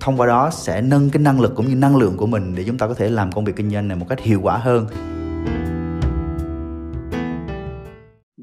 [0.00, 2.64] thông qua đó sẽ nâng cái năng lực cũng như năng lượng của mình để
[2.66, 4.86] chúng ta có thể làm công việc kinh doanh này một cách hiệu quả hơn.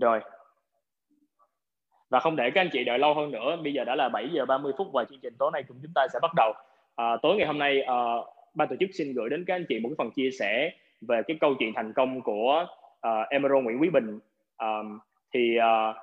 [0.01, 0.19] Rồi.
[2.09, 4.29] Và không để các anh chị đợi lâu hơn nữa bây giờ đã là 7
[4.33, 6.53] giờ 30 phút và chương trình tối nay cùng chúng ta sẽ bắt đầu.
[6.95, 7.95] À, tối ngày hôm nay à,
[8.53, 11.21] ban tổ chức xin gửi đến các anh chị một cái phần chia sẻ về
[11.27, 12.65] cái câu chuyện thành công của
[13.07, 14.19] uh, Emerald Nguyễn Quý Bình.
[14.57, 14.99] Um,
[15.33, 15.95] thì uh,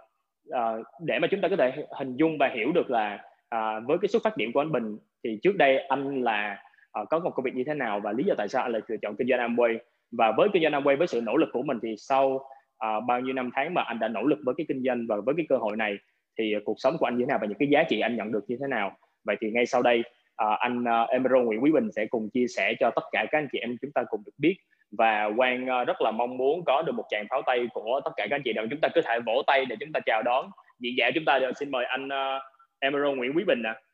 [0.48, 3.98] uh, để mà chúng ta có thể hình dung và hiểu được là uh, với
[4.02, 6.62] cái xuất phát điểm của anh Bình thì trước đây anh là
[7.00, 8.82] uh, có một công việc như thế nào và lý do tại sao anh lại
[8.88, 9.78] lựa chọn kinh doanh Amway
[10.10, 13.20] và với kinh doanh Amway với sự nỗ lực của mình thì sau uh, bao
[13.20, 15.46] nhiêu năm tháng mà anh đã nỗ lực với cái kinh doanh và với cái
[15.48, 15.98] cơ hội này
[16.38, 18.32] thì cuộc sống của anh như thế nào và những cái giá trị anh nhận
[18.32, 20.02] được như thế nào vậy thì ngay sau đây
[20.44, 23.38] uh, anh uh, Emerald Nguyễn Quý Bình sẽ cùng chia sẻ cho tất cả các
[23.38, 24.56] anh chị em chúng ta cùng được biết
[24.98, 28.10] và Quang uh, rất là mong muốn có được một tràng pháo tay của tất
[28.16, 30.22] cả các anh chị đồng chúng ta có thể vỗ tay để chúng ta chào
[30.22, 32.42] đón diễn dạ giả chúng ta được xin mời anh uh,
[32.78, 33.74] Emerald Nguyễn Quý Bình ạ.
[33.76, 33.89] À.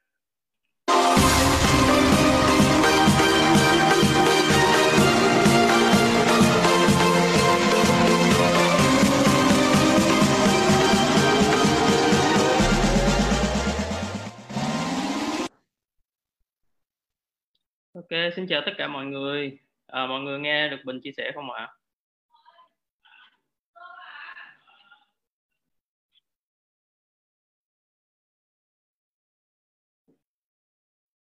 [17.96, 19.58] Ok, xin chào tất cả mọi người.
[19.86, 21.68] À, mọi người nghe được Bình chia sẻ không ạ?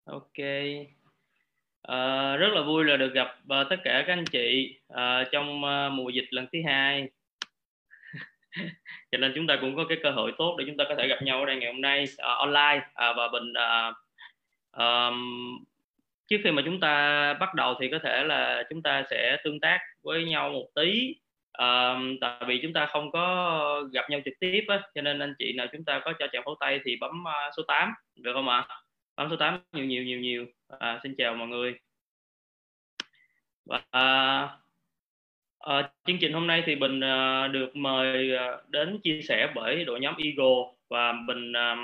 [0.05, 0.37] Ok.
[1.81, 4.97] À, rất là vui là được gặp uh, tất cả các anh chị uh,
[5.31, 7.09] trong uh, mùa dịch lần thứ hai.
[9.11, 11.07] Cho nên chúng ta cũng có cái cơ hội tốt để chúng ta có thể
[11.07, 13.95] gặp nhau ở đây ngày hôm nay uh, online uh, và Bình uh,
[14.77, 15.65] um,
[16.27, 19.59] trước khi mà chúng ta bắt đầu thì có thể là chúng ta sẽ tương
[19.59, 21.15] tác với nhau một tí.
[21.51, 25.33] À, tại vì chúng ta không có gặp nhau trực tiếp á, cho nên anh
[25.39, 28.31] chị nào chúng ta có cho chào pháo tay thì bấm uh, số 8 được
[28.33, 28.67] không ạ?
[29.15, 30.45] Bấm số 8 nhiều nhiều nhiều nhiều.
[30.79, 31.73] À, xin chào mọi người.
[33.65, 33.81] Và
[35.65, 39.85] uh, chương trình hôm nay thì bình à, được mời à, đến chia sẻ bởi
[39.85, 40.55] đội nhóm Eagle
[40.89, 41.75] và bình à,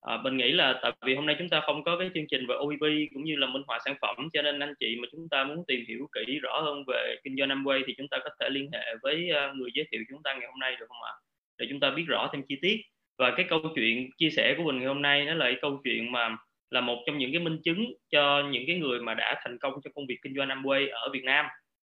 [0.00, 2.46] À, mình nghĩ là tại vì hôm nay chúng ta không có cái chương trình
[2.46, 5.28] về OEP cũng như là minh họa sản phẩm cho nên anh chị mà chúng
[5.28, 8.30] ta muốn tìm hiểu kỹ rõ hơn về kinh doanh Amway thì chúng ta có
[8.40, 11.02] thể liên hệ với à, người giới thiệu chúng ta ngày hôm nay được không
[11.02, 11.12] ạ?
[11.58, 12.80] Để chúng ta biết rõ thêm chi tiết
[13.18, 15.80] và cái câu chuyện chia sẻ của mình ngày hôm nay nó là cái câu
[15.84, 16.36] chuyện mà
[16.70, 19.72] là một trong những cái minh chứng cho những cái người mà đã thành công
[19.84, 21.46] trong công việc kinh doanh Amway ở Việt Nam.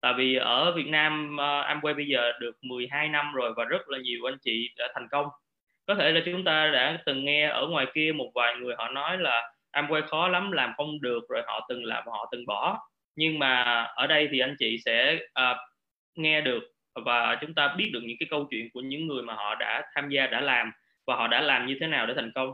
[0.02, 3.90] Tại vì ở Việt Nam à, Amway bây giờ được 12 năm rồi và rất
[3.90, 5.28] là nhiều anh chị đã thành công
[5.85, 8.89] có thể là chúng ta đã từng nghe ở ngoài kia một vài người họ
[8.89, 12.79] nói là Amway khó lắm làm không được rồi họ từng làm họ từng bỏ.
[13.16, 15.57] Nhưng mà ở đây thì anh chị sẽ uh,
[16.16, 16.63] nghe được
[17.05, 19.83] và chúng ta biết được những cái câu chuyện của những người mà họ đã
[19.95, 20.72] tham gia đã làm
[21.07, 22.51] và họ đã làm như thế nào để thành công.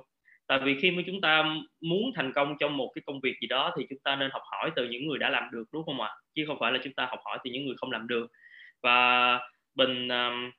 [0.48, 1.46] Tại vì khi mà chúng ta
[1.82, 4.42] muốn thành công trong một cái công việc gì đó thì chúng ta nên học
[4.52, 6.10] hỏi từ những người đã làm được đúng không ạ?
[6.36, 8.28] Chứ không phải là chúng ta học hỏi từ những người không làm được.
[8.82, 9.40] Và
[9.76, 10.52] bình um,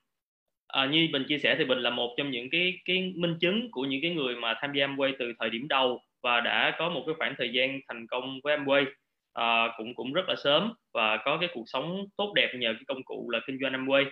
[0.71, 3.71] à, như bình chia sẻ thì bình là một trong những cái cái minh chứng
[3.71, 6.89] của những cái người mà tham gia Amway từ thời điểm đầu và đã có
[6.89, 8.85] một cái khoảng thời gian thành công với Amway.
[9.33, 12.83] À, cũng cũng rất là sớm và có cái cuộc sống tốt đẹp nhờ cái
[12.87, 14.05] công cụ là kinh doanh Amway.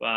[0.00, 0.16] Và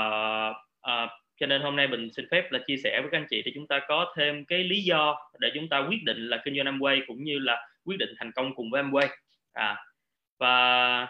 [0.81, 1.07] à,
[1.39, 3.51] cho nên hôm nay mình xin phép là chia sẻ với các anh chị để
[3.55, 6.77] chúng ta có thêm cái lý do để chúng ta quyết định là kinh doanh
[6.77, 9.07] Amway cũng như là quyết định thành công cùng với Amway.
[9.53, 9.77] À
[10.39, 11.07] và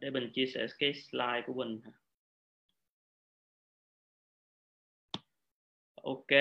[0.00, 1.80] để mình chia sẻ cái slide của mình
[6.04, 6.32] ok.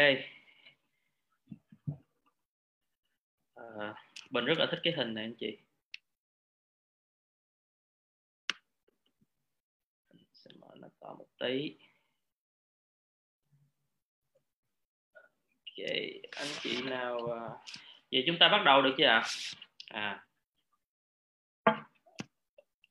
[3.56, 3.94] À,
[4.30, 5.58] mình rất là thích cái hình này anh chị.
[10.34, 11.78] Sẽ mở nó to một tí.
[15.78, 15.86] Ok
[16.32, 17.42] anh chị nào à,
[18.12, 19.24] vậy chúng ta bắt đầu được chưa ạ?
[19.88, 20.26] À.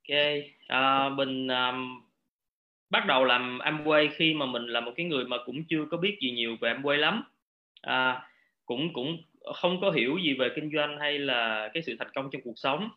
[0.02, 0.16] Ok.
[0.68, 2.11] À, mình um, à,
[2.92, 5.96] bắt đầu làm Amway khi mà mình là một cái người mà cũng chưa có
[5.96, 7.24] biết gì nhiều về Amway lắm.
[7.82, 8.22] À,
[8.66, 9.16] cũng cũng
[9.54, 12.58] không có hiểu gì về kinh doanh hay là cái sự thành công trong cuộc
[12.58, 12.88] sống.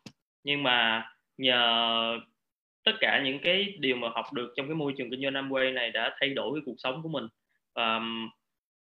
[0.44, 1.08] Nhưng mà
[1.38, 2.20] nhờ
[2.84, 5.74] tất cả những cái điều mà học được trong cái môi trường kinh doanh Amway
[5.74, 7.28] này đã thay đổi cái cuộc sống của mình.
[7.74, 8.28] Và um,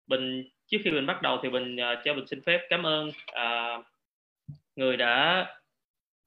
[0.06, 3.08] mình trước khi mình bắt đầu thì mình uh, cho mình xin phép cảm ơn
[3.08, 3.84] uh,
[4.76, 5.46] người đã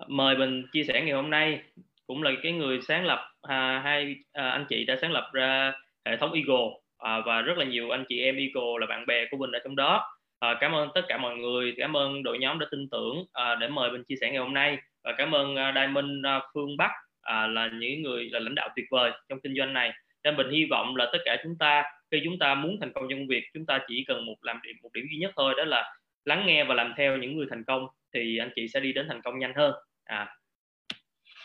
[0.07, 1.61] mời mình chia sẻ ngày hôm nay
[2.07, 5.73] cũng là cái người sáng lập à, hai à, anh chị đã sáng lập ra
[6.05, 6.69] hệ thống Eagle.
[6.97, 9.59] À, và rất là nhiều anh chị em Eagle là bạn bè của mình ở
[9.63, 10.17] trong đó.
[10.39, 11.73] À, cảm ơn tất cả mọi người.
[11.77, 14.53] Cảm ơn đội nhóm đã tin tưởng à, để mời mình chia sẻ ngày hôm
[14.53, 14.77] nay.
[15.03, 18.69] Và cảm ơn à, Diamond à, Phương Bắc à, là những người là lãnh đạo
[18.75, 19.91] tuyệt vời trong kinh doanh này.
[20.23, 23.07] Nên mình hy vọng là tất cả chúng ta khi chúng ta muốn thành công
[23.09, 25.53] trong công việc chúng ta chỉ cần một làm điểm một điểm duy nhất thôi
[25.57, 25.93] đó là
[26.25, 29.07] lắng nghe và làm theo những người thành công thì anh chị sẽ đi đến
[29.07, 29.73] thành công nhanh hơn.
[30.03, 30.35] À.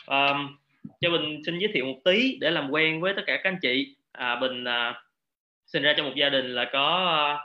[0.05, 0.57] Um,
[1.01, 3.59] cho mình xin giới thiệu một tí để làm quen với tất cả các anh
[3.61, 3.95] chị.
[4.11, 5.03] À, bình à,
[5.65, 7.39] sinh ra trong một gia đình là có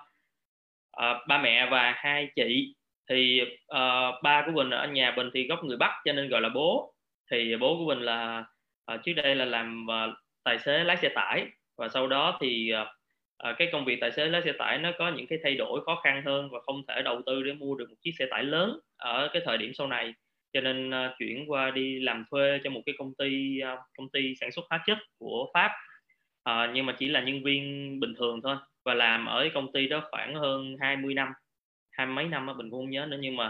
[0.92, 2.74] à, ba mẹ và hai chị.
[3.08, 6.40] Thì à, ba của bình ở nhà bình thì gốc người bắc cho nên gọi
[6.40, 6.94] là bố.
[7.30, 8.44] Thì bố của bình là
[8.84, 10.06] à, trước đây là làm à,
[10.44, 11.46] tài xế lái xe tải.
[11.76, 12.86] Và sau đó thì à,
[13.38, 15.84] à cái công việc tài xế lái xe tải nó có những cái thay đổi
[15.84, 18.44] khó khăn hơn và không thể đầu tư để mua được một chiếc xe tải
[18.44, 20.14] lớn ở cái thời điểm sau này
[20.52, 24.08] cho nên uh, chuyển qua đi làm thuê cho một cái công ty uh, công
[24.10, 25.70] ty sản xuất hóa chất của pháp.
[26.50, 29.72] Uh, nhưng mà chỉ là nhân viên bình thường thôi và làm ở cái công
[29.72, 31.28] ty đó khoảng hơn 20 năm
[31.96, 33.18] hai mấy năm á mình cũng không nhớ nữa.
[33.20, 33.46] Nhưng mà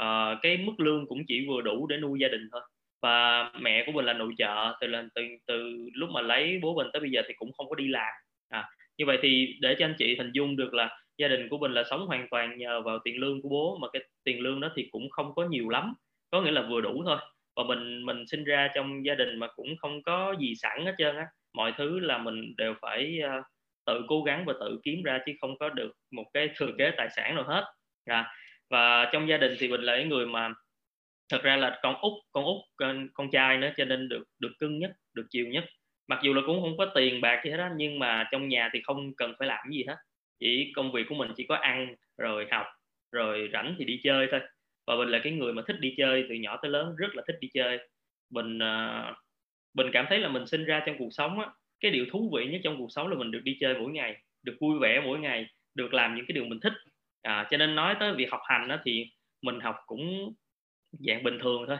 [0.00, 2.60] uh, cái mức lương cũng chỉ vừa đủ để nuôi gia đình thôi.
[3.02, 6.74] Và mẹ của mình là nội trợ từ lần từ từ lúc mà lấy bố
[6.74, 8.12] mình tới bây giờ thì cũng không có đi làm.
[8.48, 8.68] À,
[8.98, 11.72] như vậy thì để cho anh chị hình dung được là gia đình của mình
[11.72, 14.70] là sống hoàn toàn nhờ vào tiền lương của bố mà cái tiền lương đó
[14.76, 15.94] thì cũng không có nhiều lắm
[16.30, 17.18] có nghĩa là vừa đủ thôi.
[17.56, 20.94] Và mình mình sinh ra trong gia đình mà cũng không có gì sẵn hết
[20.98, 21.26] trơn á.
[21.54, 23.44] Mọi thứ là mình đều phải uh,
[23.86, 26.90] tự cố gắng và tự kiếm ra chứ không có được một cái thừa kế
[26.96, 27.64] tài sản nào hết.
[28.04, 28.32] À,
[28.70, 30.48] và trong gia đình thì mình là cái người mà
[31.28, 34.52] thật ra là con út con út con, con trai nữa cho nên được được
[34.58, 35.64] cưng nhất được chiều nhất.
[36.08, 38.70] Mặc dù là cũng không có tiền bạc gì hết đó nhưng mà trong nhà
[38.72, 39.96] thì không cần phải làm gì hết.
[40.38, 42.66] Chỉ công việc của mình chỉ có ăn rồi học
[43.12, 44.40] rồi rảnh thì đi chơi thôi
[44.86, 47.22] và mình là cái người mà thích đi chơi từ nhỏ tới lớn rất là
[47.26, 47.78] thích đi chơi.
[48.30, 49.14] Mình uh, à,
[49.74, 51.46] mình cảm thấy là mình sinh ra trong cuộc sống á
[51.80, 54.16] cái điều thú vị nhất trong cuộc sống là mình được đi chơi mỗi ngày
[54.42, 56.72] được vui vẻ mỗi ngày được làm những cái điều mình thích.
[57.22, 59.10] À, cho nên nói tới việc học hành á, thì
[59.42, 60.34] mình học cũng
[60.92, 61.78] dạng bình thường thôi.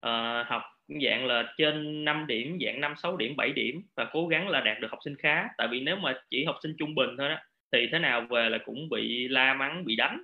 [0.00, 0.62] À, học
[1.02, 4.60] dạng là trên 5 điểm dạng 5 6 điểm 7 điểm và cố gắng là
[4.60, 5.48] đạt được học sinh khá.
[5.58, 7.38] Tại vì nếu mà chỉ học sinh trung bình thôi đó
[7.72, 10.22] thì thế nào về là cũng bị la mắng bị đánh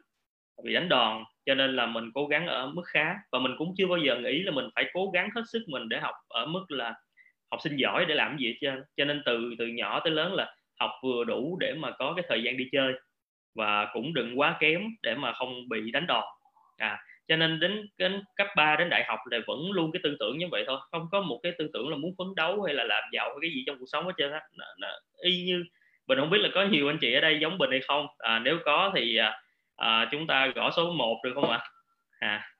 [0.64, 3.14] bị đánh đòn cho nên là mình cố gắng ở mức khá.
[3.32, 5.88] Và mình cũng chưa bao giờ nghĩ là mình phải cố gắng hết sức mình
[5.88, 6.94] để học ở mức là
[7.50, 8.82] học sinh giỏi để làm gì hết trơn.
[8.96, 12.24] Cho nên từ từ nhỏ tới lớn là học vừa đủ để mà có cái
[12.28, 12.92] thời gian đi chơi.
[13.54, 16.24] Và cũng đừng quá kém để mà không bị đánh đòn.
[16.76, 16.98] À
[17.28, 20.38] cho nên đến đến cấp 3 đến đại học là vẫn luôn cái tư tưởng
[20.38, 20.78] như vậy thôi.
[20.90, 23.38] Không có một cái tư tưởng là muốn phấn đấu hay là làm giàu hay
[23.40, 24.40] cái gì trong cuộc sống hết trơn á.
[25.22, 25.64] Y như
[26.06, 28.06] mình không biết là có nhiều anh chị ở đây giống bình hay không.
[28.18, 29.40] À, nếu có thì à,
[29.76, 31.60] à, chúng ta gõ số 1 được không ạ?
[32.18, 32.50] À.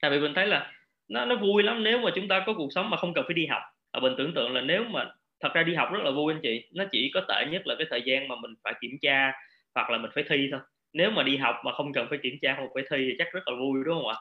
[0.00, 0.72] Tại vì mình thấy là
[1.08, 3.34] nó nó vui lắm nếu mà chúng ta có cuộc sống mà không cần phải
[3.34, 3.62] đi học.
[3.92, 5.10] À, mình tưởng tượng là nếu mà
[5.40, 7.74] thật ra đi học rất là vui anh chị nó chỉ có tệ nhất là
[7.78, 9.32] cái thời gian mà mình phải kiểm tra
[9.74, 10.60] hoặc là mình phải thi thôi.
[10.92, 13.32] Nếu mà đi học mà không cần phải kiểm tra không phải thi thì chắc
[13.32, 14.16] rất là vui đúng không ạ?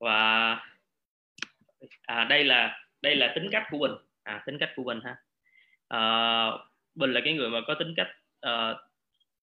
[0.00, 0.56] Và
[2.02, 3.92] à, đây là đây là tính cách của mình.
[4.22, 5.16] À, tính cách của mình ha.
[5.88, 6.00] À,
[6.94, 8.08] mình là cái người mà có tính cách
[8.46, 8.76] uh,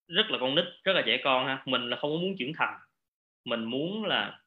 [0.08, 1.62] rất là con nít rất là trẻ con ha.
[1.64, 2.74] Mình là không có muốn trưởng thành.
[3.44, 4.38] Mình muốn là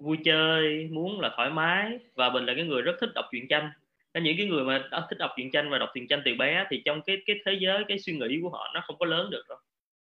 [0.00, 1.98] vui chơi muốn là thoải mái.
[2.14, 3.70] Và mình là cái người rất thích đọc truyện tranh.
[4.14, 6.34] Nên những cái người mà đã thích đọc truyện tranh và đọc truyện tranh từ
[6.34, 9.06] bé thì trong cái cái thế giới cái suy nghĩ của họ nó không có
[9.06, 9.58] lớn được đâu.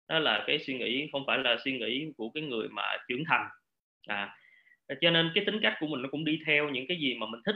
[0.08, 3.24] Đó là cái suy nghĩ không phải là suy nghĩ của cái người mà trưởng
[3.28, 3.48] thành.
[4.08, 4.38] À
[5.02, 7.28] cho nên cái tính cách của mình nó cũng đi theo những cái gì mà
[7.28, 7.56] mình thích.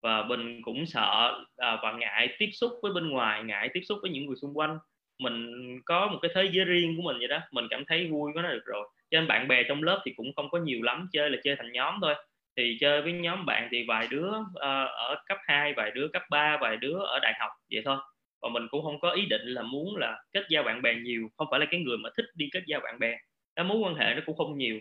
[0.00, 3.98] Và mình cũng sợ à, và ngại tiếp xúc với bên ngoài ngại tiếp xúc
[4.02, 4.78] với những người xung quanh
[5.18, 5.52] mình
[5.84, 8.42] có một cái thế giới riêng của mình vậy đó mình cảm thấy vui với
[8.42, 8.88] nó được rồi.
[9.10, 11.56] Cho nên bạn bè trong lớp thì cũng không có nhiều lắm chơi là chơi
[11.56, 12.14] thành nhóm thôi.
[12.56, 16.22] Thì chơi với nhóm bạn thì vài đứa uh, ở cấp 2 vài đứa cấp
[16.30, 17.96] 3 vài đứa ở đại học vậy thôi.
[18.42, 21.28] Và mình cũng không có ý định là muốn là kết giao bạn bè nhiều
[21.36, 23.18] không phải là cái người mà thích đi kết giao bạn bè.
[23.56, 24.80] Cái mối quan hệ nó cũng không nhiều.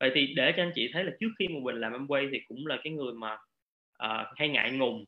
[0.00, 2.28] Vậy thì để cho anh chị thấy là trước khi mà mình làm em quay
[2.32, 3.32] thì cũng là cái người mà
[4.04, 5.04] uh, hay ngại ngùng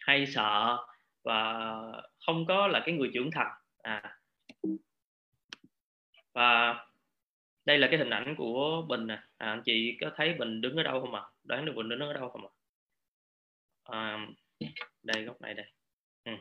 [0.00, 0.78] hay sợ
[1.24, 1.64] và
[2.26, 3.52] không có là cái người trưởng thành
[3.82, 4.18] à.
[6.32, 6.76] Và
[7.64, 9.18] đây là cái hình ảnh của bình nè.
[9.36, 11.20] À, anh chị có thấy bình đứng ở đâu không ạ?
[11.20, 11.30] À?
[11.44, 12.50] đoán được bình đứng ở đâu không ạ?
[13.84, 14.16] À?
[14.16, 14.26] à,
[15.02, 15.66] đây góc này đây.
[16.24, 16.32] Ừ.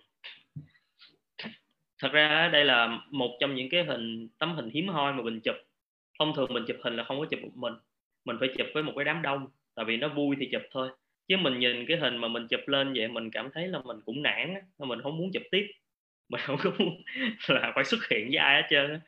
[1.99, 5.39] thật ra đây là một trong những cái hình tấm hình hiếm hoi mà mình
[5.43, 5.55] chụp.
[6.19, 7.73] Thông thường mình chụp hình là không có chụp một mình.
[8.25, 10.89] Mình phải chụp với một cái đám đông tại vì nó vui thì chụp thôi.
[11.27, 13.97] Chứ mình nhìn cái hình mà mình chụp lên vậy mình cảm thấy là mình
[14.05, 15.67] cũng nản mình không muốn chụp tiếp.
[16.29, 17.01] mình không có muốn
[17.47, 18.99] là phải xuất hiện với ai hết trơn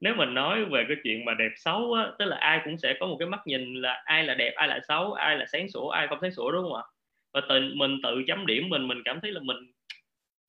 [0.00, 2.94] nếu mình nói về cái chuyện mà đẹp xấu á tức là ai cũng sẽ
[3.00, 5.68] có một cái mắt nhìn là ai là đẹp ai là xấu ai là sáng
[5.68, 6.82] sủa ai không sáng sủa đúng không ạ?
[7.34, 9.56] Và tự mình tự chấm điểm mình mình cảm thấy là mình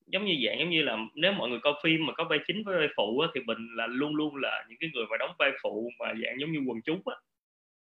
[0.07, 2.63] giống như dạng giống như là nếu mọi người coi phim mà có vai chính
[2.63, 5.31] với vai phụ á, thì mình là luôn luôn là những cái người mà đóng
[5.39, 7.15] vai phụ mà dạng giống như quần chúng á.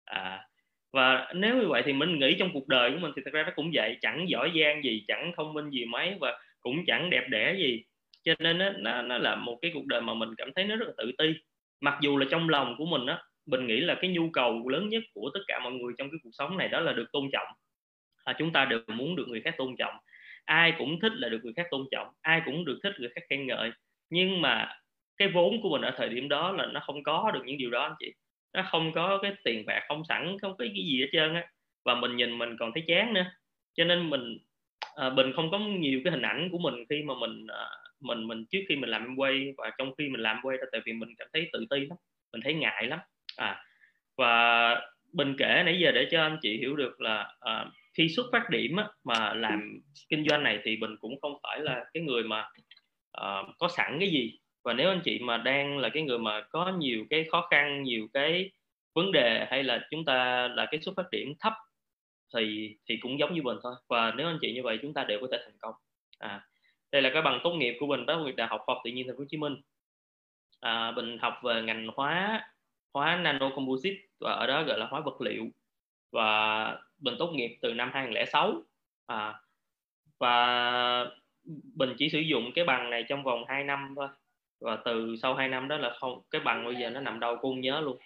[0.04, 0.46] À
[0.92, 3.42] và nếu như vậy thì mình nghĩ trong cuộc đời của mình thì thật ra
[3.42, 3.98] nó cũng vậy.
[4.00, 7.84] Chẳng giỏi giang gì chẳng thông minh gì mấy và cũng chẳng đẹp đẽ gì
[8.22, 10.76] cho nên nó, nó nó là một cái cuộc đời mà mình cảm thấy nó
[10.76, 11.34] rất là tự ti.
[11.80, 14.88] Mặc dù là trong lòng của mình á mình nghĩ là cái nhu cầu lớn
[14.88, 17.28] nhất của tất cả mọi người trong cái cuộc sống này đó là được tôn
[17.32, 17.46] trọng.
[18.24, 19.94] À, chúng ta đều muốn được người khác tôn trọng.
[20.44, 23.20] Ai cũng thích là được người khác tôn trọng ai cũng được thích người khác
[23.30, 23.70] khen ngợi.
[24.10, 24.76] Nhưng mà
[25.16, 27.70] cái vốn của mình ở thời điểm đó là nó không có được những điều
[27.70, 28.12] đó anh chị.
[28.54, 31.48] Nó không có cái tiền bạc không sẵn không có cái gì hết trơn á.
[31.84, 33.24] Và mình nhìn mình còn thấy chán nữa.
[33.74, 34.38] Cho nên mình
[34.96, 37.68] à, mình không có nhiều cái hình ảnh của mình khi mà mình à,
[38.02, 40.80] mình mình trước khi mình làm quay và trong khi mình làm quay đó tại
[40.86, 41.98] vì mình cảm thấy tự ti lắm
[42.32, 42.98] mình thấy ngại lắm.
[43.36, 43.64] À
[44.16, 44.74] và
[45.12, 48.50] bình kể nãy giờ để cho anh chị hiểu được là à, khi xuất phát
[48.50, 52.22] điểm á, mà làm kinh doanh này thì mình cũng không phải là cái người
[52.22, 52.48] mà
[53.12, 54.38] à, có sẵn cái gì.
[54.64, 57.82] Và nếu anh chị mà đang là cái người mà có nhiều cái khó khăn
[57.82, 58.50] nhiều cái
[58.94, 61.52] vấn đề hay là chúng ta là cái xuất phát điểm thấp
[62.34, 63.74] thì thì cũng giống như mình thôi.
[63.88, 65.74] Và nếu anh chị như vậy chúng ta đều có thể thành công.
[66.18, 66.40] À
[66.92, 69.06] đây là cái bằng tốt nghiệp của mình nghiệp đại học khoa học tự nhiên
[69.06, 69.56] thành phố Hồ Chí Minh.
[70.60, 72.42] À, mình học về ngành hóa
[72.94, 75.44] hóa nano composite và ở đó gọi là hóa vật liệu.
[76.12, 78.62] Và mình tốt nghiệp từ năm 2006
[79.06, 79.40] à,
[80.18, 81.06] và
[81.76, 84.08] mình chỉ sử dụng cái bằng này trong vòng 2 năm thôi.
[84.60, 87.36] Và từ sau 2 năm đó là không cái bằng bây giờ nó nằm đâu
[87.40, 87.98] cũng nhớ luôn.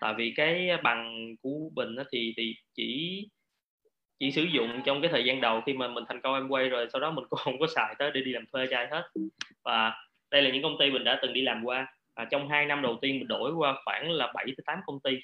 [0.00, 3.20] Tại vì cái bằng của bình thì thì chỉ
[4.18, 6.68] chỉ sử dụng trong cái thời gian đầu khi mà mình thành công em quay
[6.68, 9.02] rồi sau đó mình cũng không có xài tới để đi làm thuê trai hết.
[9.64, 9.92] Và
[10.30, 11.86] đây là những công ty mình đã từng đi làm qua.
[12.14, 15.00] À, trong hai năm đầu tiên mình đổi qua khoảng là 7 tới 8 công
[15.00, 15.18] ty.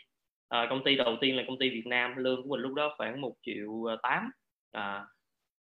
[0.49, 2.94] À, công ty đầu tiên là công ty Việt Nam lương của mình lúc đó
[2.97, 4.30] khoảng một triệu tám.
[4.73, 5.04] À,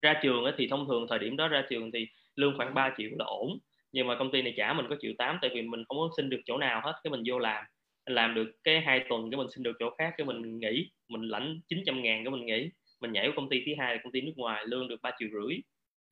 [0.03, 2.07] ra trường thì thông thường thời điểm đó ra trường thì
[2.37, 3.59] lương khoảng 3 triệu là ổn.
[3.93, 6.11] Nhưng mà công ty này trả mình có triệu tám tại vì mình không có
[6.17, 7.65] xin được chỗ nào hết cái mình vô làm.
[8.07, 10.91] Làm được cái hai tuần cái mình xin được chỗ khác cái mình nghỉ.
[11.09, 12.71] Mình lãnh 900 ngàn cái mình nghỉ
[13.01, 15.11] mình nhảy vào công ty thứ hai là công ty nước ngoài lương được ba
[15.19, 15.59] triệu rưỡi.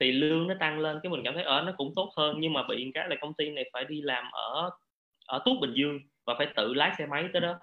[0.01, 2.53] Thì lương nó tăng lên cái mình cảm thấy ở nó cũng tốt hơn nhưng
[2.53, 4.71] mà bị cái là công ty này phải đi làm ở
[5.27, 7.55] ở Tuốt Bình Dương và phải tự lái xe máy tới đó.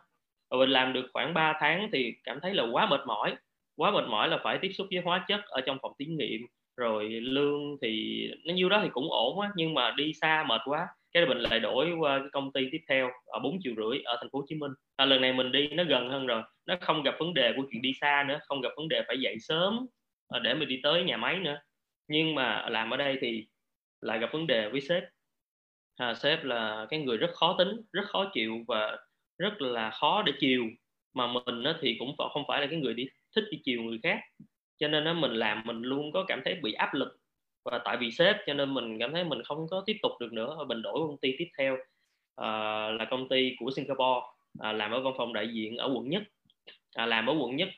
[0.49, 3.35] Và mình làm được khoảng 3 tháng thì cảm thấy là quá mệt mỏi.
[3.77, 6.41] Quá mệt mỏi là phải tiếp xúc với hóa chất ở trong phòng thí nghiệm
[6.77, 10.61] rồi lương thì nó nhiêu đó thì cũng ổn á nhưng mà đi xa mệt
[10.65, 10.87] quá.
[11.13, 14.17] Cái mình lại đổi qua cái công ty tiếp theo ở bốn triệu rưỡi ở
[14.21, 14.71] thành phố Hồ Chí Minh.
[14.95, 17.63] À, lần này mình đi nó gần hơn rồi nó không gặp vấn đề của
[17.71, 19.87] chuyện đi xa nữa không gặp vấn đề phải dậy sớm
[20.27, 21.59] ờ, để mình đi tới nhà máy nữa.
[22.07, 23.47] Nhưng mà làm ở đây thì
[24.01, 25.03] lại gặp vấn đề với sếp.
[25.95, 28.97] À, sếp là cái người rất khó tính rất khó chịu và
[29.37, 30.63] rất là khó để chiều.
[31.13, 34.19] Mà mình thì cũng không phải là cái người đi thích đi chiều người khác.
[34.77, 37.17] Cho nên nó mình làm mình luôn có cảm thấy bị áp lực.
[37.65, 40.33] Và tại vì sếp cho nên mình cảm thấy mình không có tiếp tục được
[40.33, 41.77] nữa mình đổi công ty tiếp theo.
[42.35, 44.27] À, là công ty của Singapore
[44.59, 46.23] à, làm ở văn phòng đại diện ở quận nhất
[46.93, 47.69] à, làm ở quận nhất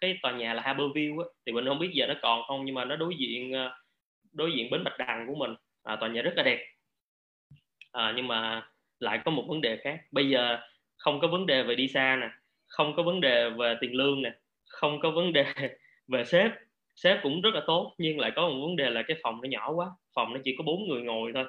[0.00, 2.74] cái tòa nhà là Harborview á, thì mình không biết giờ nó còn không nhưng
[2.74, 3.76] mà nó đối diện ờ,
[4.32, 5.54] đối diện bến bạch đằng của mình.
[5.82, 6.66] À, tòa nhà rất là đẹp.
[7.92, 8.68] À, nhưng mà
[9.00, 10.00] lại có một vấn đề khác.
[10.12, 10.58] Bây giờ
[10.96, 12.30] không có vấn đề về đi xa nè
[12.66, 14.32] không có vấn đề về tiền lương nè
[14.68, 15.44] không có vấn đề
[16.08, 16.52] về sếp.
[16.94, 19.48] Sếp cũng rất là tốt nhưng lại có một vấn đề là cái phòng nó
[19.48, 21.44] nhỏ quá phòng nó chỉ có bốn người ngồi thôi.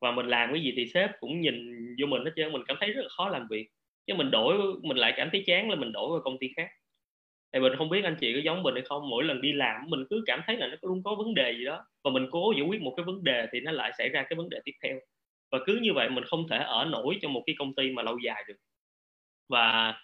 [0.00, 2.76] Và mình làm cái gì thì sếp cũng nhìn vô mình hết trơn mình cảm
[2.80, 3.68] thấy rất là khó làm việc
[4.10, 6.68] chứ mình đổi mình lại cảm thấy chán là mình đổi qua công ty khác.
[7.52, 9.80] Thì mình không biết anh chị có giống mình hay không mỗi lần đi làm
[9.88, 11.84] mình cứ cảm thấy là nó luôn có vấn đề gì đó.
[12.04, 14.36] Và mình cố giải quyết một cái vấn đề thì nó lại xảy ra cái
[14.36, 14.98] vấn đề tiếp theo.
[15.50, 18.02] Và cứ như vậy mình không thể ở nổi trong một cái công ty mà
[18.02, 18.56] lâu dài được.
[19.48, 19.94] Và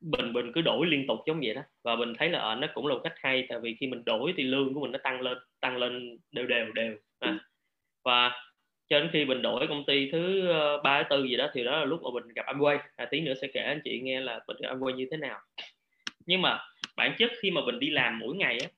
[0.00, 1.62] mình mình cứ đổi liên tục giống vậy đó.
[1.84, 4.04] Và mình thấy là à, nó cũng là một cách hay tại vì khi mình
[4.04, 7.38] đổi thì lương của mình nó tăng lên tăng lên đều đều đều à.
[8.04, 8.45] và
[8.88, 11.64] cho đến khi mình đổi công ty thứ ờ, ba thứ tư gì đó thì
[11.64, 12.58] đó là lúc mà mình gặp anh
[12.96, 15.40] à, tí nữa sẽ kể anh chị nghe là mình gặp anh như thế nào.
[16.26, 16.58] Nhưng mà
[16.96, 18.68] bản chất khi mà mình đi làm mỗi ngày á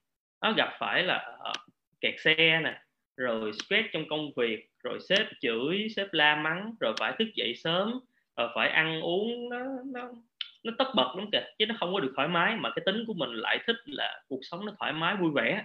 [0.41, 1.57] nó gặp phải là uh,
[2.01, 2.81] kẹt xe nè
[3.17, 7.55] rồi stress trong công việc rồi sếp chửi sếp la mắng rồi phải thức dậy
[7.55, 8.01] sớm
[8.37, 10.11] rồi phải ăn uống nó nó
[10.63, 12.57] nó tất bật lắm kìa chứ nó không có được thoải mái.
[12.57, 15.65] Mà cái tính của mình lại thích là cuộc sống nó thoải mái vui vẻ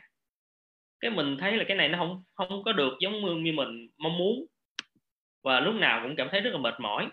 [1.03, 4.17] cái mình thấy là cái này nó không không có được giống như mình mong
[4.17, 4.45] muốn.
[5.43, 7.09] Và lúc nào cũng cảm thấy rất là mệt mỏi.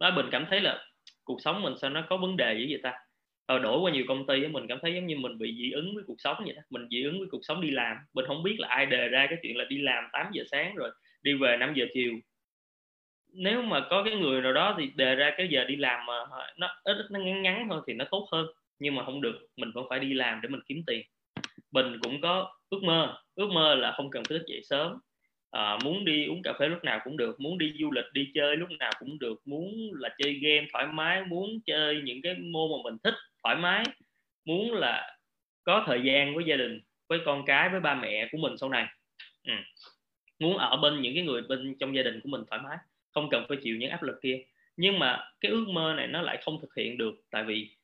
[0.00, 0.84] Đó, mình cảm thấy là
[1.24, 2.92] cuộc sống mình sao nó có vấn đề gì vậy ta?
[3.48, 5.94] Rồi đổi qua nhiều công ty mình cảm thấy giống như mình bị dị ứng
[5.94, 6.62] với cuộc sống vậy đó.
[6.70, 7.96] Mình dị ứng với cuộc sống đi làm.
[8.14, 10.74] Mình không biết là ai đề ra cái chuyện là đi làm 8 giờ sáng
[10.74, 10.90] rồi
[11.22, 12.12] đi về 5 giờ chiều.
[13.32, 16.12] Nếu mà có cái người nào đó thì đề ra cái giờ đi làm mà
[16.56, 18.46] nó ít, nó ngắn ngắn thôi thì nó tốt hơn.
[18.78, 21.06] Nhưng mà không được, mình vẫn phải đi làm để mình kiếm tiền
[21.70, 23.16] bình cũng có ước mơ.
[23.34, 24.98] Ước mơ là không cần phải thức dậy sớm.
[25.50, 27.40] À, muốn đi uống cà phê lúc nào cũng được.
[27.40, 29.40] Muốn đi du lịch đi chơi lúc nào cũng được.
[29.44, 31.24] Muốn là chơi game thoải mái.
[31.24, 33.84] Muốn chơi những cái môn mà mình thích thoải mái.
[34.44, 35.18] Muốn là
[35.64, 38.68] có thời gian với gia đình với con cái với ba mẹ của mình sau
[38.68, 38.86] này.
[39.46, 39.54] Ừ.
[40.38, 42.76] muốn ở bên những cái người bên trong gia đình của mình thoải mái
[43.14, 44.42] không cần phải chịu những áp lực kia.
[44.76, 47.76] Nhưng mà cái ước mơ này nó lại không thực hiện được tại vì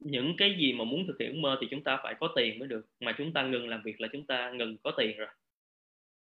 [0.00, 2.58] những cái gì mà muốn thực hiện ước mơ thì chúng ta phải có tiền
[2.58, 2.86] mới được.
[3.00, 5.28] Mà chúng ta ngừng làm việc là chúng ta ngừng có tiền rồi.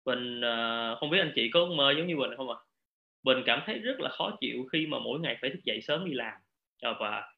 [0.05, 2.55] Bình uh, không biết anh chị có ước mơ giống như Bình không ạ?
[2.59, 2.65] À?
[3.23, 6.05] Bình cảm thấy rất là khó chịu khi mà mỗi ngày phải thức dậy sớm
[6.05, 6.33] đi làm.
[6.81, 7.33] Ờ, và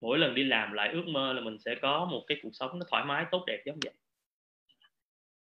[0.00, 2.78] mỗi lần đi làm lại ước mơ là mình sẽ có một cái cuộc sống
[2.78, 3.94] nó thoải mái tốt đẹp giống vậy.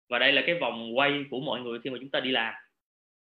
[0.08, 2.54] Và đây là cái vòng quay của mọi người khi mà chúng ta đi làm.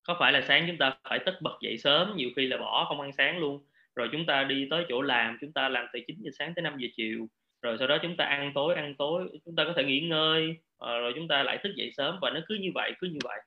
[0.03, 2.85] Có phải là sáng chúng ta phải tất bật dậy sớm nhiều khi là bỏ
[2.89, 3.65] không ăn sáng luôn
[3.99, 6.63] rồi chúng ta đi tới chỗ làm chúng ta làm từ 9 giờ sáng tới
[6.63, 7.27] 5 giờ chiều.
[7.63, 10.57] Rồi sau đó chúng ta ăn tối ăn tối chúng ta có thể nghỉ ngơi.
[10.79, 13.19] À, rồi chúng ta lại thức dậy sớm và nó cứ như vậy cứ như
[13.25, 13.39] vậy.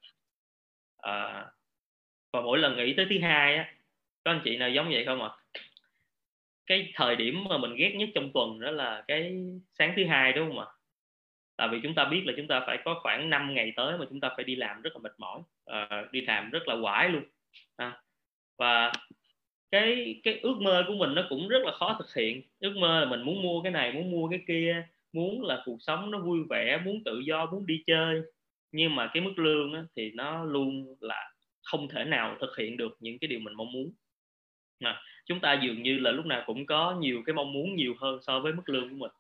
[0.98, 1.46] À,
[2.34, 3.74] và mỗi lần nghỉ tới thứ hai á
[4.24, 5.30] có anh chị nào giống vậy không ạ?
[5.30, 5.38] À?
[6.72, 9.36] cái thời điểm mà mình ghét nhất trong tuần đó là cái
[9.74, 10.66] sáng thứ hai đúng không ạ?
[11.58, 14.06] Tại vì chúng ta biết là chúng ta phải có khoảng 5 ngày tới mà
[14.10, 15.42] chúng ta phải đi làm rất là mệt mỏi.
[15.66, 17.24] À, đi làm rất là quải luôn.
[17.76, 18.02] À,
[18.58, 18.92] và
[19.72, 22.42] cái cái ước mơ của mình nó cũng rất là khó thực hiện.
[22.60, 25.78] Ước mơ là mình muốn mua cái này muốn mua cái kia muốn là cuộc
[25.80, 28.22] sống nó vui vẻ muốn tự do muốn đi chơi.
[28.72, 31.32] Nhưng mà cái mức lương á, thì nó luôn là
[31.64, 33.94] không thể nào thực hiện được những cái điều mình mong muốn.
[34.80, 37.96] Mà chúng ta dường như là lúc nào cũng có nhiều cái mong muốn nhiều
[38.00, 39.12] hơn so với mức lương của mình.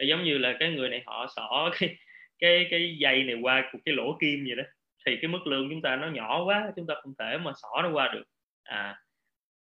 [0.00, 1.96] Thì giống như là cái người này họ xỏ cái
[2.38, 4.64] cái cái dây này qua của cái lỗ kim vậy đó.
[5.06, 7.82] Thì cái mức lương chúng ta nó nhỏ quá chúng ta không thể mà xỏ
[7.82, 8.24] nó qua được.
[8.64, 8.96] À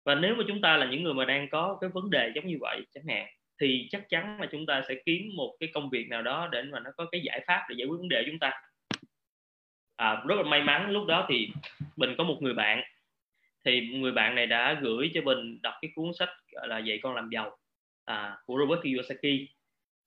[0.07, 2.47] và nếu mà chúng ta là những người mà đang có cái vấn đề giống
[2.47, 3.27] như vậy chẳng hạn
[3.61, 6.63] thì chắc chắn là chúng ta sẽ kiếm một cái công việc nào đó để
[6.63, 8.61] mà nó có cái giải pháp để giải quyết vấn đề chúng ta.
[9.95, 11.49] À, rất là may mắn lúc đó thì
[11.97, 12.83] bình có một người bạn.
[13.65, 16.99] Thì người bạn này đã gửi cho bình đọc cái cuốn sách gọi là dạy
[17.03, 17.57] con làm giàu
[18.05, 19.49] à, của Robert Kiyosaki.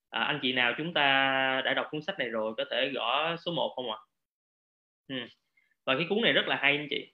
[0.09, 3.35] À, anh chị nào chúng ta đã đọc cuốn sách này rồi có thể gõ
[3.45, 3.97] số 1 không ạ?
[5.07, 5.15] Ừ.
[5.85, 7.11] và cái cuốn này rất là hay anh chị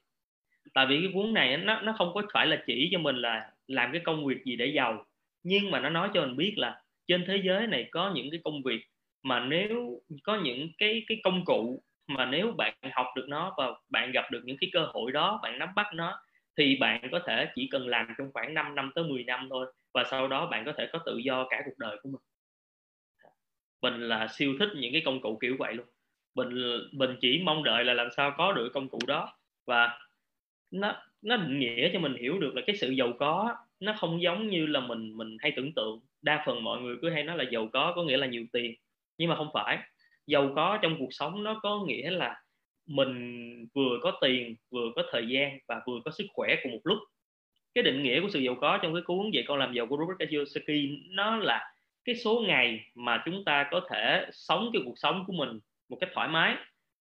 [0.74, 3.52] tại vì cái cuốn này nó nó không có phải là chỉ cho mình là
[3.68, 5.06] làm cái công việc gì để giàu.
[5.44, 8.40] Nhưng mà nó nói cho mình biết là trên thế giới này có những cái
[8.44, 8.82] công việc
[9.24, 13.68] mà nếu có những cái cái công cụ mà nếu bạn học được nó và
[13.90, 16.20] bạn gặp được những cái cơ hội đó, bạn nắm bắt nó,
[16.58, 19.74] thì bạn có thể chỉ cần làm trong khoảng 5 năm tới 10 năm thôi.
[19.94, 22.22] Và sau đó bạn có thể có tự do cả cuộc đời của mình.
[23.82, 25.86] Mình là siêu thích những cái công cụ kiểu vậy luôn.
[26.36, 26.50] Mình
[26.94, 29.38] mình chỉ mong đợi là làm sao có được công cụ đó.
[29.68, 30.00] Và
[30.72, 34.22] nó nó định nghĩa cho mình hiểu được là cái sự giàu có nó không
[34.22, 36.00] giống như là mình mình hay tưởng tượng.
[36.22, 38.76] Đa phần mọi người cứ hay nói là giàu có có nghĩa là nhiều tiền,
[39.18, 39.78] nhưng mà không phải.
[40.28, 42.42] Giàu có trong cuộc sống nó có nghĩa là
[42.86, 46.82] mình vừa có tiền, vừa có thời gian và vừa có sức khỏe cùng một
[46.84, 46.98] lúc.
[47.74, 49.98] Cái định nghĩa của sự giàu có trong cái cuốn về con làm giàu của
[49.98, 51.74] Robert Kiyosaki, nó là
[52.06, 55.98] cái số ngày mà chúng ta có thể sống cái cuộc sống của mình một
[56.00, 56.56] cách thoải mái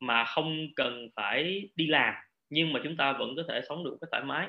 [0.01, 2.15] mà không cần phải đi làm
[2.51, 4.49] nhưng mà chúng ta vẫn có thể sống được cái thoải mái.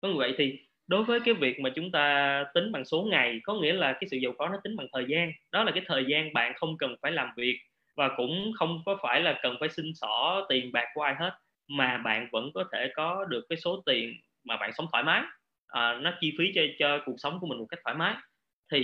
[0.00, 3.40] Có như vậy thì đối với cái việc mà chúng ta tính bằng số ngày
[3.44, 5.32] có nghĩa là cái sự giàu có nó tính bằng thời gian.
[5.52, 7.60] Đó là cái thời gian bạn không cần phải làm việc
[7.96, 11.38] và cũng không có phải là cần phải xin xỏ tiền bạc của ai hết
[11.68, 15.22] mà bạn vẫn có thể có được cái số tiền mà bạn sống thoải mái.
[15.66, 18.14] À, nó chi phí cho cho cuộc sống của mình một cách thoải mái.
[18.72, 18.82] Thì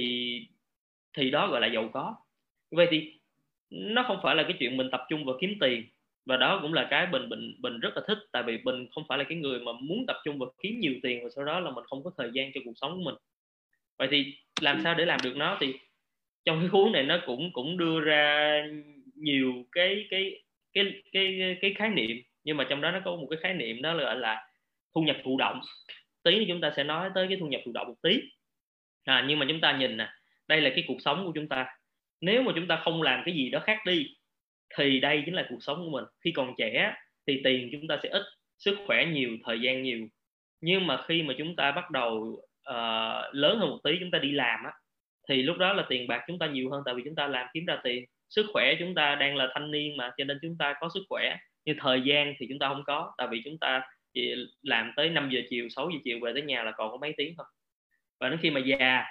[1.16, 2.16] thì đó gọi là giàu có.
[2.70, 3.20] Vậy thì
[3.70, 5.84] nó không phải là cái chuyện mình tập trung vào kiếm tiền
[6.26, 9.04] và đó cũng là cái bình bình bình rất là thích tại vì bình không
[9.08, 11.60] phải là cái người mà muốn tập trung và kiếm nhiều tiền và sau đó
[11.60, 13.14] là mình không có thời gian cho cuộc sống của mình.
[13.98, 15.58] Vậy thì làm sao để làm được nó?
[15.60, 15.74] Thì
[16.44, 18.62] trong cái cuốn này nó cũng cũng đưa ra
[19.14, 23.26] nhiều cái cái cái cái cái khái niệm nhưng mà trong đó nó có một
[23.30, 24.48] cái khái niệm đó là là
[24.94, 25.60] thu nhập thụ động.
[26.22, 28.20] Tí thì chúng ta sẽ nói tới cái thu nhập thụ động một tí.
[29.04, 30.08] À, nhưng mà chúng ta nhìn nè
[30.48, 31.66] đây là cái cuộc sống của chúng ta.
[32.20, 34.16] Nếu mà chúng ta không làm cái gì đó khác đi
[34.76, 36.94] thì đây chính là cuộc sống của mình khi còn trẻ
[37.26, 38.22] thì tiền chúng ta sẽ ít
[38.58, 40.06] sức khỏe nhiều thời gian nhiều
[40.60, 42.12] nhưng mà khi mà chúng ta bắt đầu
[42.70, 44.72] uh, lớn hơn một tí chúng ta đi làm á
[45.28, 47.46] thì lúc đó là tiền bạc chúng ta nhiều hơn tại vì chúng ta làm
[47.54, 50.56] kiếm ra tiền sức khỏe chúng ta đang là thanh niên mà cho nên chúng
[50.58, 53.58] ta có sức khỏe nhưng thời gian thì chúng ta không có tại vì chúng
[53.58, 53.82] ta
[54.14, 56.96] chỉ làm tới 5 giờ chiều 6 giờ chiều về tới nhà là còn có
[56.96, 57.46] mấy tiếng thôi
[58.20, 59.04] và đến khi mà già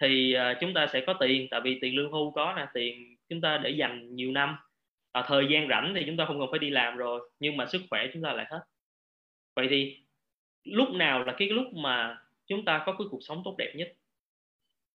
[0.00, 3.16] thì uh, chúng ta sẽ có tiền tại vì tiền lương hưu có nè tiền
[3.32, 4.56] chúng ta để dành nhiều năm.
[5.12, 7.66] À, thời gian rảnh thì chúng ta không cần phải đi làm rồi nhưng mà
[7.66, 8.60] sức khỏe chúng ta lại hết.
[9.56, 9.98] Vậy thì
[10.64, 13.92] lúc nào là cái lúc mà chúng ta có cái cuộc sống tốt đẹp nhất?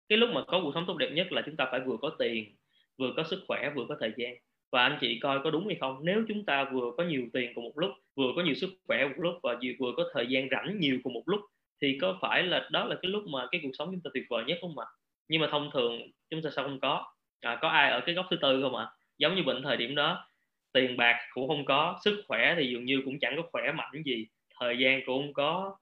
[0.10, 2.10] Cái lúc mà có cuộc sống tốt đẹp nhất là chúng ta phải vừa có
[2.20, 2.56] tiền
[2.98, 4.36] vừa có sức khỏe vừa có thời gian.
[4.72, 6.00] Và anh chị coi có đúng hay không?
[6.04, 9.08] Nếu chúng ta vừa có nhiều tiền cùng một lúc vừa có nhiều sức khỏe
[9.08, 11.42] một lúc và vừa có thời gian rảnh nhiều cùng một lúc
[11.82, 14.24] thì có phải là đó là cái lúc mà cái cuộc sống chúng ta tuyệt
[14.30, 14.86] vời nhất không ạ?
[15.28, 17.14] Nhưng mà thông thường chúng ta sao không có?
[17.44, 18.88] À, có ai ở cái góc thứ tư không ạ?
[19.18, 20.30] Giống như bệnh thời điểm đó
[20.74, 24.04] tiền bạc cũng không có sức khỏe thì dường như cũng chẳng có khỏe mạnh
[24.06, 24.28] gì.
[24.60, 25.78] Thời gian cũng không có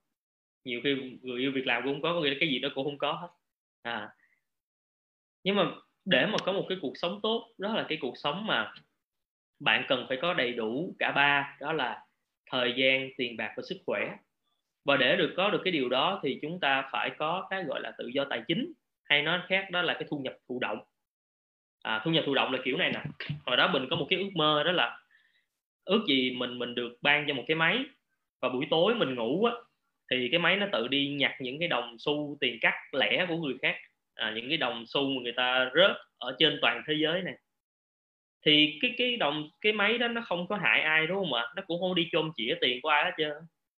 [0.64, 2.70] nhiều khi người yêu việc làm cũng không có có nghĩa là cái gì đó
[2.76, 3.28] cũng không có hết.
[3.82, 4.10] À.
[5.44, 5.72] Nhưng mà
[6.06, 8.74] để mà có một cái cuộc sống tốt đó là cái cuộc sống mà
[9.60, 12.06] bạn cần phải có đầy đủ cả ba đó là
[12.52, 14.16] thời gian tiền bạc và sức khỏe.
[14.86, 17.82] Và để được có được cái điều đó thì chúng ta phải có cái gọi
[17.82, 18.74] là tự do tài chính.
[19.04, 20.80] Hay nói khác đó là cái thu nhập thụ động
[21.82, 23.02] à, thu nhập thụ động là kiểu này nè.
[23.46, 25.00] Hồi đó mình có một cái ước mơ đó là
[25.86, 27.80] ước gì mình mình được ban cho một cái máy
[28.42, 29.54] và buổi tối mình ngủ á
[30.12, 33.38] thì cái máy nó tự đi nhặt những cái đồng xu tiền cắt lẻ của
[33.38, 33.76] người khác.
[34.16, 37.34] À, những cái đồng xu mà người ta rớt ở trên toàn thế giới này.
[38.46, 41.46] Thì cái cái đồng cái máy đó nó không có hại ai đúng không ạ?
[41.56, 43.34] Nó cũng không đi chôm chĩa tiền của ai hết trơn.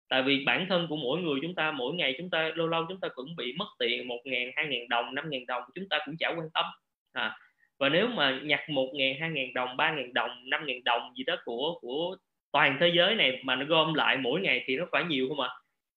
[0.09, 2.85] Tại vì bản thân của mỗi người chúng ta mỗi ngày chúng ta lâu lâu
[2.89, 5.89] chúng ta cũng bị mất tiền một ngàn hai ngàn đồng năm ngàn đồng chúng
[5.89, 6.65] ta cũng chả quan tâm.
[7.13, 7.37] À,
[7.79, 11.13] và nếu mà nhặt một ngàn hai ngàn đồng ba ngàn đồng năm ngàn đồng
[11.17, 12.17] gì đó của của
[12.51, 15.39] toàn thế giới này mà nó gom lại mỗi ngày thì nó phải nhiều không
[15.39, 15.49] ạ?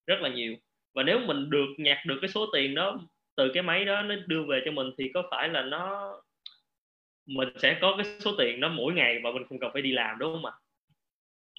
[0.07, 0.55] Rất là nhiều.
[0.95, 2.99] Và nếu mình được nhặt được cái số tiền đó
[3.37, 6.13] từ cái máy đó nó đưa về cho mình thì có phải là nó
[7.27, 9.93] mình sẽ có cái số tiền đó mỗi ngày và mình không cần phải đi
[9.93, 10.53] làm đúng không ạ?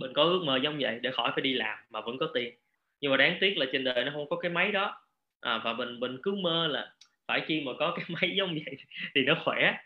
[0.01, 2.56] Mình có ước mơ giống vậy để khỏi phải đi làm mà vẫn có tiền.
[3.01, 5.01] Nhưng mà đáng tiếc là trên đời nó không có cái máy đó.
[5.41, 6.93] À, và mình mình cứ mơ là
[7.27, 8.75] phải chi mà có cái máy giống vậy
[9.15, 9.77] thì nó khỏe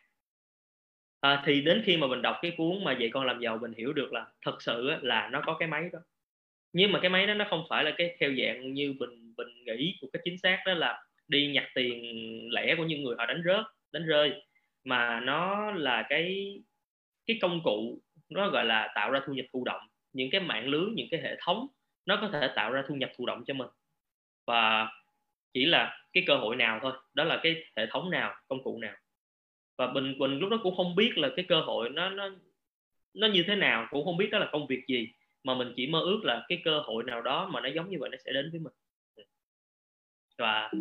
[1.21, 3.73] à, thì đến khi mà mình đọc cái cuốn mà dạy con làm giàu mình
[3.77, 5.99] hiểu được là thật sự là nó có cái máy đó.
[6.73, 9.47] Nhưng mà cái máy đó nó không phải là cái theo dạng như mình mình
[9.65, 12.03] nghĩ một cái chính xác đó là đi nhặt tiền
[12.53, 14.43] lẻ của những người họ đánh rớt đánh rơi
[14.85, 16.55] mà nó là cái
[17.27, 19.81] cái công cụ nó gọi là tạo ra thu nhập thụ động.
[20.13, 21.67] Những cái mạng lưới những cái hệ thống
[22.05, 23.69] nó có thể tạo ra thu nhập thụ động cho mình.
[24.47, 24.89] Và
[25.53, 28.79] chỉ là cái cơ hội nào thôi đó là cái hệ thống nào công cụ
[28.81, 28.95] nào
[29.81, 32.29] và bình quỳnh lúc đó cũng không biết là cái cơ hội nó nó
[33.13, 35.09] nó như thế nào, cũng không biết đó là công việc gì,
[35.43, 37.97] mà mình chỉ mơ ước là cái cơ hội nào đó mà nó giống như
[37.99, 38.73] vậy nó sẽ đến với mình.
[40.37, 40.71] Và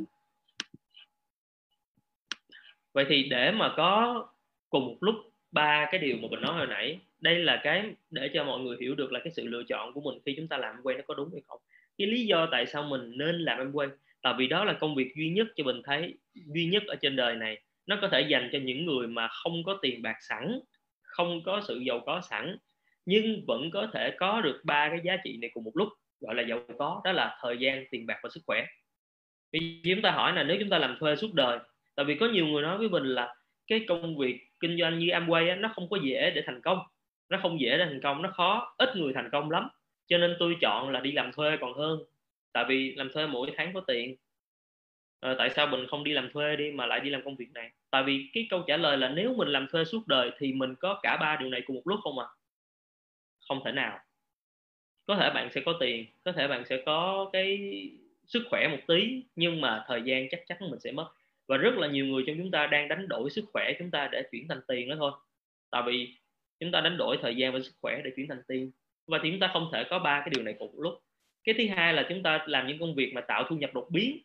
[2.93, 4.27] vậy thì để mà có
[4.71, 5.15] cùng một lúc
[5.53, 8.77] ba cái điều mà mình nói hồi nãy, đây là cái để cho mọi người
[8.81, 10.97] hiểu được là cái sự lựa chọn của mình khi chúng ta làm em quay
[10.97, 11.61] nó có đúng hay không.
[11.99, 13.89] Cái lý do tại sao mình nên làm em quay
[14.23, 17.17] tại vì đó là công việc duy nhất cho mình thấy, duy nhất ở trên
[17.17, 20.61] đời này nó có thể dành cho những người mà không có tiền bạc sẵn
[21.03, 22.57] không có sự giàu có sẵn
[23.07, 25.89] nhưng vẫn có thể có được ba cái giá trị này cùng một lúc
[26.21, 28.67] gọi là giàu có đó là thời gian tiền bạc và sức khỏe.
[29.53, 31.59] Vì chúng ta hỏi là nếu chúng ta làm thuê suốt đời
[31.95, 33.35] tại vì có nhiều người nói với mình là
[33.67, 36.79] cái công việc kinh doanh như Amway á, nó không có dễ để thành công.
[37.29, 39.69] Nó không dễ để thành công nó khó ít người thành công lắm.
[40.07, 41.99] Cho nên tôi chọn là đi làm thuê còn hơn
[42.53, 44.17] tại vì làm thuê mỗi tháng có tiền
[45.21, 47.53] à, tại sao mình không đi làm thuê đi mà lại đi làm công việc
[47.55, 47.71] này?
[47.91, 50.75] Tại vì cái câu trả lời là nếu mình làm thuê suốt đời thì mình
[50.75, 52.27] có cả ba điều này cùng một lúc không à
[53.49, 53.99] không thể nào.
[55.07, 57.59] Có thể bạn sẽ có tiền có thể bạn sẽ có cái
[58.27, 61.09] sức khỏe một tí nhưng mà thời gian chắc chắn mình sẽ mất.
[61.49, 64.09] Và rất là nhiều người trong chúng ta đang đánh đổi sức khỏe chúng ta
[64.13, 65.13] để chuyển thành tiền đó thôi.
[65.71, 66.17] Tại vì
[66.61, 68.71] chúng ta đánh đổi thời gian và sức khỏe để chuyển thành tiền.
[69.07, 71.03] Và thì chúng ta không thể có ba cái điều này cùng một lúc.
[71.45, 73.89] Cái thứ hai là chúng ta làm những công việc mà tạo thu nhập đột
[73.91, 74.19] biến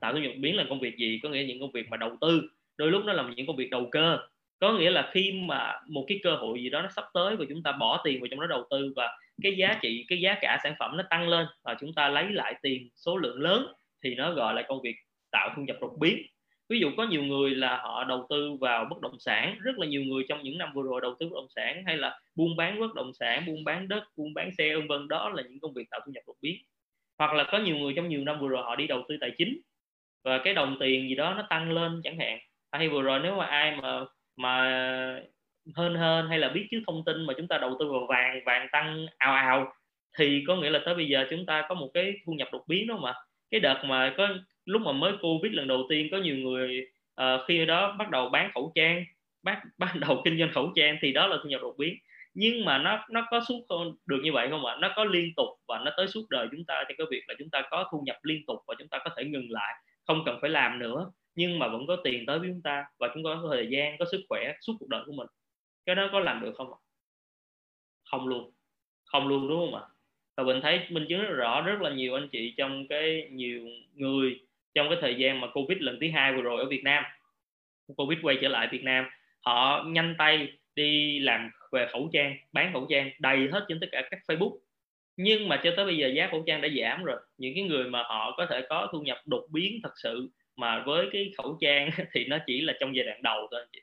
[0.00, 2.16] tạo thu nhập biến là công việc gì, có nghĩa những công việc mà đầu
[2.20, 2.42] tư,
[2.76, 4.18] đôi lúc nó là những công việc đầu cơ.
[4.58, 7.44] Có nghĩa là khi mà một cái cơ hội gì đó nó sắp tới và
[7.48, 10.38] chúng ta bỏ tiền vào trong đó đầu tư và cái giá trị, cái giá
[10.40, 13.66] cả sản phẩm nó tăng lên và chúng ta lấy lại tiền số lượng lớn
[14.04, 14.96] thì nó gọi là công việc
[15.30, 16.22] tạo thu nhập đột biến.
[16.68, 19.86] Ví dụ có nhiều người là họ đầu tư vào bất động sản, rất là
[19.86, 22.56] nhiều người trong những năm vừa rồi đầu tư bất động sản hay là buôn
[22.56, 25.60] bán bất động sản, buôn bán đất, buôn bán xe, vân vân, đó là những
[25.60, 26.56] công việc tạo thu nhập đột biến.
[27.18, 29.30] Hoặc là có nhiều người trong nhiều năm vừa rồi họ đi đầu tư tài
[29.38, 29.60] chính
[30.24, 32.38] và cái đồng tiền gì đó nó tăng lên chẳng hạn.
[32.72, 34.00] Hay vừa rồi nếu mà ai mà
[34.36, 34.70] mà
[35.74, 38.40] hơn hơn hay là biết trước thông tin mà chúng ta đầu tư vào vàng
[38.46, 39.72] vàng tăng ào ào
[40.18, 42.64] thì có nghĩa là tới bây giờ chúng ta có một cái thu nhập đột
[42.68, 43.14] biến đó mà.
[43.50, 44.28] Cái đợt mà có
[44.64, 46.86] lúc mà mới covid lần đầu tiên có nhiều người
[47.20, 49.04] uh, khi đó bắt đầu bán khẩu trang
[49.42, 51.94] bắt bắt đầu kinh doanh khẩu trang thì đó là thu nhập đột biến.
[52.34, 53.66] Nhưng mà nó nó có suốt
[54.06, 54.76] được như vậy không ạ?
[54.80, 56.84] Nó có liên tục và nó tới suốt đời chúng ta.
[56.88, 59.10] Thì cái việc là chúng ta có thu nhập liên tục và chúng ta có
[59.16, 59.74] thể ngừng lại
[60.10, 63.08] không cần phải làm nữa, nhưng mà vẫn có tiền tới với chúng ta và
[63.14, 65.26] chúng ta có thời gian, có sức khỏe, suốt cuộc đời của mình.
[65.86, 66.72] Cái đó có làm được không
[68.10, 68.52] không luôn.
[69.04, 69.86] Không luôn, đúng không ạ?
[70.36, 73.66] Và mình thấy minh chứng rất rõ, rất là nhiều anh chị trong cái nhiều
[73.94, 74.40] người
[74.74, 77.04] trong cái thời gian mà covid lần thứ hai vừa rồi ở Việt Nam.
[77.96, 79.04] Covid quay trở lại Việt Nam,
[79.40, 83.86] họ nhanh tay đi làm về khẩu trang, bán khẩu trang đầy hết trên tất
[83.92, 84.58] cả các Facebook
[85.22, 87.16] nhưng mà cho tới bây giờ giá khẩu trang đã giảm rồi.
[87.38, 90.82] Những cái người mà họ có thể có thu nhập đột biến thật sự mà
[90.86, 93.80] với cái khẩu trang thì nó chỉ là trong giai đoạn đầu thôi chị.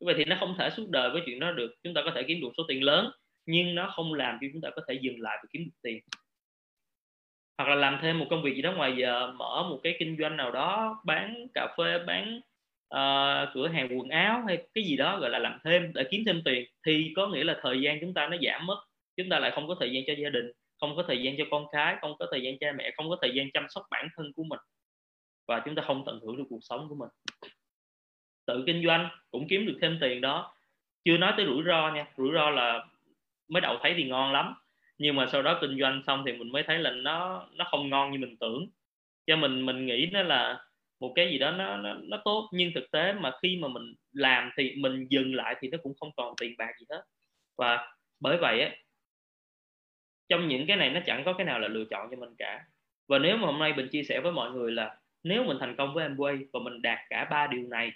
[0.00, 1.74] Vậy thì nó không thể suốt đời với chuyện đó được.
[1.82, 3.10] Chúng ta có thể kiếm được số tiền lớn
[3.46, 6.00] nhưng nó không làm cho chúng ta có thể dừng lại và kiếm được tiền.
[7.58, 10.16] Hoặc là làm thêm một công việc gì đó ngoài giờ mở một cái kinh
[10.20, 12.40] doanh nào đó bán cà phê bán
[12.94, 16.22] uh, cửa hàng quần áo hay cái gì đó gọi là làm thêm để kiếm
[16.26, 18.84] thêm tiền thì có nghĩa là thời gian chúng ta nó giảm mất.
[19.16, 21.44] Chúng ta lại không có thời gian cho gia đình không có thời gian cho
[21.50, 24.08] con cái không có thời gian cha mẹ không có thời gian chăm sóc bản
[24.16, 24.60] thân của mình.
[25.48, 27.08] Và chúng ta không tận hưởng được cuộc sống của mình.
[28.46, 30.54] Tự kinh doanh cũng kiếm được thêm tiền đó.
[31.04, 32.06] Chưa nói tới rủi ro nha.
[32.16, 32.86] Rủi ro là
[33.48, 34.54] mới đầu thấy thì ngon lắm.
[34.98, 37.90] Nhưng mà sau đó kinh doanh xong thì mình mới thấy là nó nó không
[37.90, 38.68] ngon như mình tưởng.
[39.26, 40.64] Cho mình mình nghĩ nó là
[41.00, 42.48] một cái gì đó nó nó, nó tốt.
[42.52, 45.94] Nhưng thực tế mà khi mà mình làm thì mình dừng lại thì nó cũng
[46.00, 47.02] không còn tiền bạc gì hết.
[47.56, 48.70] Và bởi vậy á
[50.28, 52.64] trong những cái này nó chẳng có cái nào là lựa chọn cho mình cả.
[53.08, 55.76] Và nếu mà hôm nay mình chia sẻ với mọi người là nếu mình thành
[55.76, 57.92] công với Amway và mình đạt cả ba điều này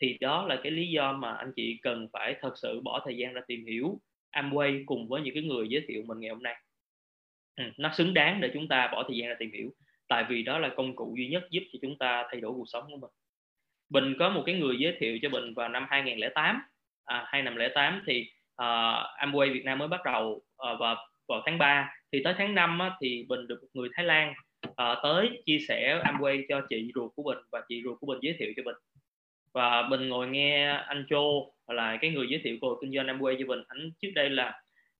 [0.00, 3.16] thì đó là cái lý do mà anh chị cần phải thật sự bỏ thời
[3.16, 4.00] gian ra tìm hiểu
[4.32, 6.56] Amway cùng với những cái người giới thiệu mình ngày hôm nay.
[7.56, 9.70] Ừ, nó xứng đáng để chúng ta bỏ thời gian ra tìm hiểu
[10.08, 12.68] tại vì đó là công cụ duy nhất giúp cho chúng ta thay đổi cuộc
[12.68, 13.10] sống của mình.
[13.88, 16.62] Bình có một cái người giới thiệu cho Bình vào năm 2008
[17.04, 20.96] à, 2008 thì à, uh, Amway Việt Nam mới bắt đầu uh, và
[21.30, 24.34] vào tháng 3 thì tới tháng 5 á, thì Bình được một người Thái Lan
[24.68, 28.18] uh, tới chia sẻ Amway cho chị ruột của Bình và chị ruột của Bình
[28.22, 28.76] giới thiệu cho Bình.
[29.52, 33.36] Và Bình ngồi nghe anh Châu là cái người giới thiệu cô kinh doanh Amway
[33.38, 33.62] cho Bình.
[33.68, 34.48] Anh trước đây là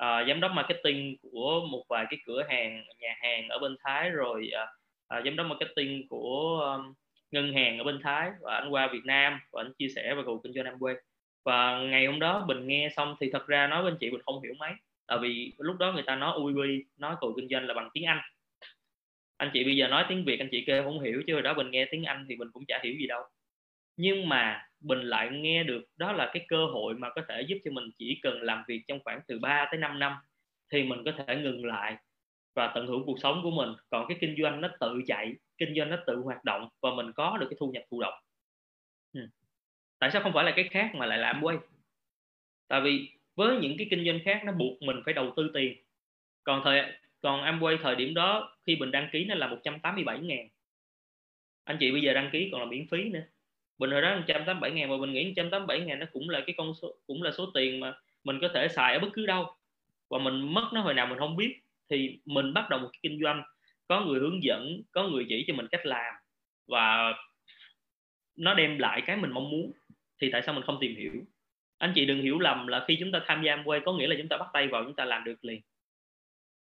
[0.02, 4.10] uh, giám đốc marketing của một vài cái cửa hàng nhà hàng ở bên Thái
[4.10, 6.94] rồi uh, uh, giám đốc marketing của um,
[7.30, 8.30] ngân hàng ở bên Thái.
[8.40, 10.94] Và anh qua Việt Nam và anh chia sẻ về cuộc kinh doanh Amway.
[11.44, 14.42] Và ngày hôm đó Bình nghe xong thì thật ra nói với chị Bình không
[14.42, 14.70] hiểu mấy
[15.10, 16.58] tại vì lúc đó người ta nói UB
[16.96, 18.20] nói cầu kinh doanh là bằng tiếng Anh.
[19.36, 21.54] Anh chị bây giờ nói tiếng Việt, anh chị kêu không hiểu, chứ hồi đó
[21.54, 23.22] Bình nghe tiếng Anh thì mình cũng chả hiểu gì đâu.
[23.96, 27.56] Nhưng mà Bình lại nghe được, đó là cái cơ hội mà có thể giúp
[27.64, 30.12] cho mình chỉ cần làm việc trong khoảng từ 3 tới 5 năm,
[30.72, 31.96] thì mình có thể ngừng lại
[32.54, 33.68] và tận hưởng cuộc sống của mình.
[33.90, 37.12] Còn cái kinh doanh nó tự chạy, kinh doanh nó tự hoạt động và mình
[37.12, 38.14] có được cái thu nhập thụ động.
[39.12, 39.20] Ừ.
[39.98, 41.56] tại sao không phải là cái khác mà lại làm quay
[42.70, 43.08] tại vì
[43.40, 45.76] với những cái kinh doanh khác nó buộc mình phải đầu tư tiền.
[46.44, 46.82] Còn thời,
[47.20, 50.48] còn Amway thời điểm đó, khi mình đăng ký nó là 187 ngàn.
[51.64, 53.22] Anh chị bây giờ đăng ký còn là miễn phí nữa.
[53.78, 56.74] Bình hồi đó 187 ngàn, mà mình nghĩ 187 ngàn nó cũng là cái con
[56.82, 59.54] số, cũng là số tiền mà mình có thể xài ở bất cứ đâu.
[60.10, 61.60] Và mình mất nó hồi nào mình không biết.
[61.90, 63.42] Thì mình bắt đầu một cái kinh doanh,
[63.88, 66.14] có người hướng dẫn, có người chỉ cho mình cách làm.
[66.66, 67.14] Và
[68.36, 69.72] nó đem lại cái mình mong muốn.
[70.20, 71.12] Thì tại sao mình không tìm hiểu?
[71.80, 74.14] Anh chị đừng hiểu lầm là khi chúng ta tham gia quay có nghĩa là
[74.18, 75.60] chúng ta bắt tay vào chúng ta làm được liền.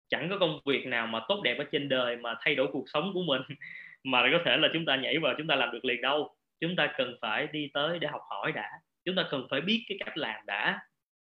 [0.09, 2.85] Chẳng có công việc nào mà tốt đẹp ở trên đời mà thay đổi cuộc
[2.93, 3.41] sống của mình
[4.03, 6.35] mà có thể là chúng ta nhảy vào chúng ta làm được liền đâu.
[6.59, 8.69] Chúng ta cần phải đi tới để học hỏi đã.
[9.05, 10.79] Chúng ta cần phải biết cái cách làm đã.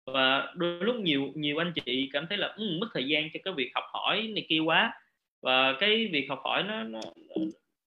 [0.05, 3.39] Và đôi lúc nhiều nhiều anh chị cảm thấy là um, mất thời gian cho
[3.43, 4.93] cái việc học hỏi này kia quá.
[5.41, 6.99] Và cái việc học hỏi nó, nó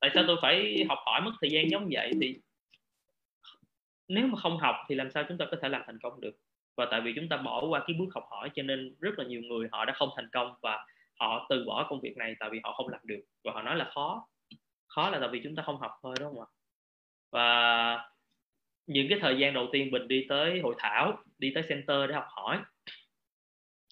[0.00, 2.10] tại sao tôi phải học hỏi mất thời gian giống vậy?
[2.20, 2.36] Thì
[4.10, 6.36] nếu mà không học thì làm sao chúng ta có thể làm thành công được?
[6.76, 9.24] Và tại vì chúng ta bỏ qua cái bước học hỏi cho nên rất là
[9.24, 10.86] nhiều người họ đã không thành công và
[11.20, 13.20] họ từ bỏ công việc này tại vì họ không làm được.
[13.44, 14.28] Và họ nói là khó.
[14.86, 16.48] Khó là tại vì chúng ta không học thôi đúng không ạ?
[17.30, 18.10] Và
[18.86, 22.14] những cái thời gian đầu tiên mình đi tới hội thảo đi tới center để
[22.14, 22.58] học hỏi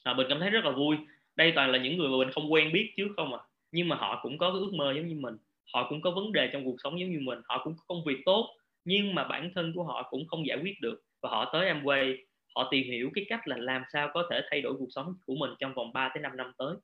[0.05, 0.97] à, mình cảm thấy rất là vui.
[1.37, 3.41] Đây toàn là những người mà mình không quen biết trước không à
[3.73, 5.37] nhưng mà họ cũng có cái ước mơ giống như mình.
[5.75, 7.39] Họ cũng có vấn đề trong cuộc sống giống như mình.
[7.45, 8.58] Họ cũng có công việc tốt
[8.89, 11.03] nhưng mà bản thân của họ cũng không giải quyết được.
[11.23, 12.17] Và họ tới Amway
[12.55, 15.35] họ tìm hiểu cái cách là làm sao có thể thay đổi cuộc sống của
[15.35, 16.77] mình trong vòng 3 tới 5 năm tới.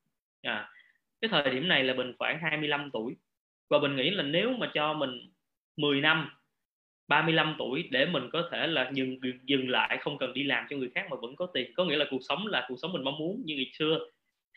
[0.43, 0.69] À,
[1.21, 3.17] cái thời điểm này là mình khoảng 25 tuổi.
[3.71, 5.31] Và mình nghĩ là nếu mà cho mình
[5.77, 6.31] 10 năm
[7.09, 10.77] 35 tuổi để mình có thể là dừng dừng lại không cần đi làm cho
[10.77, 13.05] người khác mà vẫn có tiền có nghĩa là cuộc sống là cuộc sống mình
[13.05, 13.99] mong muốn như ngày xưa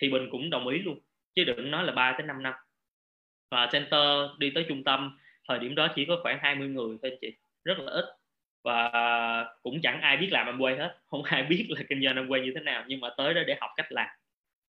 [0.01, 0.99] thì mình cũng đồng ý luôn.
[1.35, 2.53] Chứ đừng nói là 3 tới 5 năm.
[3.51, 7.17] Và center đi tới trung tâm thời điểm đó chỉ có khoảng 20 người thôi
[7.21, 7.33] chị
[7.63, 8.05] rất là ít.
[8.63, 8.91] Và
[9.63, 12.51] cũng chẳng ai biết làm Amway hết không ai biết là kinh doanh Amway như
[12.55, 14.07] thế nào nhưng mà tới đó để học cách làm.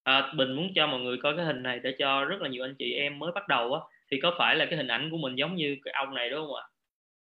[0.02, 2.64] À, Bình muốn cho mọi người coi cái hình này để cho rất là nhiều
[2.64, 3.80] anh chị em mới bắt đầu á.
[4.10, 6.46] Thì có phải là cái hình ảnh của mình giống như cái ông này đúng
[6.46, 6.64] không ạ?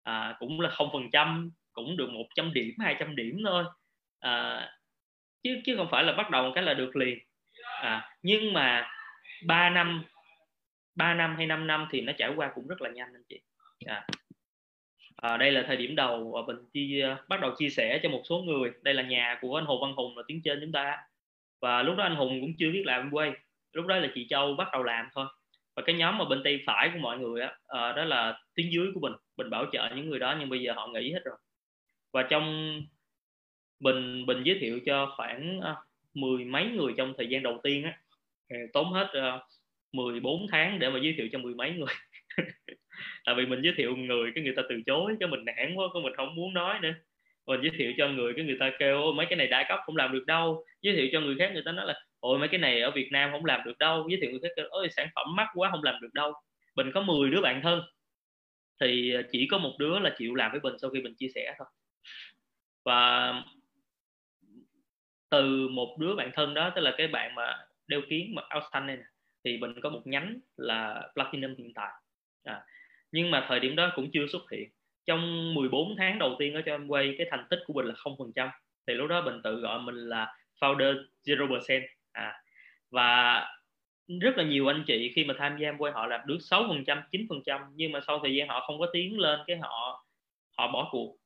[0.02, 3.64] À, cũng là không phần trăm cũng được 100 điểm 200 điểm thôi.
[4.20, 4.68] À,
[5.42, 7.18] chứ chứ không phải là bắt đầu một cái là được liền.
[7.82, 8.90] À, nhưng mà
[9.46, 10.04] 3 năm
[10.98, 13.40] 3 năm hay 5 năm thì nó trải qua cũng rất là nhanh anh chị.
[13.86, 14.06] À.
[15.16, 18.08] à, đây là thời điểm đầu và mình chi ờ, bắt đầu chia sẻ cho
[18.08, 18.70] một số người.
[18.82, 20.96] Đây là nhà của anh Hồ Văn Hùng là tiếng trên chúng ta.
[21.60, 23.32] Và lúc đó anh Hùng cũng chưa biết làm quay.
[23.72, 25.26] Lúc đó là chị Châu bắt đầu làm thôi.
[25.76, 28.86] Và cái nhóm mà bên tay phải của mọi người á đó là tiếng dưới
[28.94, 29.12] của mình.
[29.36, 31.36] Mình bảo trợ những người đó nhưng bây giờ họ nghỉ hết rồi.
[32.12, 32.74] Và trong
[33.80, 35.76] bình bình giới thiệu cho khoảng uh,
[36.14, 37.98] mười mấy người trong thời gian đầu tiên á
[38.72, 39.42] tốn hết uh,
[39.92, 41.94] 14 tháng để mà giới thiệu cho mười mấy người.
[43.24, 45.86] Tại vì mình giới thiệu người cái người ta từ chối, cái mình nản quá,
[45.94, 46.92] cái mình không muốn nói nữa.
[47.46, 49.96] Mình giới thiệu cho người cái người ta kêu mấy cái này đa cấp, không
[49.96, 50.64] làm được đâu.
[50.82, 53.08] Giới thiệu cho người khác, người ta nói là, ôi, mấy cái này ở Việt
[53.12, 54.08] Nam không làm được đâu.
[54.10, 56.32] Giới thiệu người khác kêu, ôi, sản phẩm mắc quá, không làm được đâu.
[56.76, 57.82] Mình có 10 đứa bạn thân.
[58.80, 61.28] Thì à, chỉ có một đứa là chịu làm với mình sau khi mình chia
[61.34, 61.68] sẻ thôi.
[62.84, 63.32] Và
[65.30, 68.60] từ một đứa bạn thân đó, tức là cái bạn mà đeo kiến mà áo
[68.72, 69.02] xanh này nè
[69.44, 71.92] thì mình có một nhánh là platinum hiện tại.
[72.44, 72.62] À,
[73.12, 74.70] nhưng mà thời điểm đó cũng chưa xuất hiện.
[75.06, 77.94] Trong 14 tháng đầu tiên ở cho em quay cái thành tích của mình là
[77.94, 78.48] không phần trăm.
[78.86, 82.42] Thì lúc đó mình tự gọi mình là founder 0% à
[82.90, 83.44] và
[84.20, 86.64] rất là nhiều anh chị khi mà tham gia em quay họ làm được 6
[86.68, 89.40] phần trăm 9 phần trăm nhưng mà sau thời gian họ không có tiến lên
[89.46, 90.04] cái họ
[90.58, 91.16] họ bỏ cuộc.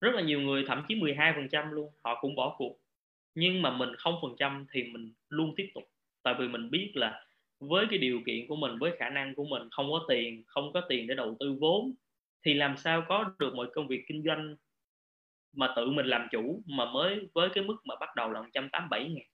[0.00, 2.78] Rất là nhiều người thậm chí 12 phần trăm luôn họ cũng bỏ cuộc.
[3.34, 5.84] Nhưng mà mình không phần trăm thì mình luôn tiếp tục.
[6.22, 7.24] Tại vì mình biết là
[7.60, 10.72] với cái điều kiện của mình, với khả năng của mình, không có tiền, không
[10.72, 11.94] có tiền để đầu tư vốn,
[12.44, 14.56] thì làm sao có được mọi công việc kinh doanh
[15.52, 19.08] mà tự mình làm chủ mà mới, với cái mức mà bắt đầu là 187
[19.08, 19.26] ngàn?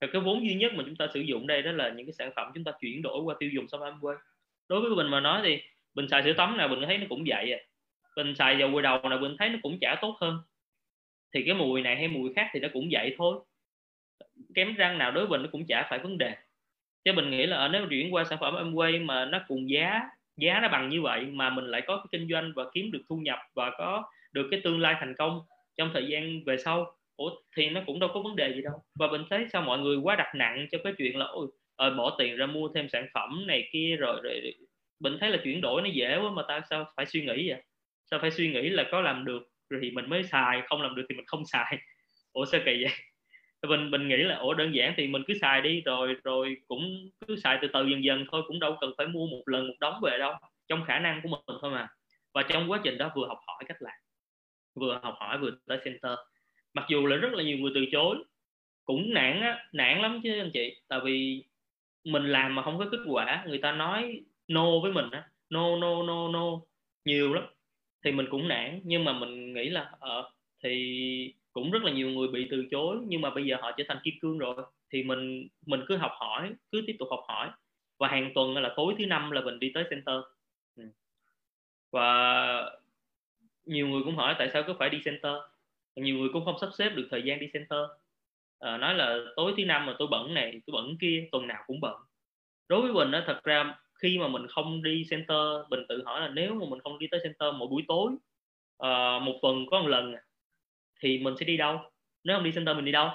[0.00, 2.12] Và cái vốn duy nhất mà chúng ta sử dụng đây đó là những cái
[2.12, 4.16] sản phẩm chúng ta chuyển đổi qua tiêu dùng sau Amway.
[4.68, 5.62] Đối với mình mà nói thì
[5.94, 7.58] mình xài sữa tắm nào mình thấy nó cũng vậy à.
[8.16, 10.38] Mình xài dầu gội đầu nào mình thấy nó cũng chả tốt hơn.
[11.34, 13.44] Thì cái mùi này hay mùi khác thì nó cũng vậy thôi.
[14.54, 16.36] Kém răng nào đối với mình nó cũng chả phải vấn đề
[17.04, 20.00] chứ mình nghĩ là ở nếu chuyển qua sản phẩm Amway mà nó cùng giá
[20.36, 23.02] giá nó bằng như vậy mà mình lại có cái kinh doanh và kiếm được
[23.08, 25.40] thu nhập và có được cái tương lai thành công
[25.76, 28.74] trong thời gian về sau Ủa, thì nó cũng đâu có vấn đề gì đâu.
[28.94, 31.90] Và mình thấy sao mọi người quá đặt nặng cho cái chuyện là ôi ờ,
[31.90, 34.54] bỏ tiền ra mua thêm sản phẩm này kia rồi, rồi
[35.00, 37.62] mình thấy là chuyển đổi nó dễ quá mà ta sao phải suy nghĩ vậy?
[38.10, 40.94] Sao phải suy nghĩ là có làm được rồi thì mình mới xài không làm
[40.94, 41.78] được thì mình không xài?
[42.32, 42.92] Ủa sao kỳ vậy?
[43.68, 47.10] Mình mình nghĩ là, ủa, đơn giản thì mình cứ xài đi, rồi rồi cũng
[47.28, 49.74] cứ xài từ từ dần dần thôi, cũng đâu cần phải mua một lần một
[49.80, 50.34] đống về đâu,
[50.68, 51.88] trong khả năng của mình thôi mà.
[52.34, 53.94] Và trong quá trình đó vừa học hỏi cách làm,
[54.74, 56.12] vừa học hỏi vừa tới center.
[56.74, 58.16] Mặc dù là rất là nhiều người từ chối,
[58.84, 60.82] cũng nản á, nản lắm chứ anh chị.
[60.88, 61.44] Tại vì
[62.04, 65.76] mình làm mà không có kết quả, người ta nói no với mình á, no
[65.76, 66.60] no no no,
[67.04, 67.44] nhiều lắm.
[68.04, 70.30] Thì mình cũng nản, nhưng mà mình nghĩ là ờ
[70.64, 73.84] thì cũng rất là nhiều người bị từ chối nhưng mà bây giờ họ trở
[73.88, 74.56] thành kim cương rồi.
[74.92, 77.50] Thì mình mình cứ học hỏi cứ tiếp tục học hỏi.
[77.98, 80.16] Và hàng tuần là tối thứ năm là mình đi tới center.
[80.76, 80.84] Ừ.
[81.90, 82.70] Và
[83.64, 85.32] nhiều người cũng hỏi tại sao cứ phải đi center.
[85.96, 87.80] Nhiều người cũng không sắp xếp được thời gian đi center.
[88.58, 91.64] À, nói là tối thứ năm mà tôi bận này tôi bận kia tuần nào
[91.66, 91.96] cũng bận.
[92.68, 95.38] Đối với mình đó thật ra khi mà mình không đi center
[95.70, 98.12] mình tự hỏi là nếu mà mình không đi tới center mỗi buổi tối
[98.82, 100.22] uh, một tuần có một lần à,
[101.02, 101.80] thì mình sẽ đi đâu?
[102.24, 103.10] Nếu không đi center mình đi đâu?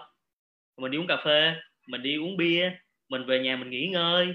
[0.77, 1.55] Mình đi uống cà phê
[1.87, 2.71] mình đi uống bia
[3.09, 4.33] mình về nhà mình nghỉ ngơi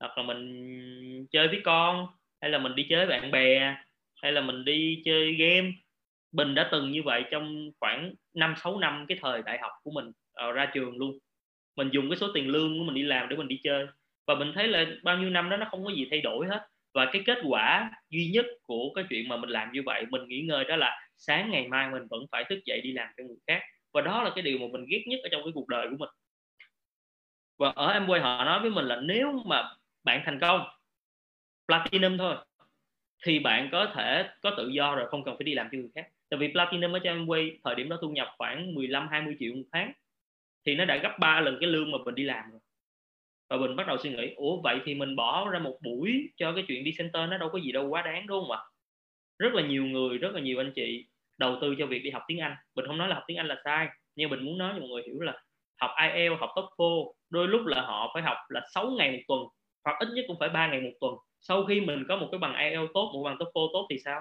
[0.00, 2.06] hoặc là mình chơi với con
[2.40, 3.76] hay là mình đi chơi với bạn bè
[4.22, 5.72] hay là mình đi chơi game.
[6.32, 9.90] Bình đã từng như vậy trong khoảng 5 6 năm cái thời đại học của
[9.90, 10.06] mình
[10.48, 11.18] uh, ra trường luôn.
[11.76, 13.86] Mình dùng cái số tiền lương của mình đi làm để mình đi chơi.
[14.26, 16.66] Và mình thấy là bao nhiêu năm đó nó không có gì thay đổi hết.
[16.94, 20.28] Và cái kết quả duy nhất của cái chuyện mà mình làm như vậy mình
[20.28, 23.24] nghỉ ngơi đó là sáng ngày mai mình vẫn phải thức dậy đi làm cho
[23.24, 23.62] người khác.
[23.92, 25.96] Và đó là cái điều mà mình ghét nhất ở trong cái cuộc đời của
[25.98, 26.08] mình.
[27.58, 29.70] Và ở em quay họ nói với mình là nếu mà
[30.04, 30.66] bạn thành công,
[31.66, 32.36] platinum thôi,
[33.24, 35.90] thì bạn có thể có tự do rồi, không cần phải đi làm cho người
[35.94, 36.08] khác.
[36.28, 39.54] Tại vì platinum ở trong Amway thời điểm đó thu nhập khoảng 15 20 triệu
[39.54, 39.92] một tháng,
[40.66, 42.60] thì nó đã gấp 3 lần cái lương mà mình đi làm rồi.
[43.48, 46.52] Và mình bắt đầu suy nghĩ, ủa, vậy thì mình bỏ ra một buổi cho
[46.52, 48.58] cái chuyện đi center nó đâu có gì đâu, quá đáng, đúng không ạ?
[49.38, 51.06] Rất là nhiều người, rất là nhiều anh chị
[51.40, 52.54] đầu tư cho việc đi học tiếng Anh.
[52.76, 54.88] Mình không nói là học tiếng Anh là sai nhưng mình muốn nói cho mọi
[54.88, 55.42] người hiểu là
[55.80, 59.40] học IELTS học TOEFL đôi lúc là họ phải học là 6 ngày một tuần
[59.84, 61.14] hoặc ít nhất cũng phải 3 ngày một tuần.
[61.40, 64.20] Sau khi mình có một cái bằng IELTS tốt một bằng TOEFL tốt thì sao?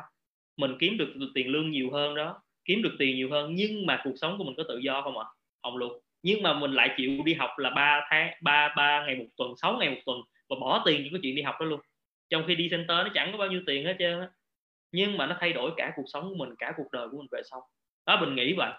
[0.57, 3.85] Mình kiếm được, được tiền lương nhiều hơn đó kiếm được tiền nhiều hơn nhưng
[3.85, 5.25] mà cuộc sống của mình có tự do không ạ?
[5.27, 5.33] À?
[5.61, 5.99] không luôn.
[6.23, 9.53] Nhưng mà mình lại chịu đi học là 3 tháng 3 3 ngày một tuần
[9.61, 10.17] 6 ngày một tuần
[10.49, 11.79] và bỏ tiền cho cái chuyện đi học đó luôn.
[12.29, 14.27] Trong khi đi center nó chẳng có bao nhiêu tiền hết trơn á
[14.91, 17.27] nhưng mà nó thay đổi cả cuộc sống của mình cả cuộc đời của mình
[17.31, 17.69] về sau.
[18.05, 18.71] Đó mình nghĩ vậy.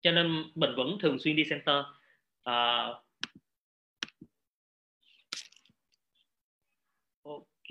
[0.00, 1.84] Cho nên mình vẫn thường xuyên đi center.
[2.42, 2.86] À,
[7.22, 7.68] ok.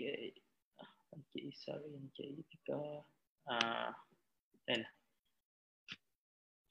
[1.12, 2.36] Anh chị sorry anh chị
[2.68, 3.04] có
[3.46, 3.94] à,
[4.66, 4.92] đây nè.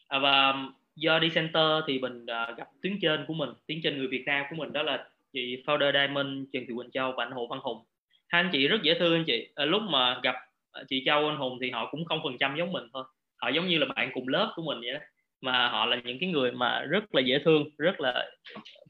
[0.09, 0.55] À, và
[0.97, 4.09] do đi center thì mình uh, à, gặp tuyến trên của mình tuyến trên người
[4.09, 7.33] Việt Nam của mình đó là chị founder Diamond Trần Thị Quỳnh Châu và anh
[7.33, 7.85] Hồ Văn Hùng.
[8.29, 9.49] Hai anh chị rất dễ thương anh chị.
[9.55, 10.35] À, lúc mà gặp
[10.79, 13.05] Ờ, chị Châu anh Hùng thì họ cũng không phần trăm giống mình thôi.
[13.37, 15.01] Họ giống như là bạn cùng lớp của mình vậy đó.
[15.41, 18.31] Mà họ là những cái người mà rất là dễ thương rất là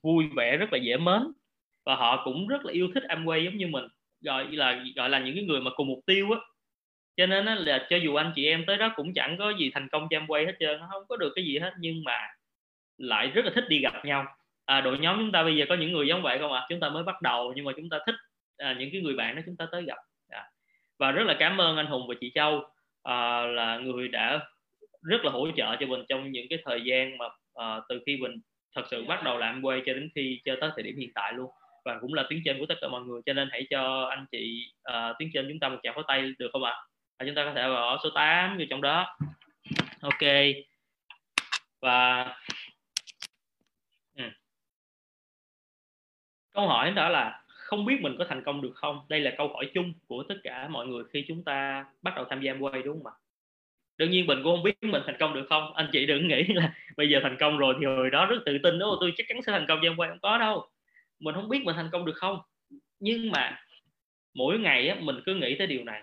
[0.02, 1.22] vui vẻ rất là dễ mến.
[1.86, 3.84] Và họ cũng rất là yêu thích Amway giống như mình.
[4.20, 6.38] Gọi là gọi là những cái người mà cùng mục tiêu á.
[7.16, 9.88] Cho nên là cho dù anh chị em tới đó cũng chẳng có gì thành
[9.92, 11.72] công cho Amway hết trơn không có được cái gì hết.
[11.80, 12.18] Nhưng mà
[12.98, 14.26] lại rất là thích đi gặp nhau.
[14.64, 16.60] À, đội nhóm chúng ta bây giờ có những người giống vậy không ạ?
[16.60, 16.66] À?
[16.68, 18.14] chúng ta mới bắt đầu nhưng mà chúng ta thích
[18.56, 19.98] à, những cái người bạn đó chúng ta tới gặp
[20.98, 22.62] và rất là cảm ơn anh Hùng và chị Châu
[23.02, 24.40] à, là người đã
[25.02, 27.24] rất là hỗ trợ cho mình trong những cái thời gian mà
[27.54, 28.40] à, từ khi mình
[28.74, 31.32] thật sự bắt đầu làm quay cho đến khi cho tới thời điểm hiện tại
[31.32, 31.50] luôn
[31.84, 34.26] và cũng là tuyến trên của tất cả mọi người cho nên hãy cho anh
[34.30, 36.74] chị à, uh, tuyến trên chúng ta một chào pháo tay được không ạ
[37.16, 37.26] à?
[37.26, 39.16] chúng ta có thể vào số 8 như trong đó
[40.00, 40.32] ok
[41.80, 42.24] và
[44.16, 44.24] ừ.
[46.50, 49.00] câu hỏi đó là không biết mình có thành công được không?
[49.08, 52.24] Đây là câu hỏi chung của tất cả mọi người khi chúng ta bắt đầu
[52.30, 53.16] tham gia quay đúng không ạ?
[53.98, 55.74] Đương nhiên mình cũng không biết mình thành công được không.
[55.74, 58.58] Anh chị đừng nghĩ là bây giờ thành công rồi thì hồi đó rất tự
[58.62, 60.68] tin đó tôi chắc chắn sẽ thành công trong quay không có đâu.
[61.20, 62.38] Mình không biết mình thành công được không.
[63.00, 63.60] Nhưng mà
[64.34, 66.02] mỗi ngày á, mình cứ nghĩ tới điều này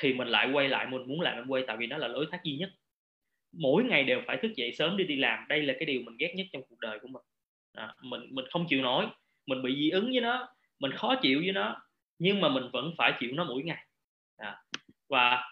[0.00, 2.26] thì mình lại quay lại mình muốn làm em quay tại vì nó là lối
[2.30, 2.70] thoát duy nhất.
[3.52, 5.48] Mỗi ngày đều phải thức dậy sớm đi đi làm.
[5.48, 7.22] Đây là cái điều mình ghét nhất trong cuộc đời của mình.
[7.72, 9.06] À, mình mình không chịu nổi.
[9.46, 10.48] Mình bị dị ứng với nó
[10.80, 11.76] mình khó chịu với nó
[12.18, 13.86] nhưng mà mình vẫn phải chịu nó mỗi ngày.
[14.36, 14.62] À,
[15.08, 15.44] và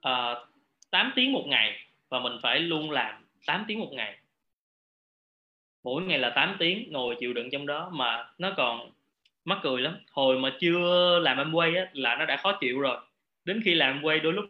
[0.00, 0.34] à,
[0.90, 4.18] 8 tiếng một ngày và mình phải luôn làm 8 tiếng một ngày.
[5.84, 8.92] Mỗi ngày là 8 tiếng ngồi chịu đựng trong đó mà nó còn
[9.44, 9.96] mắc cười lắm.
[10.10, 12.98] Hồi mà chưa làm em quay á là nó đã khó chịu rồi.
[13.44, 14.44] Đến khi làm quay đôi lúc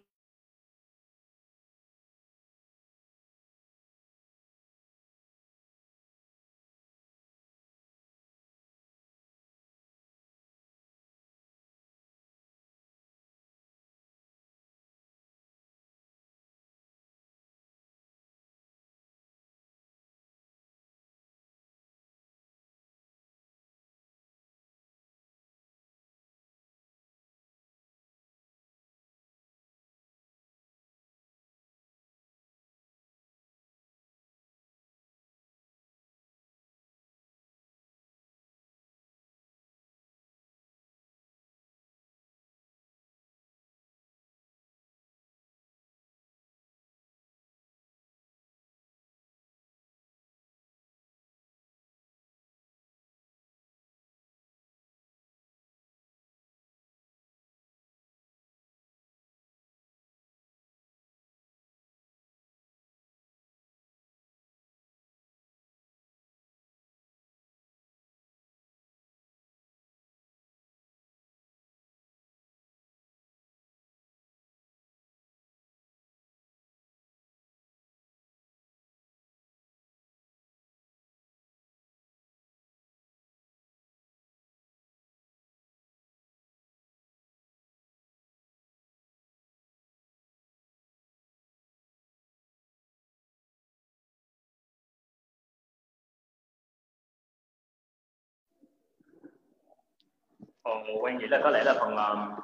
[100.67, 102.39] còn quan nghĩ là có lẽ là phần uh,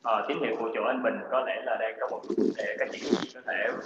[0.00, 2.76] uh, tín hiệu của chỗ anh Bình có lẽ là đang có một vấn đề
[2.78, 3.00] các chị
[3.34, 3.82] có thể uh,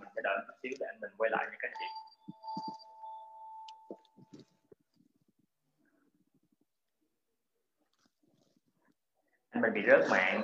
[0.00, 1.86] mình sẽ đợi một xíu để anh Bình quay lại với các chị
[9.50, 10.42] anh Bình bị rớt mạng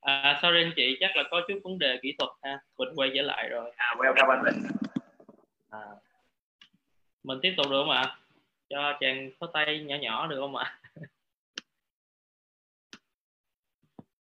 [0.00, 2.58] À, sorry anh chị, chắc là có chút vấn đề kỹ thuật ha.
[2.78, 3.72] Bình quay trở lại rồi.
[3.76, 4.88] À, welcome anh Bình
[5.70, 5.80] à,
[7.24, 8.16] mình tiếp tục được không ạ?
[8.68, 10.78] Cho chàng có tay nhỏ nhỏ được không ạ?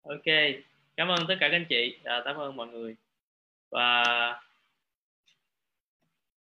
[0.02, 0.24] Ok
[0.96, 1.98] cảm ơn tất cả các anh chị.
[2.04, 2.96] À, cảm ơn mọi người.
[3.70, 4.02] Và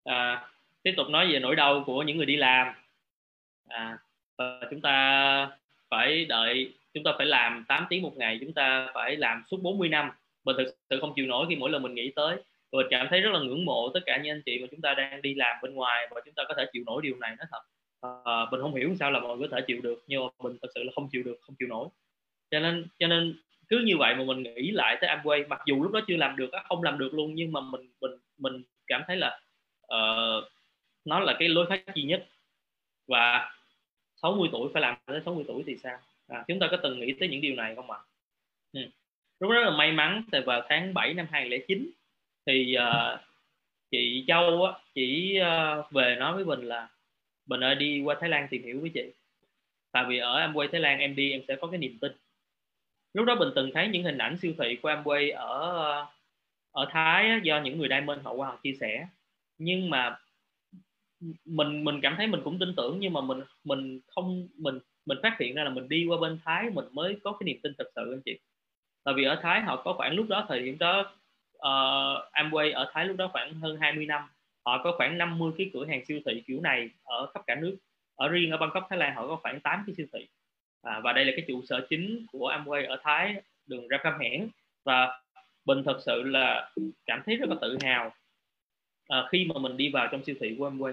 [0.05, 0.49] à,
[0.82, 2.74] tiếp tục nói về nỗi đau của những người đi làm.
[3.68, 3.99] À,
[4.36, 5.51] và chúng ta
[5.88, 8.38] phải đợi chúng ta phải làm 8 tiếng một ngày.
[8.41, 10.11] Chúng ta phải làm suốt 40 năm.
[10.45, 12.36] Mình thực sự không chịu nổi khi mỗi lần mình nghĩ tới
[12.72, 14.94] mình cảm thấy rất là ngưỡng mộ tất cả những anh chị mà chúng ta
[14.94, 17.44] đang đi làm bên ngoài và chúng ta có thể chịu nổi điều này nó
[17.50, 17.60] thật.
[18.24, 20.58] À, mình không hiểu sao là mọi người có thể chịu được nhưng mà mình
[20.62, 21.88] thật sự là không chịu được không chịu nổi.
[22.50, 25.82] Cho nên cho nên cứ như vậy mà mình nghĩ lại tới Amway mặc dù
[25.82, 29.02] lúc đó chưa làm được không làm được luôn nhưng mà mình mình mình cảm
[29.06, 29.40] thấy là
[29.94, 30.44] uh,
[31.04, 32.26] nó là cái lối thoát duy nhất.
[33.06, 33.50] Và
[34.16, 35.98] 60 tuổi phải làm tới 60 tuổi thì sao?
[36.28, 37.98] À, chúng ta có từng nghĩ tới những điều này không ạ?
[38.72, 38.80] Ừ.
[39.40, 41.90] lúc đó là may mắn từ vào tháng 7 năm 2009
[42.51, 43.20] thì uh,
[43.90, 46.88] chị Châu á, chỉ uh, về nói với Bình là
[47.46, 49.12] Bình ơi đi qua Thái Lan tìm hiểu với chị.
[49.92, 52.12] Tại vì ở Amway Thái Lan em đi em sẽ có cái niềm tin.
[53.14, 56.07] Lúc đó Bình từng thấy những hình ảnh siêu thị của Amway ở
[56.72, 59.07] ở Thái do những người diamond họ qua họ chia sẻ.
[59.59, 60.18] Nhưng mà
[61.44, 65.18] mình mình cảm thấy mình cũng tin tưởng nhưng mà mình mình không mình mình
[65.22, 67.72] phát hiện ra là mình đi qua bên Thái mình mới có cái niềm tin
[67.78, 68.38] thật sự anh chị.
[69.05, 71.12] Tại vì ở Thái họ có khoảng lúc đó thời điểm đó
[71.61, 74.22] uh, Amway ở Thái lúc đó khoảng hơn 20 năm.
[74.64, 77.76] Họ có khoảng 50 cái cửa hàng siêu thị kiểu này ở khắp cả nước.
[78.14, 80.28] Ở riêng ở Bangkok Thái Lan họ có khoảng 8 cái siêu thị.
[80.82, 84.18] À, và đây là cái trụ sở chính của Amway ở Thái đường Ra Cam
[84.20, 84.48] Hẻn
[84.84, 85.20] và
[85.64, 86.70] Bình thật sự là
[87.06, 88.12] cảm thấy rất là tự hào
[89.08, 90.92] à, khi mà mình đi vào trong siêu thị của Amway.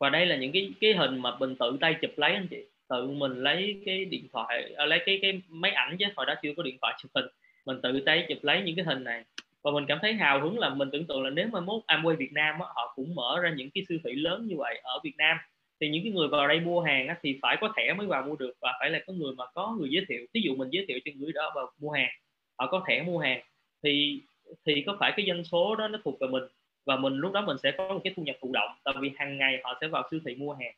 [0.00, 2.64] Và đây là những cái cái hình mà Bình tự tay chụp lấy anh chị.
[2.88, 6.34] Tự mình lấy cái điện thoại à, lấy cái cái máy ảnh chứ hồi đó
[6.42, 7.26] chưa có điện thoại chụp hình
[7.66, 9.24] mình tự tay chụp lấy những cái hình này.
[9.62, 12.16] Và mình cảm thấy hào hứng là mình tưởng tượng là nếu mà mốt Amway
[12.16, 15.00] Việt Nam á, họ cũng mở ra những cái siêu thị lớn như vậy ở
[15.04, 15.36] Việt Nam
[15.80, 18.22] thì những cái người vào đây mua hàng á, thì phải có thẻ mới vào
[18.22, 20.26] mua được và phải là có người mà có người giới thiệu.
[20.32, 22.10] Ví dụ mình giới thiệu cho người đó vào mua hàng
[22.58, 23.40] họ có thẻ mua hàng
[23.82, 24.22] thì
[24.66, 26.44] thì có phải cái doanh số đó nó thuộc về mình?
[26.86, 29.10] Và mình lúc đó mình sẽ có một cái thu nhập thụ động tại vì
[29.16, 30.74] hàng ngày họ sẽ vào siêu thị mua hàng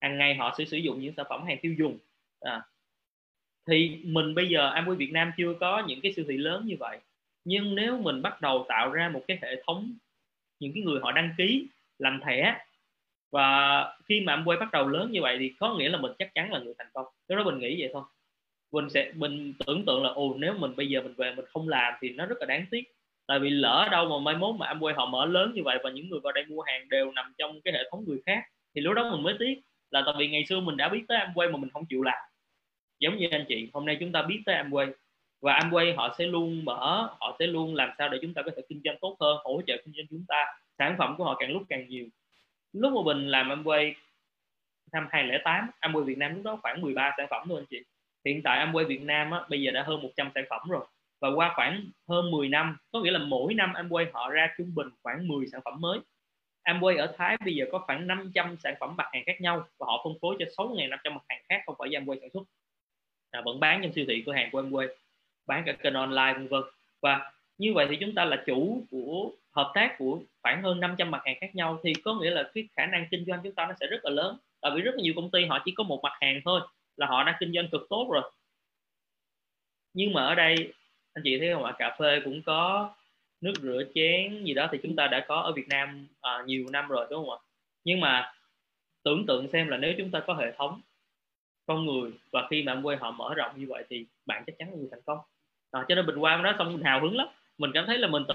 [0.00, 1.98] hàng ngày họ sẽ sử dụng những sản phẩm hàng tiêu dùng.
[2.40, 2.62] À
[3.66, 6.76] thì mình bây giờ Amway Việt Nam chưa có những cái siêu thị lớn như
[6.80, 6.98] vậy.
[7.44, 9.94] Nhưng nếu mình bắt đầu tạo ra một cái hệ thống,
[10.60, 11.66] những cái người họ đăng ký,
[11.98, 12.56] làm thẻ,
[13.32, 16.34] và khi mà Amway bắt đầu lớn như vậy thì có nghĩa là mình chắc
[16.34, 17.06] chắn là người thành công.
[17.28, 18.02] Lúc đó mình nghĩ vậy thôi.
[18.72, 21.68] Mình sẽ, mình tưởng tượng là, ồ, nếu mình bây giờ mình về mình không
[21.68, 22.84] làm thì nó rất là đáng tiếc.
[23.26, 25.90] Tại vì lỡ đâu mà mai mốt mà Amway họ mở lớn như vậy và
[25.90, 28.42] những người vào đây mua hàng đều nằm trong cái hệ thống người khác,
[28.74, 29.60] thì lúc đó mình mới tiếc
[29.90, 32.18] là tại vì ngày xưa mình đã biết tới Amway mà mình không chịu làm
[33.02, 34.92] giống như anh chị hôm nay chúng ta biết tới Amway.
[35.40, 38.50] Và Amway họ sẽ luôn mở họ sẽ luôn làm sao để chúng ta có
[38.56, 40.44] thể kinh doanh tốt hơn hỗ trợ kinh doanh chúng ta.
[40.78, 42.06] Sản phẩm của họ càng lúc càng nhiều.
[42.72, 43.92] Lúc mà mình làm Amway
[44.92, 47.82] năm 2008 Amway Việt Nam lúc đó khoảng 13 sản phẩm thôi anh chị.
[48.24, 50.86] Hiện tại Amway Việt Nam á, bây giờ đã hơn 100 sản phẩm rồi.
[51.20, 54.74] Và qua khoảng hơn 10 năm có nghĩa là mỗi năm Amway họ ra trung
[54.74, 55.98] bình khoảng 10 sản phẩm mới.
[56.64, 59.86] Amway ở Thái bây giờ có khoảng 500 sản phẩm mặt hàng khác nhau và
[59.86, 62.42] họ phân phối cho 6.500 mặt hàng khác không phải do Amway sản xuất
[63.32, 64.88] à, vẫn bán trong siêu thị cửa hàng của em quê.
[65.46, 66.62] Bán cả kênh online vân vân.
[67.00, 71.10] Và như vậy thì chúng ta là chủ của hợp tác của khoảng hơn 500
[71.10, 73.66] mặt hàng khác nhau thì có nghĩa là cái khả năng kinh doanh chúng ta
[73.66, 74.36] nó sẽ rất là lớn.
[74.60, 76.60] Tại vì rất là nhiều công ty họ chỉ có một mặt hàng thôi
[76.96, 78.30] là họ đang kinh doanh cực tốt rồi.
[79.94, 80.72] Nhưng mà ở đây
[81.14, 81.72] anh chị thấy không ạ?
[81.78, 82.90] Cà phê cũng có
[83.40, 86.66] nước rửa chén gì đó thì chúng ta đã có ở Việt Nam à, nhiều
[86.72, 87.38] năm rồi đúng không ạ?
[87.84, 88.32] Nhưng mà
[89.04, 90.80] tưởng tượng xem là nếu chúng ta có hệ thống
[91.66, 92.10] con người.
[92.32, 94.88] Và khi mà quê họ mở rộng như vậy thì bạn chắc chắn là người
[94.90, 95.18] thành công.
[95.70, 97.26] À, cho nên bình quan đó xong mình hào hứng lắm.
[97.58, 98.34] Mình cảm thấy là mình tự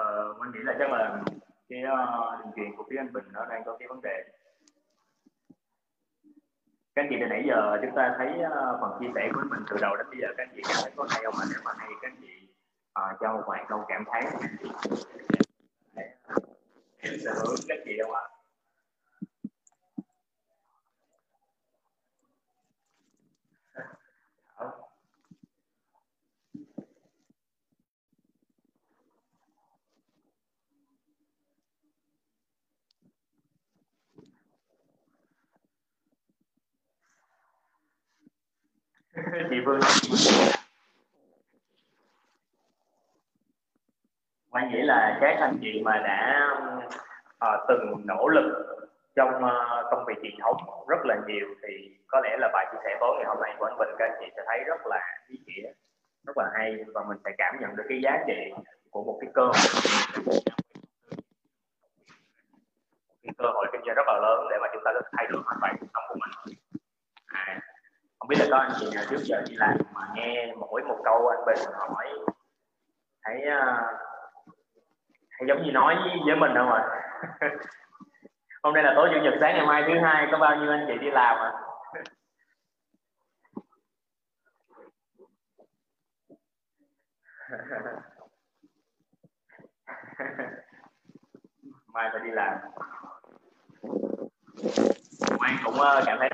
[0.00, 1.22] Ờ, mình nghĩ là chắc là
[1.68, 4.24] cái uh, đường truyền của phía anh Bình nó đang có cái vấn đề.
[6.94, 9.60] Các anh chị từ nãy giờ chúng ta thấy uh, phần chia sẻ của mình
[9.70, 11.60] từ đầu đến bây giờ các anh chị cảm thấy có hay không mà nếu
[11.64, 12.48] mà hay các anh chị
[13.00, 14.22] uh, cho một vài câu cảm thấy
[15.94, 16.02] ờ,
[17.02, 18.24] sẽ hướng các chị đâu ạ?
[39.50, 39.80] Chị Phương
[44.50, 46.50] quan nghĩ là các anh chị mà đã
[47.44, 48.66] uh, từng nỗ lực
[49.16, 50.56] trong uh, công việc truyền thống
[50.88, 53.64] rất là nhiều thì có lẽ là bài chia sẻ tối ngày hôm nay của
[53.64, 55.72] anh Bình các anh chị sẽ thấy rất là ý nghĩa
[56.26, 59.30] rất là hay và mình sẽ cảm nhận được cái giá trị của một cái
[59.34, 59.54] cơ hội.
[63.22, 65.26] Cái cơ hội kinh doanh rất là lớn để mà chúng ta có thể thay
[65.30, 66.58] đổi hoàn toàn cuộc sống của mình
[68.20, 70.98] không biết là có anh chị nào trước giờ đi làm mà nghe mỗi một
[71.04, 72.06] câu anh bình hỏi
[73.24, 74.00] thấy ờ, uh,
[75.30, 75.94] hay giống như nói
[76.26, 76.84] với, mình không ạ
[77.40, 77.48] à?
[78.62, 80.84] hôm nay là tối chủ nhật sáng ngày mai thứ hai có bao nhiêu anh
[80.88, 81.52] chị đi làm à
[91.94, 92.58] mai phải đi làm
[95.38, 96.30] Quang cũng ờ, cảm thấy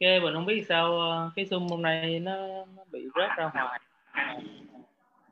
[0.00, 3.50] ok mình không biết sao ờ, cái zoom hôm nay nó, nó bị rớt ra
[3.54, 3.80] ngoài.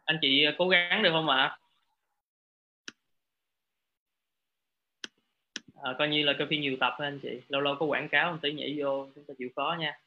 [0.05, 1.59] Anh chị ờ, cố gắng được không ạ?
[5.83, 7.41] À, coi như là copy nhiều tập thôi anh chị.
[7.49, 9.99] Lâu lâu có quảng cáo một tí nhảy vô chúng ta chịu khó nha.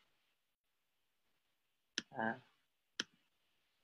[2.12, 2.40] À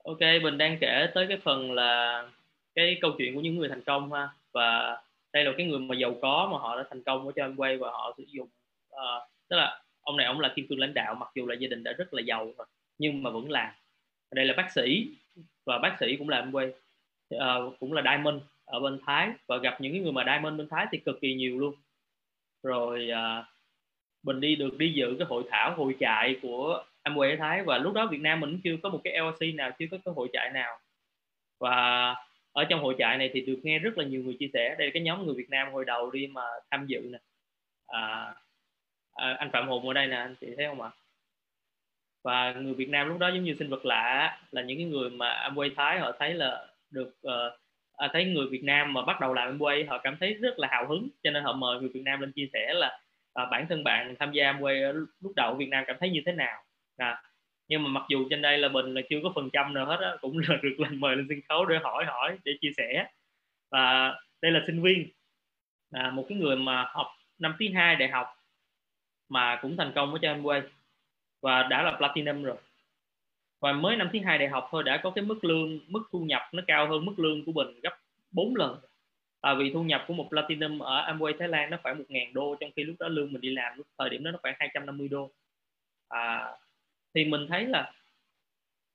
[0.04, 2.24] ok mình đang kể tới cái phần là
[2.76, 4.30] cái câu chuyện của những người thành công ha.
[4.52, 4.98] Và
[5.34, 7.78] đây là cái người mà giàu có mà họ đã thành công ở cho quay
[7.78, 8.48] và họ sử dụng
[8.96, 11.68] uh, tức là ông này ông là kim cương lãnh đạo mặc dù là gia
[11.68, 13.74] đình đã rất là giàu rồi nhưng mà vẫn làm.
[14.32, 15.08] Đây là bác sĩ
[15.66, 19.30] và bác sĩ cũng làm quay uh, ờ, cũng là diamond ở bên Thái.
[19.48, 21.76] Và gặp những cái người mà diamond bên Thái thì cực kỳ nhiều luôn.
[22.64, 23.46] Rồi ờ, uh,
[24.24, 27.78] mình đi được đi dự cái hội thảo hội trại của Amway ở Thái và
[27.78, 30.14] lúc đó Việt Nam mình cũng chưa có một cái LLC nào chưa có cái
[30.16, 30.80] hội trại nào.
[31.60, 32.16] Và
[32.52, 34.76] ở trong hội trại này thì được nghe rất là nhiều người chia sẻ.
[34.78, 36.42] Đây là cái nhóm người Việt Nam hồi đầu đi mà
[36.72, 37.18] tham dự nè.
[37.88, 38.34] À,
[39.14, 40.90] à, anh Phạm Hùng ở đây nè anh chị thấy không ạ?
[42.24, 45.10] Và người Việt Nam lúc đó giống như sinh vật lạ là những cái người
[45.10, 47.60] mà Amway Thái họ thấy là được uh,
[47.98, 50.68] à, thấy người Việt Nam mà bắt đầu làm Amway họ cảm thấy rất là
[50.72, 51.08] hào hứng.
[51.24, 53.00] Cho nên họ mời người Việt Nam lên chia sẻ là
[53.34, 56.32] à, bản thân bạn tham gia Amway lúc đầu Việt Nam cảm thấy như thế
[56.32, 56.64] nào
[56.98, 57.24] à,
[57.68, 60.00] nhưng mà mặc dù trên đây là bình là chưa có phần trăm nào hết
[60.02, 63.08] á cũng là được lần mời lên sân khấu để hỏi hỏi để chia sẻ.
[63.72, 65.10] Và đây là sinh viên.
[65.92, 67.08] À, một cái người mà học
[67.40, 68.28] năm thứ hai đại học
[69.30, 70.62] mà cũng thành công ở cho Amway
[71.42, 72.58] và đã là platinum rồi.
[73.60, 76.20] Và mới năm thứ hai đại học thôi đã có cái mức lương mức thu
[76.20, 77.98] nhập nó cao hơn mức lương của bình gấp
[78.32, 78.80] 4 lần.
[79.42, 82.34] Tại vì thu nhập của một platinum ở Amway Thái Lan nó khoảng một ngàn
[82.34, 84.56] đô trong khi lúc đó lương mình đi làm lúc thời điểm đó nó khoảng
[84.60, 85.32] 250 đô.
[86.10, 86.52] À,
[87.16, 87.94] thì mình thấy là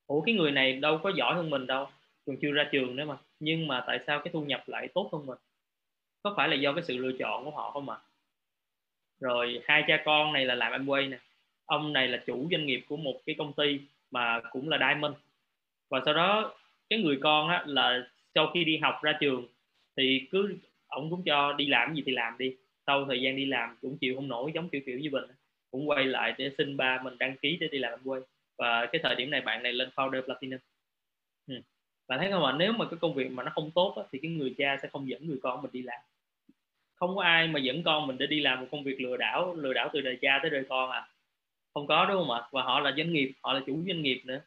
[0.06, 1.86] ủa cái người này đâu có giỏi hơn mình đâu
[2.26, 3.16] còn chưa ra trường nữa mà.
[3.40, 5.38] Nhưng mà tại sao cái thu nhập lại tốt hơn mình?
[6.22, 7.96] Có phải là do cái sự lựa chọn của họ không ạ?
[7.96, 8.08] À?
[9.20, 11.18] rồi hai cha con này là làm Amway nè.
[11.66, 15.14] Ông này là chủ doanh nghiệp của một cái công ty mà cũng là diamond.
[15.88, 16.54] Và sau đó
[16.90, 19.46] cái người con á, là sau khi đi học ra trường
[19.96, 20.56] thì cứ
[20.86, 22.56] ông cũng cho đi làm gì thì làm đi.
[22.86, 25.24] Sau thời gian đi làm cũng chịu không nổi giống kiểu kiểu như mình
[25.70, 28.20] cũng quay lại để xin ba mình đăng ký để đi làm quay.
[28.58, 30.58] Và cái thời điểm này bạn này lên founder platinum.
[31.46, 31.54] Ừ.
[32.08, 32.54] bạn thấy không ạ?
[32.58, 34.88] Nếu mà cái công việc mà nó không tốt á, thì cái người cha sẽ
[34.92, 36.00] không dẫn người con mình đi làm.
[36.94, 39.54] Không có ai mà dẫn con mình để đi làm một công việc lừa đảo
[39.54, 41.08] lừa đảo từ đời cha tới đời con à.
[41.74, 42.48] Không có đúng không ạ?
[42.52, 44.40] Và họ là doanh nghiệp họ là chủ doanh nghiệp nữa.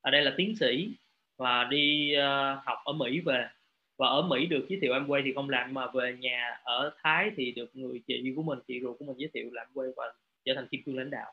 [0.00, 0.90] Ở đây là tiến sĩ
[1.36, 3.48] và đi uh, học ở Mỹ về.
[3.98, 6.92] Và ở Mỹ được giới thiệu em quay thì không làm mà về nhà ở
[7.02, 9.88] Thái thì được người chị của mình chị ruột của mình giới thiệu làm quay
[9.96, 10.12] và
[10.46, 11.32] trở thành kim cương lãnh đạo.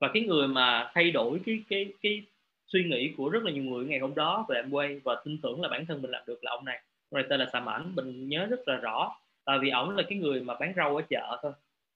[0.00, 2.22] Và cái người mà thay đổi cái cái cái
[2.66, 5.38] suy nghĩ của rất là nhiều người ngày hôm đó về em quay và tin
[5.42, 6.82] tưởng là bản thân mình làm được là ông này.
[7.10, 9.16] Ông này tên là Sàm Ảnh, mình nhớ rất là rõ.
[9.44, 11.52] Tại vì ổng là cái người mà bán rau ở chợ thôi.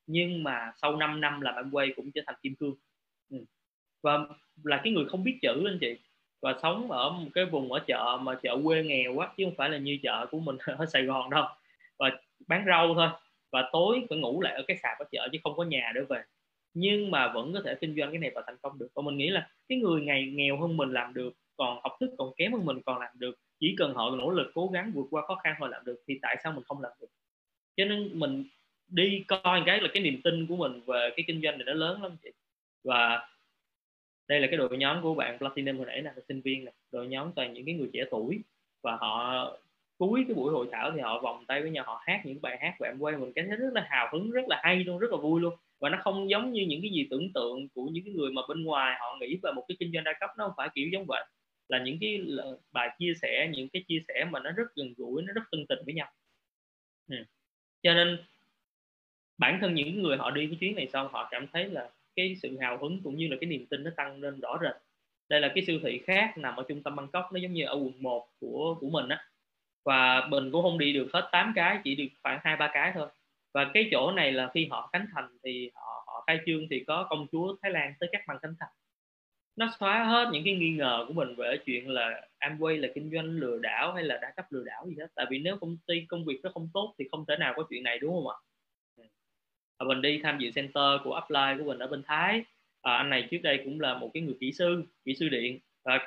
[0.06, 2.74] Nhưng mà sau 5 năm làm em quay cũng trở thành kim cương.
[3.30, 3.38] Ừ.
[4.02, 4.18] và
[4.64, 5.98] là cái người không biết chữ anh chị.
[6.42, 9.54] Và sống ở một cái vùng ở chợ mà chợ quê nghèo quá chứ không
[9.56, 11.44] phải là như chợ của mình ở Sài Gòn đâu.
[11.98, 12.10] Và
[12.48, 13.08] bán rau thôi.
[13.52, 16.00] Và tối phải ngủ lại ở cái sạp ở chợ chứ không có nhà để
[16.08, 16.22] về
[16.74, 18.88] nhưng mà vẫn có thể kinh doanh cái này và thành công được.
[18.94, 22.10] Và mình nghĩ là cái người ngày nghèo hơn mình làm được, còn học thức
[22.18, 25.06] còn kém hơn mình còn làm được, chỉ cần họ nỗ lực cố gắng vượt
[25.10, 27.08] qua khó khăn họ làm được, thì tại sao mình không làm được?
[27.76, 28.44] Cho nên mình
[28.88, 31.72] đi coi cái là cái niềm tin của mình về cái kinh doanh này nó
[31.72, 32.30] lớn lắm chị.
[32.84, 33.28] Và
[34.28, 37.06] đây là cái đội nhóm của bạn platinum hồi nãy là sinh viên này đội
[37.06, 38.40] nhóm toàn những cái người trẻ tuổi.
[38.82, 39.56] Và họ
[39.98, 42.58] cuối cái buổi hội thảo thì họ vòng tay với nhau, họ hát những bài
[42.60, 43.32] hát của em quay mình.
[43.32, 45.88] Cảm thấy rất là hào hứng, rất là hay luôn, rất là vui luôn và
[45.90, 48.64] nó không giống như những cái gì tưởng tượng của những cái người mà bên
[48.64, 51.04] ngoài họ nghĩ về một cái kinh doanh đa cấp, nó không phải kiểu giống
[51.08, 51.24] vậy.
[51.68, 52.20] Là những cái
[52.72, 55.66] bài chia sẻ, những cái chia sẻ mà nó rất gần gũi, nó rất thân
[55.68, 56.12] tình với nhau.
[57.10, 57.16] Ừ.
[57.82, 58.18] cho nên,
[59.38, 62.36] bản thân những người họ đi cái chuyến này xong, họ cảm thấy là cái
[62.42, 64.76] sự hào hứng cũng như là cái niềm tin nó tăng lên rõ rệt.
[65.28, 67.74] Đây là cái siêu thị khác nằm ở trung tâm Bangkok, nó giống như ở
[67.74, 69.26] quận 1 của của mình á.
[69.84, 72.92] Và mình cũng không đi được hết 8 cái, chỉ được khoảng hai, ba cái
[72.94, 73.08] thôi
[73.54, 76.84] và cái chỗ này là khi họ khánh thành thì họ họ khai trương thì
[76.86, 78.72] có công chúa Thái Lan tới các băng khánh thành.
[79.56, 83.10] Nó xóa hết những cái nghi ngờ của mình về chuyện là Amway là kinh
[83.14, 85.76] doanh lừa đảo hay là đa cấp lừa đảo gì hết tại vì nếu công
[85.86, 88.28] ty công việc nó không tốt thì không thể nào có chuyện này đúng không
[88.28, 88.36] ạ?
[89.78, 92.44] Và mình đi tham dự center của Upline của mình ở bên Thái.
[92.82, 95.58] À, anh này trước đây cũng là một cái người kỹ sư kỹ sư điện.
[95.84, 95.98] Và,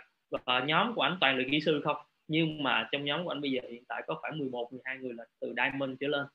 [0.45, 1.97] và nhóm của anh toàn là kỹ sư không?
[2.27, 5.13] Nhưng mà trong nhóm của anh bây giờ hiện tại có khoảng 11 12 người
[5.13, 6.25] là từ Diamond trở lên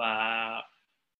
[0.00, 0.62] và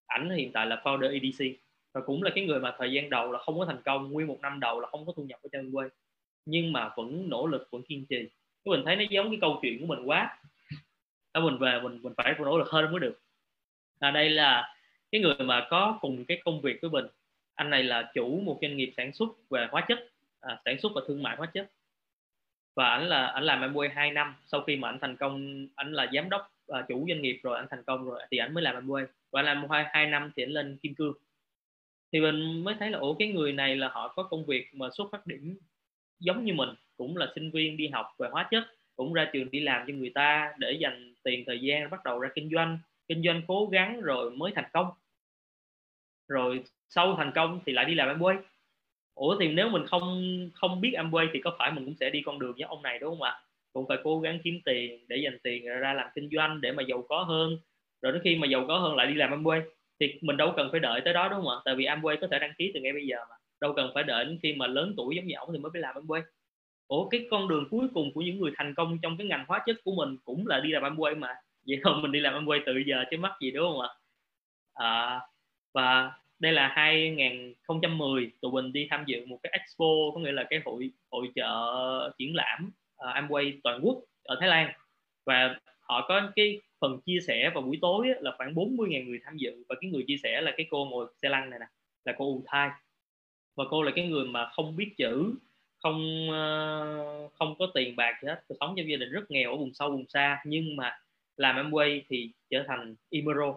[0.07, 1.45] ảnh hiện tại là founder EDC
[1.93, 4.27] và cũng là cái người mà thời gian đầu là không có thành công nguyên
[4.27, 5.89] một năm đầu là không có thu nhập ở trên quê
[6.47, 8.29] nhưng mà vẫn nỗ lực vẫn kiên trì.
[8.65, 10.39] Cái mình thấy nó giống cái câu chuyện của mình quá.
[11.35, 13.21] Đó mình về mình mình phải nỗ lực hơn mới được.
[13.99, 14.75] À, đây là
[15.13, 17.07] cái người mà có cùng cái công việc với mình.
[17.55, 19.99] Anh này là chủ một doanh nghiệp sản xuất về hóa chất
[20.41, 21.71] à, sản xuất và thương mại hóa chất.
[22.77, 24.35] Và ảnh là ảnh làm Amway 2 năm.
[24.47, 27.57] Sau khi mà ảnh thành công ảnh là giám đốc uh, chủ doanh nghiệp rồi
[27.57, 30.43] anh thành công rồi thì anh mới làm Amway và làm hai hai năm thì
[30.43, 31.15] anh lên kim cương.
[32.13, 34.89] Thì mình mới thấy là ủa cái người này là họ có công việc mà
[34.93, 35.59] xuất phát điểm
[36.19, 38.65] giống như mình cũng là sinh viên đi học về hóa chất
[38.97, 42.19] cũng ra trường đi làm cho người ta để dành tiền thời gian bắt đầu
[42.19, 42.79] ra kinh doanh.
[43.09, 44.87] Kinh doanh cố gắng rồi mới thành công.
[46.29, 48.37] Rồi sau thành công thì lại đi làm Amway
[49.15, 50.23] ủa thì nếu mình không
[50.55, 52.99] không biết Amway thì có phải mình cũng sẽ đi con đường với ông này
[52.99, 53.43] đúng không ạ?
[53.73, 56.83] Cũng phải cố gắng kiếm tiền để dành tiền ra làm kinh doanh để mà
[56.83, 57.59] giàu có hơn.
[58.03, 59.63] Rồi đến khi mà giàu có hơn lại đi làm Amway
[60.01, 61.57] thì mình đâu cần phải đợi tới đó đúng không ạ?
[61.65, 63.37] Tại vì Amway có thể đăng ký từ ngay bây giờ mà.
[63.61, 65.83] Đâu cần phải đợi đến khi mà lớn tuổi giống như ổng thì mới phải
[65.83, 66.23] làm Amway.
[66.89, 69.63] Ủa cái con đường cuối cùng của những người thành công trong cái ngành hóa
[69.67, 71.35] chất của mình cũng là đi làm Amway mà.
[71.67, 73.89] Vậy không mình đi làm Amway từ giờ chứ mắc gì đúng không ạ?
[74.75, 75.21] À,
[75.75, 80.47] và đây là 2010 tụi mình đi tham dự một cái expo có nghĩa là
[80.51, 81.53] cái hội hội trợ
[82.19, 82.71] triển lãm
[83.09, 84.73] uh, Amway toàn quốc ở Thái Lan.
[85.27, 89.21] Và họ có cái phần chia sẻ vào buổi tối á, là khoảng 40.000 người
[89.25, 89.65] tham dự.
[89.69, 91.67] Và cái người chia sẻ là cái cô ngồi xe lăn này nè
[92.05, 92.71] là cô U Thai.
[93.57, 95.35] Và cô là cái người mà không biết chữ
[95.83, 98.43] không uh, không có tiền bạc gì hết.
[98.61, 100.43] Sống trong gia đình rất nghèo ở vùng sâu vùng xa.
[100.45, 100.99] Nhưng mà
[101.37, 103.55] làm Amway thì trở thành Imero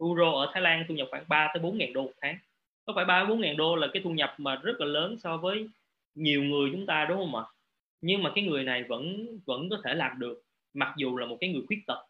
[0.00, 2.38] euro ở Thái Lan thu nhập khoảng 3 tới 4 ngàn đô một tháng.
[2.84, 5.36] Có phải 3 4 ngàn đô là cái thu nhập mà rất là lớn so
[5.36, 5.68] với
[6.14, 7.44] nhiều người chúng ta đúng không ạ?
[8.02, 10.42] Nhưng mà cái người này vẫn vẫn có thể làm được
[10.74, 12.06] mặc dù là một cái người khuyết tật.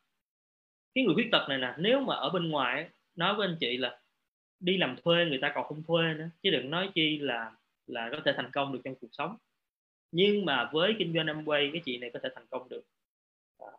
[0.94, 3.76] Cái người khuyết tật này nè nếu mà ở bên ngoài nói với anh chị
[3.76, 4.00] là
[4.60, 7.52] đi làm thuê người ta còn không thuê nữa chứ đừng nói chi là
[7.86, 9.36] là có thể thành công được trong cuộc sống.
[10.12, 12.82] Nhưng mà với kinh doanh Amway cái chị này có thể thành công được.
[13.58, 13.72] À.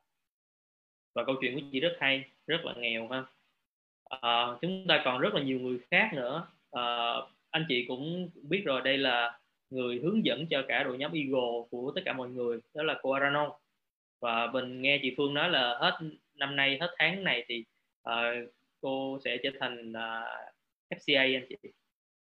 [1.16, 3.24] Và câu chuyện của chị rất hay rất là nghèo ha.
[4.04, 6.48] À, chúng ta còn rất là nhiều người khác nữa.
[6.72, 7.14] À,
[7.50, 9.40] anh chị cũng biết rồi đây là
[9.74, 13.00] người hướng dẫn cho cả đội nhóm Eagle của tất cả mọi người đó là
[13.02, 13.50] cô Aranon
[14.20, 16.00] và mình nghe chị Phương nói là hết
[16.36, 17.66] năm nay hết tháng này thì
[18.10, 21.56] uh, cô sẽ trở thành ờ, uh, FCA anh chị.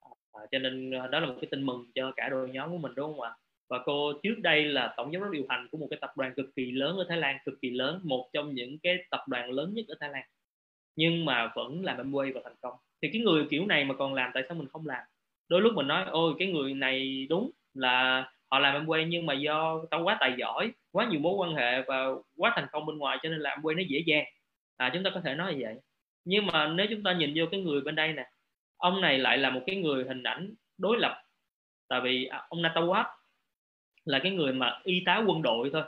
[0.08, 2.94] Uh, cho nên đó là một cái tin mừng cho cả đội nhóm của mình
[2.94, 3.36] đúng không ạ?
[3.68, 6.34] Và cô trước đây là tổng giám đốc điều hành của một cái tập đoàn
[6.36, 9.50] cực kỳ lớn ở Thái Lan cực kỳ lớn một trong những cái tập đoàn
[9.50, 10.24] lớn nhất ở Thái Lan.
[10.96, 12.74] Nhưng mà vẫn làm Amway và thành công.
[13.02, 15.02] Thì cái người kiểu này mà còn làm tại sao mình không làm?
[15.48, 19.34] Đôi lúc mình nói ôi cái người này đúng là họ làm Amway nhưng mà
[19.34, 22.98] do tao quá tài giỏi quá nhiều mối quan hệ và quá thành công bên
[22.98, 24.24] ngoài cho nên làm Amway nó dễ dàng.
[24.76, 25.74] À chúng ta có thể nói như vậy.
[26.24, 28.30] Nhưng mà nếu chúng ta nhìn vô cái người bên đây nè
[28.76, 31.22] ông này lại là một cái người hình ảnh đối lập.
[31.88, 33.04] Tại vì à, ông Natawat
[34.04, 35.82] là cái người mà y tá quân đội thôi.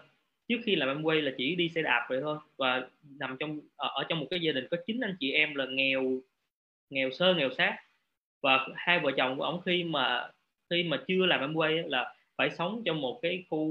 [0.49, 2.89] Trước khi làm Amway là chỉ đi xe đạp vậy thôi và
[3.19, 5.67] nằm trong ở, ở trong một cái gia đình có chín anh chị em là
[5.71, 6.21] nghèo
[6.91, 7.77] nghèo sơ nghèo sát
[8.41, 10.31] và hai vợ chồng của ông khi mà
[10.71, 13.69] khi mà chưa làm Amway là phải sống trong một cái khu,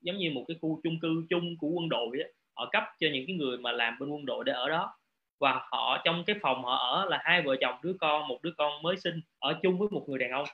[0.00, 2.32] giống như một cái khu chung cư chung của quân đội ấy.
[2.54, 4.94] họ cấp cho những cái người mà làm bên quân đội để ở đó.
[5.38, 8.52] Và họ, trong cái phòng họ ở là hai vợ chồng đứa con, một đứa
[8.56, 10.46] con mới sinh ở chung với một người đàn ông.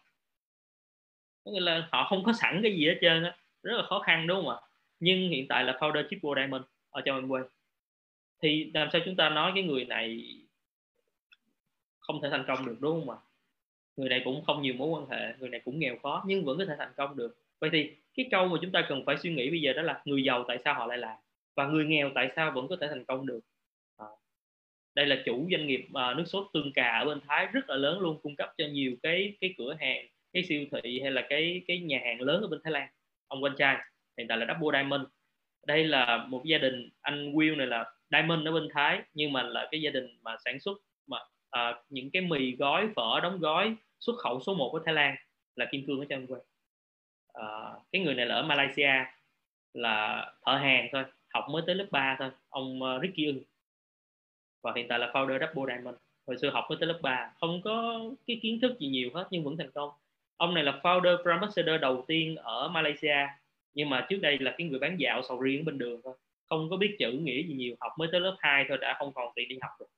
[1.45, 3.37] Có nghĩa là họ không có sẵn cái gì hết trơn á.
[3.63, 4.61] Rất là khó khăn, đúng không ạ?
[5.01, 7.45] Nhưng hiện tại là founder triple diamond ở trong Amway
[8.43, 10.39] thì làm sao chúng ta nói cái người này
[11.99, 13.19] không thể thành công được, đúng không ạ?
[13.97, 16.59] Người này cũng không nhiều mối quan hệ người này cũng nghèo khó nhưng vẫn
[16.59, 17.37] có thể thành công được.
[17.61, 20.03] Vậy thì cái câu mà chúng ta cần phải suy nghĩ bây giờ đó là
[20.05, 21.17] người giàu tại sao họ lại làm?
[21.57, 23.41] Và người nghèo tại sao vẫn có thể thành công được?
[23.97, 24.07] À,
[24.95, 27.77] đây là chủ doanh nghiệp à, nước sốt tương cà ở bên thái rất là
[27.77, 31.27] lớn luôn cung cấp cho nhiều cái cái cửa hàng cái siêu thị hay là
[31.29, 32.89] cái cái nhà hàng lớn ở bên thái lan.
[33.29, 33.77] Ông quanh trai
[34.19, 35.03] hiện tại là double diamond.
[35.67, 39.43] Đây là một gia đình anh Will này là diamond ở bên thái nhưng mà
[39.43, 40.79] là cái gia đình mà sản xuất
[41.59, 45.17] uh, những cái mì gói phở đóng gói xuất khẩu số 1 của Thái Lan
[45.57, 46.39] là kim cương ở trong quê
[47.39, 48.93] uh, cái người này là ở Malaysia
[49.75, 53.41] là thợ hàng thôi học mới tới lớp 3 thôi ông uh, Ricky Ưng.
[54.63, 55.97] Và hiện tại là founder Double Diamond.
[56.27, 59.27] Hồi xưa học mới tới lớp 3 không có cái kiến thức gì nhiều hết
[59.31, 59.91] nhưng vẫn thành công.
[60.37, 63.27] Ông này là founder brand ambassador đầu tiên ở Malaysia
[63.75, 66.15] nhưng mà trước đây là cái người bán dạo sầu riêng bên đường thôi.
[66.49, 69.13] Không có biết chữ nghĩa gì nhiều học mới tới lớp 2 thôi đã không
[69.13, 69.89] còn tiền đi học rồi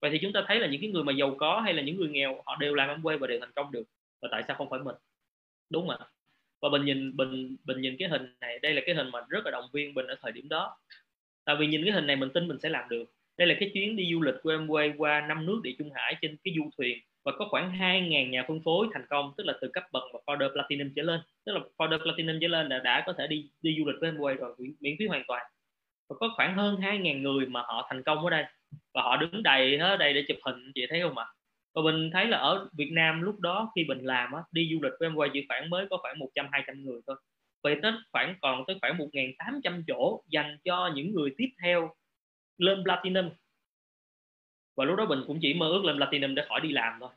[0.00, 1.96] vậy thì chúng ta thấy là những cái người mà giàu có hay là những
[1.96, 3.84] người nghèo họ đều làm quê và đều thành công được.
[4.22, 4.96] Và tại sao không phải mình?
[5.70, 6.06] Đúng không ạ.
[6.62, 9.44] Và mình nhìn mình mình nhìn cái hình này đây là cái hình mà rất
[9.44, 10.76] là động viên mình ở thời điểm đó.
[11.44, 13.04] Tại vì nhìn cái hình này mình tin mình sẽ làm được.
[13.38, 15.90] Đây là cái chuyến đi du lịch của em quay qua năm nước địa trung
[15.94, 19.44] hải trên cái du thuyền và có khoảng 2.000 nhà phân phối thành công tức
[19.46, 21.20] là từ cấp bậc và founder platinum trở lên.
[21.46, 24.08] Tức là founder platinum trở lên đã, đã có thể đi đi du lịch với
[24.08, 25.46] em quay rồi miễn phí hoàn toàn.
[26.08, 28.44] Và có khoảng hơn 2.000 người mà họ thành công ở đây
[28.94, 31.26] và họ đứng đầy hết đây để chụp hình chị thấy không ạ?
[31.74, 34.82] Và mình thấy là ở Việt Nam lúc đó khi mình làm á, đi du
[34.82, 37.16] lịch với em quay chỉ khoảng mới có khoảng 100 200 người thôi.
[37.62, 41.94] Vậy nó khoảng còn tới khoảng 1.800 chỗ dành cho những người tiếp theo
[42.58, 43.30] lên platinum.
[44.76, 47.10] Và lúc đó mình cũng chỉ mơ ước lên platinum để khỏi đi làm thôi.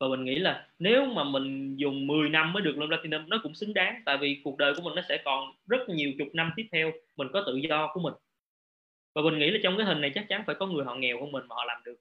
[0.00, 3.40] Và mình nghĩ là nếu mà mình dùng 10 năm mới được lên platinum nó
[3.42, 6.28] cũng xứng đáng tại vì cuộc đời của mình nó sẽ còn rất nhiều chục
[6.34, 8.14] năm tiếp theo mình có tự do của mình
[9.14, 11.20] và mình nghĩ là trong cái hình này chắc chắn phải có người họ nghèo
[11.20, 11.96] hơn mình mà họ làm được.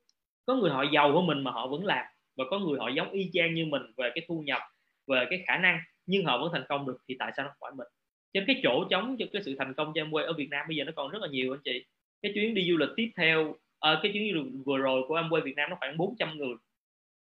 [0.46, 2.06] Có người họ giàu hơn mình mà họ vẫn làm.
[2.36, 4.62] Và có người họ giống y chang như mình về cái thu nhập
[5.08, 7.72] về cái khả năng nhưng họ vẫn thành công được thì tại sao nó phải
[7.72, 7.88] mình?
[8.34, 10.66] Trên cái chỗ trống cho cái sự thành công cho em quay ở Việt Nam
[10.68, 11.86] bây giờ nó còn rất là nhiều anh chị.
[12.22, 15.16] Cái chuyến đi du lịch tiếp theo à, cái chuyến du lịch vừa rồi của
[15.16, 16.56] em quay Việt Nam nó khoảng 400 người.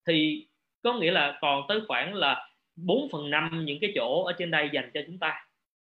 [0.08, 0.48] Thì
[0.82, 4.52] có nghĩa là còn tới khoảng là 4 phần năm những cái chỗ ở trên
[4.52, 5.48] đây dành cho chúng ta.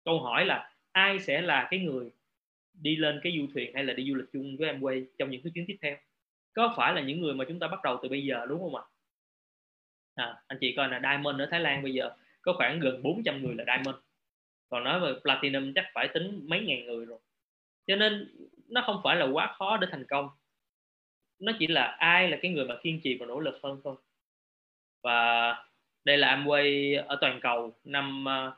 [0.06, 2.10] Câu hỏi là ai sẽ là cái người
[2.82, 5.30] đi lên cái du thuyền hay là đi du lịch chung với em quay trong
[5.32, 5.98] những cái chuyến tiếp theo?
[6.54, 8.76] Có phải là những người mà chúng ta bắt đầu từ bây giờ đúng không
[8.76, 8.84] ạ?
[10.16, 12.10] À, anh chị coi là Diamond ở Thái Lan bây giờ
[12.42, 14.04] có khoảng gần 400 người là Diamond.
[14.70, 17.20] Còn nói về Platinum chắc phải tính mấy ngàn người rồi.
[17.88, 18.36] Cho nên
[18.70, 20.30] nó không phải là quá khó để thành công.
[21.40, 23.96] Nó chỉ là ai là cái người mà kiên trì và nỗ lực hơn thôi.
[25.04, 25.56] Và
[26.06, 28.52] đây là Amway ở toàn cầu năm à,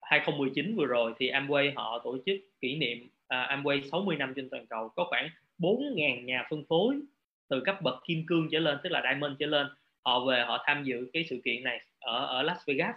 [0.00, 4.50] 2019 vừa rồi thì Amway họ tổ chức kỷ niệm uh, Amway 60 năm trên
[4.50, 5.28] toàn cầu có khoảng
[5.58, 7.00] 4.000 nhà phân phối
[7.48, 9.66] từ cấp bậc kim cương trở lên tức là diamond trở lên.
[10.04, 12.96] Họ về họ tham dự cái sự kiện này ở ở Las Vegas.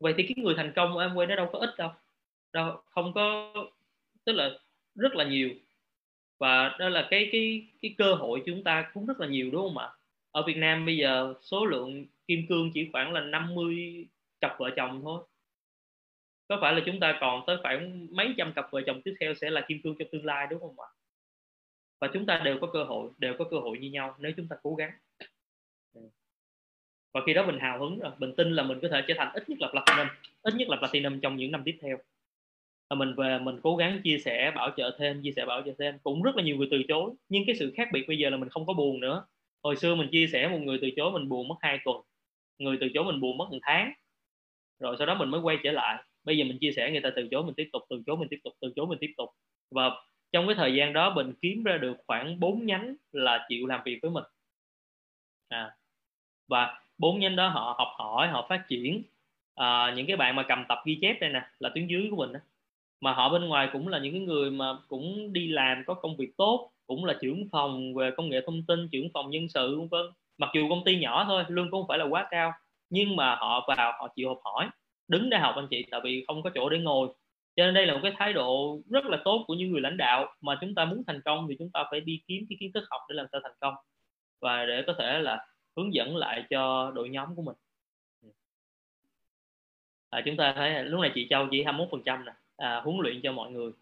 [0.00, 1.90] Vậy thì cái người thành công của Amway nó đâu có ít đâu.
[2.52, 3.52] Đâu không có
[4.24, 4.50] tức là
[4.94, 5.50] rất là nhiều.
[6.38, 9.62] Và đó là cái cái cái cơ hội chúng ta cũng rất là nhiều đúng
[9.62, 9.88] không ạ?
[10.30, 14.06] Ở Việt Nam bây giờ số lượng kim cương chỉ khoảng là 50
[14.40, 15.24] cặp vợ chồng thôi
[16.48, 19.34] có phải là chúng ta còn tới khoảng mấy trăm cặp vợ chồng tiếp theo
[19.34, 20.88] sẽ là kim cương cho tương lai, đúng không ạ?
[22.00, 24.48] Và chúng ta đều có cơ hội, đều có cơ hội như nhau nếu chúng
[24.48, 24.90] ta cố gắng.
[27.14, 29.32] Và khi đó mình hào hứng rồi mình tin là mình có thể trở thành
[29.34, 30.06] ít nhất là platinum,
[30.42, 31.98] ít nhất là platinum trong những năm tiếp theo.
[32.90, 35.72] Và mình về, mình cố gắng chia sẻ, bảo trợ thêm, chia sẻ, bảo trợ
[35.78, 35.98] thêm.
[36.02, 38.36] Cũng rất là nhiều người từ chối, nhưng cái sự khác biệt bây giờ là
[38.36, 39.26] mình không có buồn nữa.
[39.62, 41.96] Hồi xưa mình chia sẻ một người từ chối mình buồn mất hai tuần,
[42.58, 43.92] người từ chối mình buồn mất một tháng,
[44.78, 47.10] rồi sau đó mình mới quay trở lại bây giờ mình chia sẻ người ta
[47.16, 49.30] từ chối mình tiếp tục từ chối mình tiếp tục từ chối mình tiếp tục.
[49.70, 49.90] Và
[50.32, 53.82] trong cái thời gian đó mình kiếm ra được khoảng 4 nhánh là chịu làm
[53.86, 54.24] việc với mình.
[55.48, 55.76] À,
[56.48, 59.02] và bốn nhánh đó họ học hỏi họ phát triển.
[59.54, 62.16] À, những cái bạn mà cầm tập ghi chép đây nè là tuyến dưới của
[62.16, 62.40] mình đó.
[63.00, 66.16] mà họ bên ngoài cũng là những cái người mà cũng đi làm có công
[66.16, 69.78] việc tốt cũng là trưởng phòng về công nghệ thông tin trưởng phòng nhân sự
[69.80, 70.06] vân vân.
[70.38, 72.52] Mặc dù công ty nhỏ thôi lương cũng không phải là quá cao
[72.90, 74.70] nhưng mà họ vào họ chịu học hỏi
[75.08, 77.08] đứng để học anh chị tại vì không có chỗ để ngồi.
[77.56, 79.96] Cho nên đây là một cái thái độ rất là tốt của những người lãnh
[79.96, 82.72] đạo mà chúng ta muốn thành công thì chúng ta phải đi kiếm cái kiến
[82.72, 83.74] thức học để làm sao thành công
[84.40, 85.46] và để có thể là
[85.76, 87.56] hướng dẫn lại cho đội nhóm của mình.
[90.10, 92.96] À, chúng ta thấy lúc này chị Châu chỉ 21 phần trăm nè à, huấn
[93.02, 93.72] luyện cho mọi người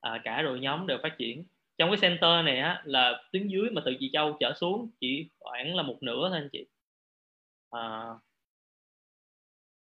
[0.00, 1.44] à, cả đội nhóm đều phát triển.
[1.78, 5.28] Trong cái center này á là tuyến dưới mà từ chị Châu trở xuống chỉ
[5.38, 6.66] khoảng là một nửa thôi anh chị.
[7.70, 8.04] À,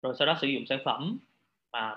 [0.05, 1.18] rồi sau đó sử dụng sản phẩm.
[1.72, 1.96] Mà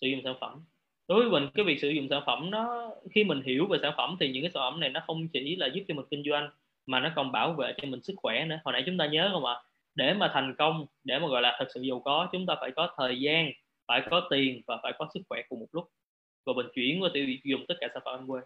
[0.00, 0.60] sử dụng sản phẩm.
[1.08, 3.94] Đối với mình, cái việc sử dụng sản phẩm nó, khi mình hiểu về sản
[3.96, 6.22] phẩm thì những cái sản phẩm này nó không chỉ là giúp cho mình kinh
[6.30, 6.50] doanh,
[6.86, 8.58] mà nó còn bảo vệ cho mình sức khỏe nữa.
[8.64, 9.54] Hồi nãy chúng ta nhớ không ạ?
[9.94, 12.70] Để mà thành công, để mà, gọi là, thật sự giàu có, chúng ta phải
[12.76, 13.50] có thời gian,
[13.86, 15.90] phải có tiền và phải có sức khỏe cùng một lúc.
[16.46, 18.40] Và mình chuyển qua tiêu dùng tất cả sản phẩm anh quê.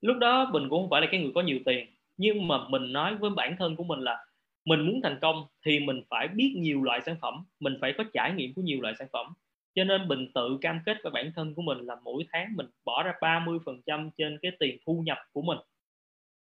[0.00, 1.86] Lúc đó mình cũng không phải là cái người có nhiều tiền,
[2.16, 4.24] nhưng mà mình nói với bản thân của mình là
[4.66, 8.04] mình muốn thành công thì mình phải biết nhiều loại sản phẩm mình phải có
[8.12, 9.34] trải nghiệm của nhiều loại sản phẩm.
[9.74, 12.66] Cho nên mình tự cam kết với bản thân của mình là mỗi tháng mình
[12.84, 15.58] bỏ ra 30% trên cái tiền thu nhập của mình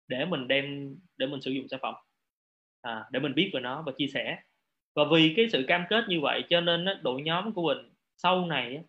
[0.08, 1.96] để mình đem để mình sử dụng sản phẩm.
[2.82, 4.38] À, để mình biết về nó và chia sẻ.
[4.96, 8.46] Và vì cái sự cam kết như vậy cho nên đội nhóm của mình sau
[8.46, 8.84] này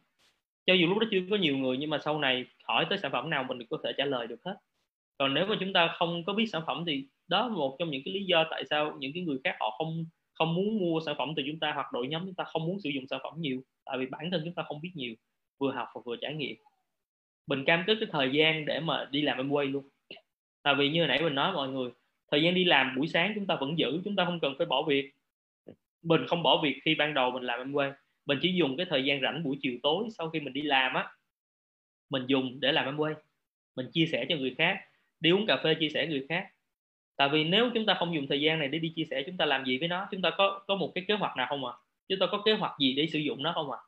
[0.67, 3.13] cho dù lúc đó chưa có nhiều người nhưng mà sau này hỏi tới sản
[3.13, 4.57] phẩm nào mình có thể trả lời được hết.
[5.19, 7.91] Còn nếu mà chúng ta không có biết sản phẩm thì đó là một trong
[7.91, 10.05] những cái lý do tại sao những cái người khác họ không
[10.35, 12.81] không muốn mua sản phẩm từ chúng ta hoặc đội nhóm chúng ta không muốn
[12.81, 13.63] sử dụng sản phẩm nhiều.
[13.85, 15.15] Tại vì bản thân chúng ta không biết nhiều,
[15.59, 16.57] vừa học và vừa trải nghiệm.
[17.47, 19.89] Mình cam kết cái thời gian để mà đi làm em quay luôn.
[20.63, 21.91] Tại vì như hồi nãy mình nói mọi người,
[22.31, 24.67] thời gian đi làm buổi sáng chúng ta vẫn giữ, chúng ta không cần phải
[24.67, 25.11] bỏ việc.
[26.03, 27.93] Mình không bỏ việc khi ban đầu mình làm em quay.
[28.27, 30.95] Mình chỉ dùng cái thời gian rảnh buổi chiều tối sau khi mình đi làm
[30.95, 31.09] á,
[32.11, 33.15] mình dùng để làm em quay.
[33.77, 34.81] Mình chia sẻ cho người khác,
[35.21, 36.47] đi uống cà phê chia sẻ người khác
[37.17, 39.37] tại vì nếu chúng ta không dùng thời gian này để đi chia sẻ, chúng
[39.37, 40.09] ta làm gì với nó?
[40.11, 41.73] Chúng ta có có một cái kế hoạch nào không à
[42.09, 43.79] chúng ta có kế hoạch gì để sử dụng nó không à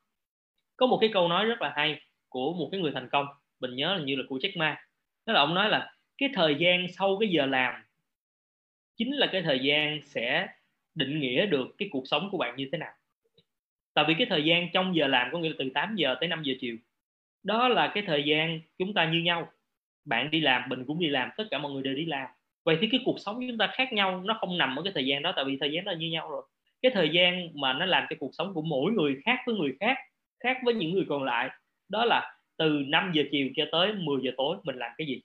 [0.77, 3.27] có một cái câu nói rất là hay của một cái người thành công,
[3.61, 4.87] mình nhớ là như là của Jack Ma.
[5.27, 7.75] Đó là ông nói là cái thời gian sau cái giờ làm
[8.97, 10.49] chính là cái thời gian sẽ
[10.95, 12.93] định nghĩa được cái cuộc sống của bạn như thế nào.
[13.95, 16.29] Tại vì cái thời gian trong giờ làm có nghĩa là từ 8 giờ tới
[16.29, 16.77] 5 giờ chiều.
[17.43, 19.53] Đó là cái thời gian chúng ta như nhau.
[20.05, 22.29] Bạn đi làm, mình cũng đi làm, tất cả mọi người đều đi làm
[22.65, 25.07] vậy thì cái cuộc sống chúng ta khác nhau, nó không nằm ở cái thời
[25.07, 26.43] gian đó, tại vì thời gian đó là như nhau rồi.
[26.83, 29.73] Cái thời gian mà nó làm cái cuộc sống của mỗi người khác với người
[29.81, 29.97] khác
[30.41, 31.51] khác với những người còn lại,
[31.89, 35.21] đó là từ 5 giờ chiều cho tới 10 giờ tối mình làm cái gì.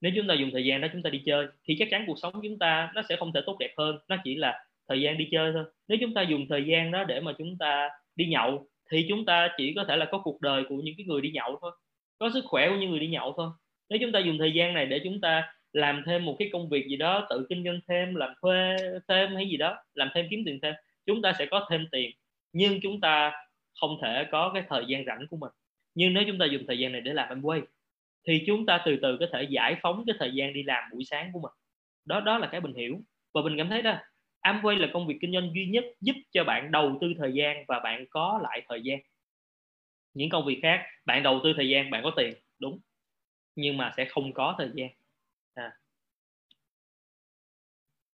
[0.00, 2.18] Nếu chúng ta dùng thời gian đó chúng ta đi chơi, thì chắc chắn cuộc
[2.18, 5.18] sống chúng ta nó sẽ không thể tốt đẹp hơn, nó chỉ là thời gian
[5.18, 5.64] đi chơi thôi.
[5.88, 9.24] Nếu chúng ta dùng thời gian đó để mà chúng ta đi nhậu, thì chúng
[9.24, 11.72] ta chỉ có thể là có cuộc đời của những cái người đi nhậu thôi,
[12.18, 13.50] có sức khỏe của những người đi nhậu thôi.
[13.88, 16.68] Nếu chúng ta dùng thời gian này để chúng ta làm thêm một cái công
[16.68, 18.76] việc gì đó, tự kinh doanh thêm, làm thuê
[19.08, 20.74] thêm hay gì đó, làm thêm kiếm tiền thêm,
[21.06, 22.10] chúng ta sẽ có thêm tiền.
[22.52, 23.32] Nhưng chúng ta
[23.80, 25.50] không thể có cái thời gian rảnh của mình.
[25.94, 27.60] Nhưng nếu chúng ta dùng thời gian này để làm em quay,
[28.28, 31.04] thì chúng ta từ từ có thể giải phóng cái thời gian đi làm buổi
[31.04, 31.52] sáng của mình.
[32.04, 33.00] Đó đó là cái mình hiểu.
[33.34, 33.98] Và mình cảm thấy đó
[34.42, 37.64] Amway là công việc kinh doanh duy nhất giúp cho bạn đầu tư thời gian
[37.68, 38.98] và bạn có lại thời gian.
[40.14, 42.80] Những công việc khác, bạn đầu tư thời gian, bạn có tiền, đúng.
[43.56, 44.88] Nhưng mà sẽ không có thời gian
[45.54, 45.72] à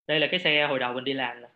[0.07, 1.47] đây là cái xe hồi đầu mình đi làm nè.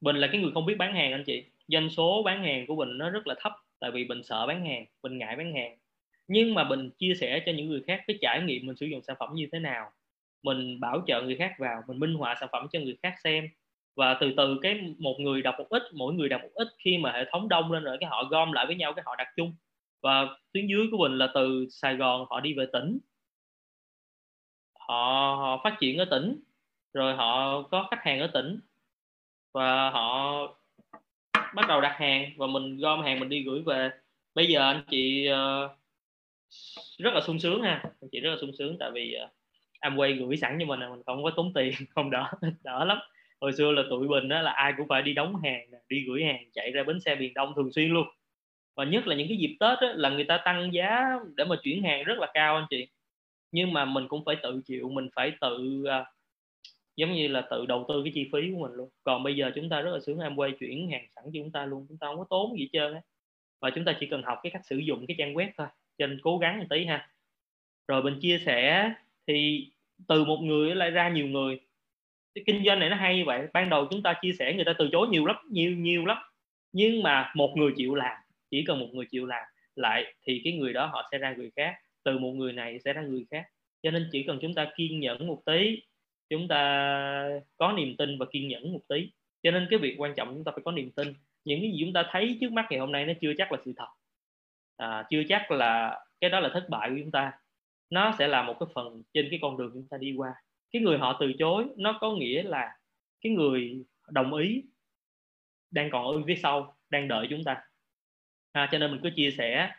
[0.00, 1.44] Mình là cái người không biết bán hàng anh chị.
[1.68, 4.66] Doanh số bán hàng của mình nó rất là thấp tại vì mình sợ bán
[4.66, 5.78] hàng mình ngại bán hàng.
[6.28, 9.02] Nhưng mà mình chia sẻ cho những người khác cái trải nghiệm mình sử dụng
[9.02, 9.90] sản phẩm như thế nào.
[10.42, 13.48] Mình bảo trợ người khác vào mình minh họa sản phẩm cho người khác xem.
[13.96, 16.98] Và từ từ cái một người đọc một ít mỗi người đọc một ít khi
[16.98, 19.28] mà hệ thống đông lên rồi cái họ gom lại với nhau cái họ đặt
[19.36, 19.54] chung.
[20.02, 22.98] Và tuyến dưới của mình là từ Sài Gòn họ đi về tỉnh.
[24.78, 26.40] Họ, họ phát triển ở tỉnh
[26.92, 28.60] rồi họ có khách hàng ở tỉnh
[29.52, 30.38] và họ
[31.54, 33.90] bắt đầu đặt hàng và mình gom hàng mình đi gửi về.
[34.34, 35.70] Bây giờ anh chị uh,
[36.98, 37.82] rất là sung sướng ha.
[38.00, 39.30] Anh chị rất là sung sướng tại vì ờ, uh,
[39.92, 42.30] Amway gửi sẵn cho mình là mình không có tốn tiền không đỡ
[42.64, 42.98] đỡ lắm.
[43.40, 46.24] Hồi xưa là tụi mình đó là ai cũng phải đi đóng hàng đi gửi
[46.24, 48.06] hàng chạy ra bến xe miền đông thường xuyên luôn.
[48.76, 51.56] Và nhất là những cái dịp tết đó, là người ta tăng giá để mà
[51.62, 52.88] chuyển hàng rất là cao anh chị.
[53.52, 56.06] Nhưng mà mình cũng phải tự chịu mình phải tự uh,
[56.96, 58.88] giống như là tự đầu tư cái chi phí của mình luôn.
[59.04, 61.52] Còn bây giờ chúng ta rất là sướng, em quay chuyển hàng sẵn cho chúng
[61.52, 63.00] ta luôn, chúng ta không có tốn gì hết trơn á.
[63.60, 65.66] Và chúng ta chỉ cần học cái cách sử dụng cái trang web thôi,
[65.98, 67.08] cho nên cố gắng một tí ha.
[67.88, 68.92] Rồi mình chia sẻ
[69.26, 69.68] thì
[70.08, 71.60] từ một người lại ra nhiều người.
[72.34, 74.64] Cái kinh doanh này nó hay như vậy, ban đầu chúng ta chia sẻ người
[74.64, 76.18] ta từ chối nhiều lắm, nhiều nhiều lắm.
[76.72, 78.16] Nhưng mà một người chịu làm,
[78.50, 79.44] chỉ cần một người chịu làm
[79.76, 81.74] lại thì cái người đó họ sẽ ra người khác,
[82.04, 83.44] từ một người này sẽ ra người khác.
[83.82, 85.82] Cho nên chỉ cần chúng ta kiên nhẫn một tí
[86.32, 89.10] chúng ta có niềm tin và kiên nhẫn một tí.
[89.42, 91.14] Cho nên cái việc quan trọng chúng ta phải có niềm tin.
[91.44, 93.58] Những cái gì chúng ta thấy trước mắt ngày hôm nay nó chưa chắc là
[93.64, 93.88] sự thật.
[94.76, 97.32] À, chưa chắc là cái đó là thất bại của chúng ta.
[97.90, 100.34] Nó sẽ là một cái phần trên cái con đường chúng ta đi qua.
[100.72, 102.76] Cái người họ từ chối nó có nghĩa là
[103.20, 104.64] cái người đồng ý
[105.70, 107.62] đang còn ở phía sau đang đợi chúng ta.
[108.52, 109.72] À, cho nên mình cứ chia sẻ.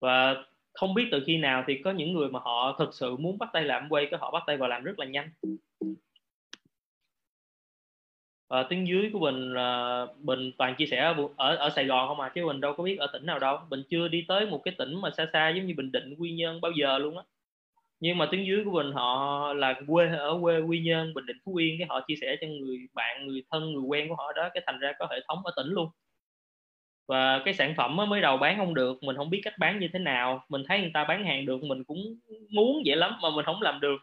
[0.00, 3.38] Và không biết từ khi nào thì có những người mà họ thực sự muốn
[3.38, 5.30] bắt tay làm quay cái họ bắt tay vào làm rất là nhanh
[8.48, 12.20] và tiếng dưới của mình là mình toàn chia sẻ ở ở Sài Gòn không
[12.20, 12.32] à?
[12.34, 13.58] Chứ mình đâu có biết ở tỉnh nào đâu.
[13.70, 16.32] Mình chưa đi tới một cái tỉnh mà xa xa giống như Bình Định, Quy
[16.32, 17.24] Nhơn bao giờ luôn á.
[18.00, 21.36] Nhưng mà tiếng dưới của mình họ là quê, ở quê Quy Nhơn, Bình Định,
[21.44, 24.32] Phú Yên, cái họ chia sẻ cho người bạn, người thân, người quen của họ
[24.36, 25.88] đó, cái thành ra có hệ thống ở tỉnh luôn.
[27.08, 29.88] Và cái sản phẩm mới đầu bán không được, mình không biết cách bán như
[29.92, 30.44] thế nào.
[30.48, 31.98] Mình thấy người ta bán hàng được, mình cũng
[32.50, 33.96] muốn vậy lắm mà mình không làm được.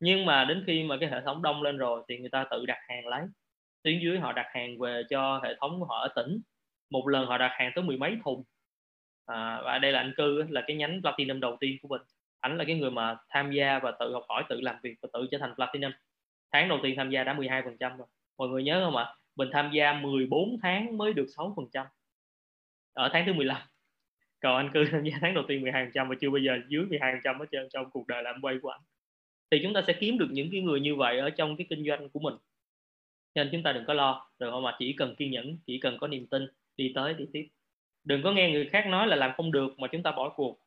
[0.00, 2.66] Nhưng mà đến khi mà cái hệ thống đông lên rồi thì người ta tự
[2.66, 3.22] đặt hàng lấy
[3.88, 6.40] tuyến dưới họ đặt hàng về cho hệ thống của họ ở tỉnh.
[6.90, 8.44] Một lần họ đặt hàng tới mười mấy thùng.
[9.26, 12.02] À, và đây là anh cư là cái nhánh platinum đầu tiên của mình.
[12.40, 15.08] Ảnh là cái người mà tham gia và tự học hỏi tự làm việc và
[15.12, 15.92] tự trở thành platinum.
[16.52, 18.06] Tháng đầu tiên tham gia đã 12 phần trăm rồi.
[18.38, 19.14] Mọi người nhớ không ạ?
[19.36, 21.86] Mình tham gia 14 tháng mới được 6 phần trăm.
[22.92, 23.62] Ở tháng thứ 15
[24.40, 26.86] còn anh cư tham gia tháng đầu tiên 12 trăm và chưa bao giờ dưới
[26.86, 28.80] 12 trăm hết trơn trong cuộc đời làm quay của anh.
[29.50, 31.84] Thì chúng ta sẽ kiếm được những cái người như vậy ở trong cái kinh
[31.86, 32.34] doanh của mình
[33.38, 34.30] nên chúng ta đừng có lo.
[34.38, 37.24] Được không mà chỉ cần kiên nhẫn chỉ cần có niềm tin đi tới đi
[37.32, 37.48] tiếp.
[38.04, 40.60] Đừng có nghe người khác nói là làm không được mà chúng ta bỏ cuộc.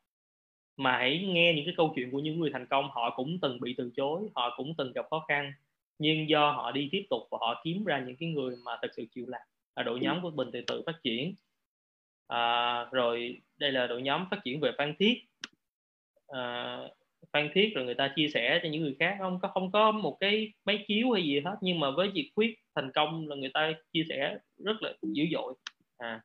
[0.77, 2.89] Mà hãy nghe những cái câu chuyện của những người thành công.
[2.91, 5.53] Họ cũng từng bị từ chối họ cũng từng gặp khó khăn.
[5.99, 8.91] Nhưng do họ đi tiếp tục và họ kiếm ra những cái người mà thật
[8.95, 9.41] sự chịu làm
[9.75, 11.35] là đội nhóm của mình từ từ phát triển.
[12.27, 15.13] À, rồi đây là đội nhóm phát triển về phan thiết.
[16.27, 16.77] À,
[17.33, 19.15] phan thiết rồi người ta chia sẻ cho những người khác.
[19.19, 21.55] Không có không có một cái máy chiếu hay gì hết.
[21.61, 25.23] Nhưng mà với việc quyết thành công là người ta chia sẻ rất là dữ
[25.31, 25.53] dội.
[25.97, 26.21] À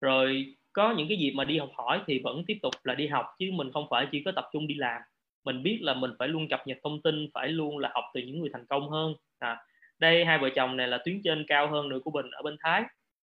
[0.00, 3.06] rồi có những cái gì mà đi học hỏi thì vẫn tiếp tục là đi
[3.06, 5.02] học chứ mình không phải chỉ có tập trung đi làm.
[5.44, 8.20] Mình biết là mình phải luôn cập nhật thông tin phải luôn là học từ
[8.20, 9.14] những người thành công hơn.
[9.38, 9.58] À,
[9.98, 12.56] đây hai vợ chồng này là tuyến trên cao hơn nữa của bình ở bên
[12.60, 12.82] thái.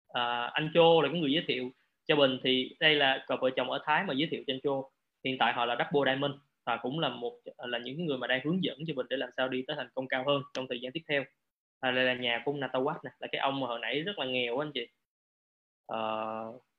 [0.08, 1.72] À, anh Chô là cái người giới thiệu
[2.06, 4.60] cho bình thì đây là cặp vợ chồng ở thái mà giới thiệu cho anh
[4.64, 4.92] Chô.
[5.24, 6.34] Hiện tại họ là double diamond
[6.66, 9.30] và cũng là một là những người mà đang hướng dẫn cho bình để làm
[9.38, 11.24] sao đi tới thành công cao hơn trong thời gian tiếp theo
[11.84, 14.20] à, đây là nhà của ông Natawat nè là cái ông mà hồi nãy rất
[14.20, 14.88] là nghèo anh chị.
[15.88, 16.00] À,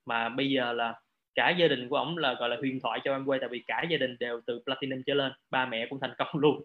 [0.06, 1.00] mà bây giờ là
[1.34, 3.64] cả gia đình của ông là gọi là huyền thoại cho em quay tại vì
[3.66, 6.64] cả gia đình đều từ platinum trở lên ba mẹ cũng thành công luôn.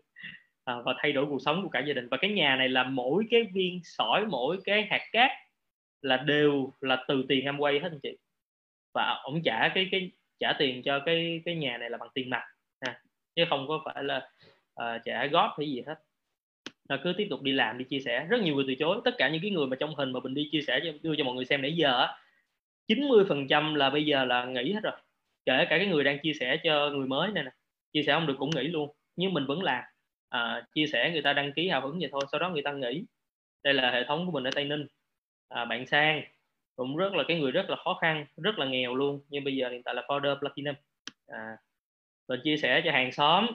[0.66, 2.08] À, và thay đổi cuộc sống của cả gia đình.
[2.12, 5.32] Và cái nhà này là mỗi cái viên sỏi mỗi cái hạt cát
[6.02, 8.18] là đều là từ tiền em quay hết anh chị.
[8.94, 12.30] Và ông trả cái cái trả tiền cho cái cái nhà này là bằng tiền
[12.30, 12.44] mặt
[12.86, 13.02] ha.
[13.36, 14.30] chứ không có phải là
[14.82, 15.96] uh, trả góp hay gì hết
[16.90, 18.26] là cứ tiếp tục đi làm đi chia sẻ.
[18.30, 19.02] Rất nhiều người từ chối.
[19.06, 21.16] Tất cả những cái người mà trong hình mà mình đi chia sẻ cho đưa
[21.18, 22.18] cho mọi người xem nãy giờ á
[22.88, 24.94] 90% là bây giờ là nghỉ hết rồi.
[25.46, 27.52] Kể cả cái người đang chia sẻ cho người mới này nè.
[27.94, 28.90] Chia sẻ không được cũng nghỉ luôn.
[29.16, 29.84] Nhưng mình vẫn làm.
[30.30, 32.72] À, chia sẻ người ta đăng ký hào hứng vậy thôi sau đó người ta
[32.72, 33.06] nghỉ.
[33.64, 34.88] Đây là hệ thống của mình ở tây ninh.
[35.50, 36.22] À, bạn sang
[36.76, 39.22] cũng rất là cái người rất là khó khăn rất là nghèo luôn.
[39.30, 40.76] Nhưng bây giờ hiện tại là founder platinum.
[41.28, 41.58] À,
[42.28, 43.48] mình chia sẻ cho hàng xóm.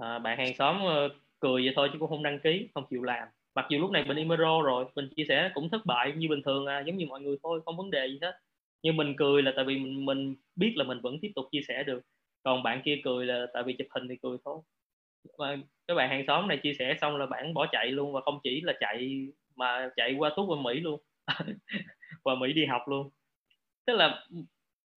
[0.00, 1.12] À, bạn hàng xóm uh,
[1.44, 3.28] cười vậy thôi chứ cũng không đăng ký không chịu làm.
[3.54, 6.42] Mặc dù lúc này mình Imero rồi mình chia sẻ cũng thất bại như bình
[6.42, 8.38] thường à, giống như mọi người thôi không vấn đề gì hết.
[8.82, 11.60] Nhưng mình cười là tại vì mình mình biết là mình vẫn tiếp tục chia
[11.68, 12.00] sẻ được.
[12.42, 14.60] Còn bạn kia cười là tại vì chụp hình thì cười thôi.
[15.38, 15.56] Mà
[15.88, 18.40] các bạn hàng xóm này chia sẻ xong là bạn bỏ chạy luôn và không
[18.42, 21.00] chỉ là chạy mà chạy qua túc qua Mỹ luôn.
[22.22, 23.10] Qua Mỹ đi học luôn.
[23.86, 24.26] Tức là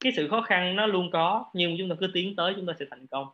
[0.00, 2.72] cái sự khó khăn nó luôn có nhưng chúng ta cứ tiến tới chúng ta
[2.78, 3.26] sẽ thành công.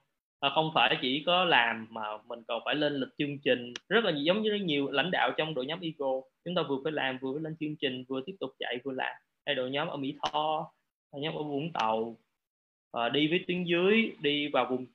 [0.42, 3.72] Ờ, không phải chỉ có làm mà mình còn phải lên lịch chương trình.
[3.88, 6.92] Rất là giống như nhiều lãnh đạo trong đội nhóm Ego chúng ta vừa phải
[6.92, 9.12] làm vừa phải lên chương trình vừa tiếp tục chạy vừa làm.
[9.46, 10.72] Hay đội nhóm ở Mỹ Tho
[11.12, 12.16] đội nhóm ở Vũng Tàu
[12.92, 14.86] à, đi với tuyến dưới đi vào vùng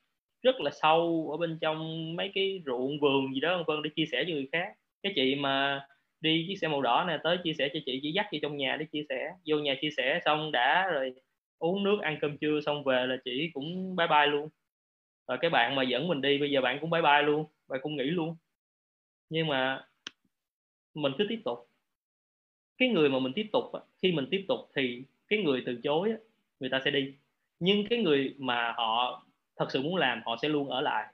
[0.43, 4.05] rất là sâu ở bên trong mấy cái ruộng vườn gì đó vân để chia
[4.11, 4.73] sẻ cho người khác.
[5.03, 5.85] Cái chị mà
[6.21, 8.57] đi chiếc xe màu đỏ này tới chia sẻ cho chị chỉ dắt chị trong
[8.57, 9.31] nhà để chia sẻ.
[9.47, 11.13] Vô nhà chia sẻ xong đã rồi
[11.59, 14.49] uống nước ăn cơm trưa xong về là chị cũng bye bye luôn
[15.27, 17.79] và cái bạn mà dẫn mình đi, bây giờ bạn cũng bye bye luôn, bạn
[17.83, 18.35] cũng nghỉ luôn.
[19.29, 19.87] Nhưng mà
[20.93, 21.69] mình cứ tiếp tục.
[22.77, 23.63] Cái người mà mình tiếp tục
[24.01, 26.13] khi mình tiếp tục thì cái người từ chối
[26.59, 27.13] người ta sẽ đi.
[27.59, 29.23] Nhưng cái người mà họ
[29.57, 31.13] thật sự muốn làm, họ sẽ luôn ở lại.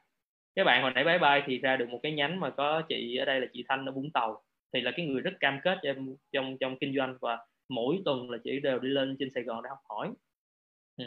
[0.55, 3.17] Các bạn hồi nãy bye bye thì ra được một cái nhánh mà có chị,
[3.17, 4.43] ở đây là chị Thanh ở Vũng Tàu.
[4.73, 7.37] Thì là cái người rất cam kết trong trong trong kinh doanh và
[7.69, 10.13] mỗi tuần là chị đều đi lên trên Sài Gòn để học hỏi.
[10.97, 11.05] Ừ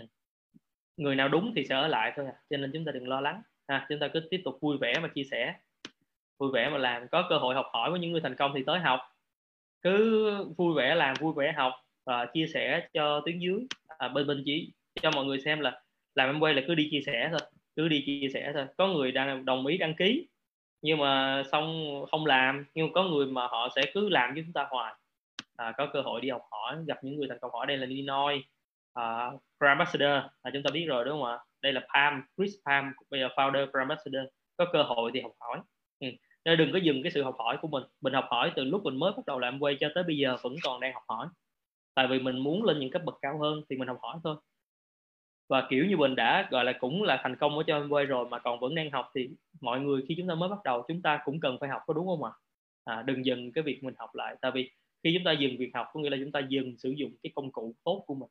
[0.96, 2.32] người nào đúng thì sẽ ở lại thôi à.
[2.50, 3.42] cho nên chúng ta đừng lo lắng.
[3.68, 5.54] Ha chúng ta cứ tiếp tục vui vẻ mà chia sẻ.
[6.38, 8.62] Vui vẻ mà làm có cơ hội học hỏi với những người thành công thì
[8.66, 9.00] tới học.
[9.82, 11.72] Cứ vui vẻ làm vui vẻ học
[12.06, 13.66] và chia sẻ cho tuyến dưới.
[13.98, 15.82] À, bên bên chỉ cho mọi người xem là
[16.14, 17.40] làm em quay là cứ đi chia sẻ thôi.
[17.76, 18.66] Cứ đi chia sẻ thôi.
[18.76, 20.26] Có người đang đồng ý đăng ký
[20.82, 24.42] nhưng mà xong không làm nhưng mà có người mà họ sẽ cứ làm với
[24.42, 24.94] chúng ta hoài.
[25.56, 27.52] À, có cơ hội đi học hỏi gặp những người thành công.
[27.52, 28.42] Hỏi đây là Illinois
[29.00, 31.38] uh, Ambassador là chúng ta biết rồi đúng không ạ?
[31.62, 34.22] Đây là Palm Chris Palm bây giờ founder Grand Ambassador.
[34.56, 35.60] Có cơ hội thì học hỏi.
[36.00, 36.08] Ừ.
[36.44, 37.82] nên đừng có dừng cái sự học hỏi của mình.
[38.00, 40.36] Mình học hỏi từ lúc mình mới bắt đầu làm quay cho tới bây giờ
[40.42, 41.28] vẫn còn đang học hỏi.
[41.94, 44.36] Tại vì mình muốn lên những cấp bậc cao hơn thì mình học hỏi thôi.
[45.48, 48.04] Và kiểu như mình đã gọi là cũng là thành công ở cho em quay
[48.04, 49.28] rồi mà còn vẫn đang học thì
[49.60, 51.94] mọi người khi chúng ta mới bắt đầu chúng ta cũng cần phải học có
[51.94, 52.30] đúng không ạ?
[52.84, 54.36] À, đừng dừng cái việc mình học lại.
[54.40, 54.70] Tại vì
[55.04, 57.32] khi chúng ta dừng việc học có nghĩa là chúng ta dừng sử dụng cái
[57.34, 58.30] công cụ tốt của mình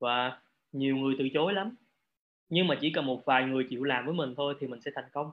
[0.00, 0.40] và
[0.72, 1.74] nhiều người từ chối lắm.
[2.48, 4.90] Nhưng mà chỉ cần một vài người chịu làm với mình thôi thì mình sẽ
[4.94, 5.30] thành công.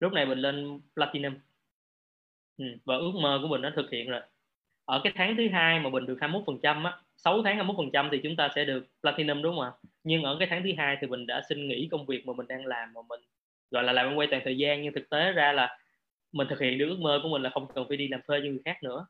[0.00, 1.34] Lúc này mình lên platinum.
[2.56, 4.20] Ừ, và ước mơ của mình đã thực hiện rồi.
[4.84, 7.76] Ở cái tháng thứ hai mà mình được 21 phần trăm á 6 tháng 21
[7.76, 9.72] phần trăm thì chúng ta sẽ được platinum đúng không ạ?
[10.04, 12.48] Nhưng ở cái tháng thứ hai thì mình đã xin nghỉ công việc mà mình
[12.48, 13.20] đang làm mà mình
[13.70, 14.82] gọi là làm quay toàn thời gian.
[14.82, 15.78] Nhưng thực tế ra là
[16.32, 18.40] mình thực hiện được ước mơ của mình là không cần phải đi làm thuê
[18.40, 19.06] như người khác nữa.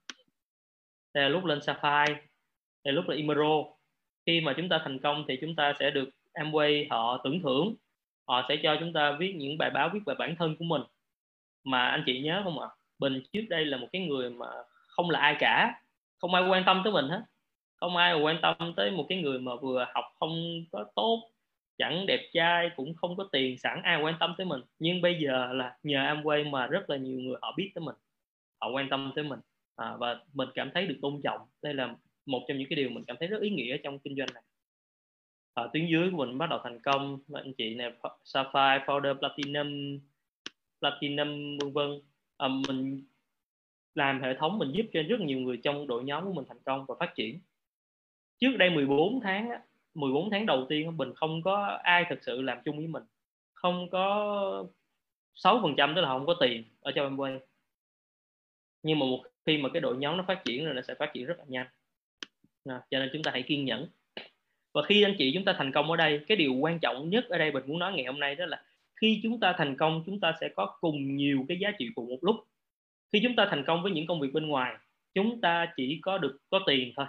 [1.14, 2.20] Đây là lúc lên Sapphire
[2.84, 3.66] thì lúc là emerald
[4.26, 7.74] khi mà chúng ta thành công thì chúng ta sẽ được Amway họ tưởng thưởng.
[8.28, 10.82] Họ sẽ cho chúng ta viết những bài báo viết về bản thân của mình.
[11.64, 12.68] Mà anh chị nhớ không ạ?
[12.98, 14.46] Bình trước đây là một cái người mà
[14.88, 15.82] không là ai cả.
[16.18, 17.22] Không ai quan tâm tới mình hết.
[17.76, 21.30] Không ai quan tâm tới một cái người mà vừa học không có tốt
[21.78, 24.60] chẳng đẹp trai cũng không có tiền sẵn ai quan tâm tới mình.
[24.78, 27.96] Nhưng bây giờ là nhờ Amway mà rất là nhiều người họ biết tới mình.
[28.60, 29.40] Họ quan tâm tới mình.
[29.76, 31.40] À, và mình cảm thấy được tôn trọng.
[31.62, 31.94] Đây là
[32.30, 34.42] một trong những cái điều mình cảm thấy rất ý nghĩa trong kinh doanh này.
[35.54, 37.92] Ở tuyến dưới của mình bắt đầu thành công anh chị này
[38.24, 40.00] Sapphire, Founder, Platinum,
[40.80, 42.00] Platinum vân vân.
[42.36, 43.04] À, mình
[43.94, 46.62] làm hệ thống mình giúp cho rất nhiều người trong đội nhóm của mình thành
[46.64, 47.40] công và phát triển.
[48.38, 49.50] Trước đây 14 tháng
[49.94, 53.02] 14 tháng đầu tiên mình không có ai thực sự làm chung với mình.
[53.52, 54.64] Không có
[55.34, 57.38] 6 phần trăm tức là không có tiền ở trong Amway
[58.82, 61.10] nhưng mà một khi mà cái đội nhóm nó phát triển rồi nó sẽ phát
[61.14, 61.66] triển rất là nhanh
[62.64, 63.88] à, cho nên chúng ta hãy kiên nhẫn
[64.74, 67.24] và khi anh chị chúng ta thành công ở đây cái điều quan trọng nhất
[67.28, 68.62] ở đây mình muốn nói ngày hôm nay đó là
[69.00, 72.08] khi chúng ta thành công chúng ta sẽ có cùng nhiều cái giá trị cùng
[72.08, 72.36] một lúc
[73.12, 74.76] khi chúng ta thành công với những công việc bên ngoài
[75.14, 77.06] chúng ta chỉ có được có tiền thôi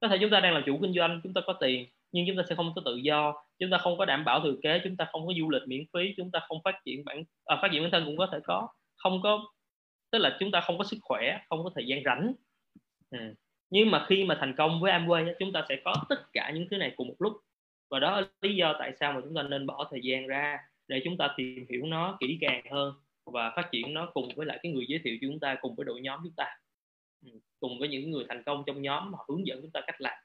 [0.00, 2.36] có thể chúng ta đang làm chủ kinh doanh chúng ta có tiền nhưng chúng
[2.36, 4.96] ta sẽ không có tự do chúng ta không có đảm bảo thừa kế chúng
[4.96, 7.68] ta không có du lịch miễn phí chúng ta không phát triển bản à, phát
[7.72, 9.52] triển bản thân cũng có thể có không có
[10.10, 12.32] tức là chúng ta không có sức khỏe không có thời gian rảnh
[13.10, 13.18] ừ
[13.70, 16.68] nhưng mà khi mà thành công với Amway chúng ta sẽ có tất cả những
[16.70, 17.32] thứ này cùng một lúc.
[17.90, 20.58] Và đó là lý do tại sao mà chúng ta nên bỏ thời gian ra
[20.88, 24.46] để chúng ta tìm hiểu nó kỹ càng hơn và phát triển nó cùng với
[24.46, 26.56] lại cái người giới thiệu cho chúng ta, cùng với đội nhóm chúng ta.
[27.24, 27.30] Ừ,
[27.60, 30.18] cùng với những người thành công trong nhóm họ hướng dẫn chúng ta cách làm.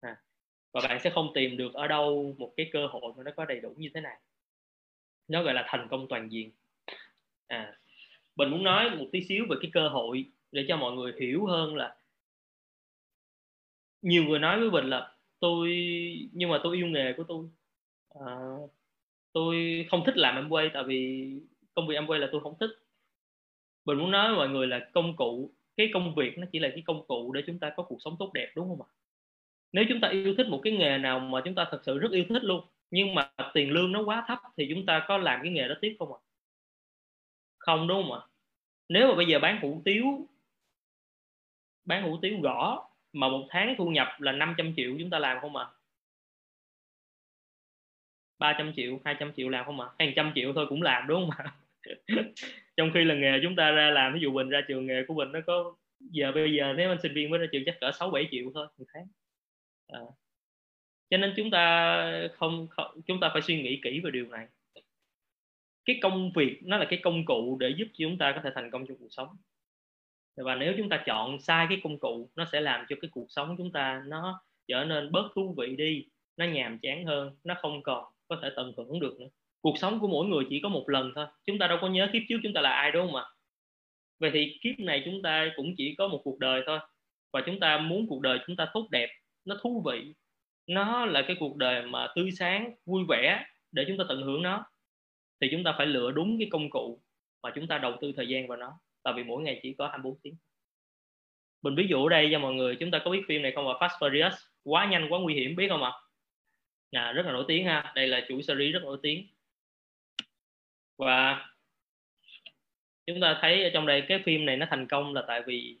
[0.00, 0.16] À.
[0.72, 3.44] và bạn sẽ không tìm được ở đâu một cái cơ hội mà nó có
[3.44, 4.16] đầy đủ như thế này.
[5.28, 6.52] Nó gọi là thành công toàn diện.
[7.46, 7.76] À
[8.40, 11.46] mình muốn nói một tí xíu về cái cơ hội để cho mọi người hiểu
[11.46, 11.96] hơn là
[14.02, 15.68] nhiều người nói với mình là tôi
[16.32, 17.46] nhưng mà tôi yêu nghề của tôi.
[18.26, 18.36] À,
[19.32, 21.30] tôi không thích làm em quay tại vì
[21.74, 22.70] công việc em quay là tôi không thích.
[23.84, 26.68] Mình muốn nói với mọi người là công cụ cái công việc nó chỉ là
[26.68, 28.90] cái công cụ để chúng ta có cuộc sống tốt đẹp đúng không ạ?
[29.72, 32.10] Nếu chúng ta yêu thích một cái nghề nào mà chúng ta thật sự rất
[32.12, 35.40] yêu thích luôn nhưng mà tiền lương nó quá thấp thì chúng ta có làm
[35.42, 36.20] cái nghề đó tiếp không ạ?
[37.58, 38.20] Không đúng không ạ?
[38.88, 40.04] Nếu mà bây giờ bán hủ tiếu
[41.84, 45.40] bán hủ tiếu gõ mà một tháng thu nhập là 500 triệu chúng ta làm
[45.40, 45.74] không ạ à?
[48.38, 49.94] 300 triệu 200 triệu làm không ạ à?
[49.98, 51.54] Hàng trăm triệu thôi cũng làm đúng không ạ
[52.76, 55.14] trong khi là nghề chúng ta ra làm ví dụ bình ra trường nghề của
[55.14, 57.90] mình nó có giờ bây giờ nếu anh sinh viên mới ra trường chắc cỡ
[57.92, 59.06] 6 7 triệu thôi một tháng
[59.88, 60.00] à.
[61.10, 64.46] cho nên chúng ta không, không chúng ta phải suy nghĩ kỹ về điều này
[65.84, 68.70] cái công việc nó là cái công cụ để giúp chúng ta có thể thành
[68.70, 69.36] công trong cuộc sống
[70.36, 73.26] và nếu chúng ta chọn sai cái công cụ nó sẽ làm cho cái cuộc
[73.28, 77.54] sống chúng ta nó trở nên bớt thú vị đi nó nhàm chán hơn nó
[77.62, 79.28] không còn có thể tận hưởng được nữa
[79.60, 82.08] cuộc sống của mỗi người chỉ có một lần thôi chúng ta đâu có nhớ
[82.12, 83.24] kiếp trước chúng ta là ai đúng không ạ
[84.18, 86.78] vậy thì kiếp này chúng ta cũng chỉ có một cuộc đời thôi
[87.32, 89.08] và chúng ta muốn cuộc đời chúng ta tốt đẹp
[89.44, 90.14] nó thú vị
[90.66, 94.42] nó là cái cuộc đời mà tươi sáng vui vẻ để chúng ta tận hưởng
[94.42, 94.64] nó
[95.40, 97.02] thì chúng ta phải lựa đúng cái công cụ
[97.42, 99.88] mà chúng ta đầu tư thời gian vào nó tại vì mỗi ngày chỉ có
[99.88, 100.36] 24 tiếng.
[101.62, 103.68] Mình ví dụ ở đây cho mọi người chúng ta có biết phim này không
[103.68, 103.74] ạ?
[103.80, 105.92] Fast Furious quá nhanh quá nguy hiểm biết không ạ?
[106.90, 107.92] À, rất là nổi tiếng ha.
[107.94, 109.26] Đây là chuỗi series rất nổi tiếng.
[110.96, 111.48] Và
[113.06, 115.78] chúng ta thấy ở trong đây cái phim này nó thành công là tại vì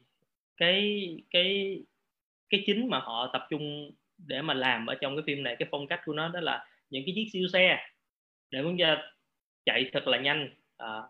[0.56, 1.78] cái cái
[2.50, 5.68] cái chính mà họ tập trung để mà làm ở trong cái phim này cái
[5.70, 7.86] phong cách của nó đó là những cái chiếc siêu xe.
[8.50, 9.02] Để muốn ra
[9.64, 10.54] chạy thật là nhanh.
[10.76, 11.02] À,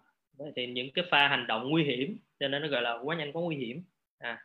[0.57, 3.33] thì những cái pha hành động nguy hiểm cho nên nó gọi là quá nhanh
[3.33, 3.83] quá nguy hiểm.
[4.19, 4.43] À.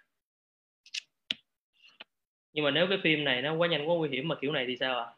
[2.53, 4.65] Nhưng mà nếu cái phim này nó quá nhanh quá nguy hiểm mà kiểu này
[4.67, 5.05] thì sao ạ?
[5.05, 5.15] À?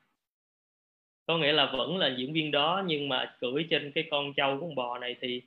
[1.27, 4.57] có nghĩa là vẫn là diễn viên đó nhưng mà cưỡi trên cái con trâu
[4.59, 5.41] của con bò này thì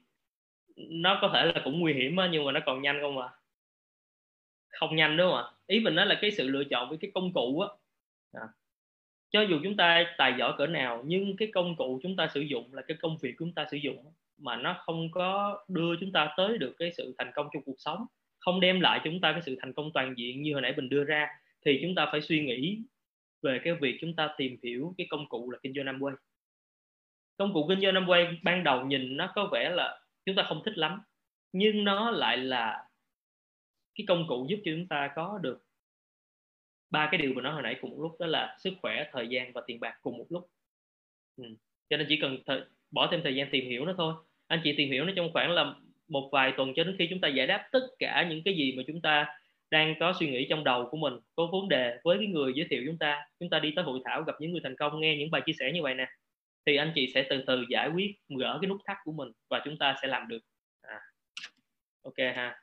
[0.76, 3.28] nó có thể là cũng nguy hiểm á, nhưng mà nó còn nhanh không à
[4.70, 5.44] không nhanh đúng không ạ?
[5.66, 7.68] Ý mình nói là cái sự lựa chọn với cái công cụ á.
[8.32, 8.48] À.
[9.30, 12.40] cho dù chúng ta tài giỏi cỡ nào nhưng cái công cụ chúng ta sử
[12.40, 16.12] dụng là cái công việc chúng ta sử dụng mà nó không có đưa chúng
[16.12, 18.06] ta tới được cái sự thành công trong cuộc sống,
[18.38, 20.88] không đem lại chúng ta cái sự thành công toàn diện như hồi nãy mình
[20.88, 21.28] đưa ra,
[21.64, 22.78] thì chúng ta phải suy nghĩ
[23.42, 26.14] về cái việc chúng ta tìm hiểu cái công cụ là kinh doanh Amway.
[27.36, 30.62] Công cụ kinh doanh Amway ban đầu nhìn nó có vẻ là chúng ta không
[30.64, 31.00] thích lắm,
[31.52, 32.88] nhưng nó lại là
[33.94, 35.64] cái công cụ giúp cho chúng ta có được
[36.90, 39.28] ba cái điều mà nói hồi nãy cùng một lúc, đó là sức khỏe, thời
[39.28, 40.50] gian và tiền bạc cùng một lúc.
[41.36, 41.44] Ừ.
[41.90, 44.14] cho nên chỉ cần th- bỏ thêm thời gian tìm hiểu nó thôi
[44.50, 45.74] anh chị tìm hiểu nó trong khoảng là
[46.08, 48.74] một vài tuần cho đến khi chúng ta giải đáp tất cả những cái gì
[48.76, 49.26] mà chúng ta
[49.70, 52.66] đang có suy nghĩ trong đầu của mình, có vấn đề với cái người giới
[52.70, 53.26] thiệu chúng ta.
[53.40, 55.52] Chúng ta đi tới hội thảo, gặp những người thành công, nghe những bài chia
[55.52, 56.06] sẻ như vậy nè,
[56.66, 59.62] thì anh chị sẽ từ từ giải quyết, gỡ cái nút thắt của mình và
[59.64, 60.40] chúng ta sẽ làm được.
[60.82, 61.00] À.
[62.02, 62.56] ok ha.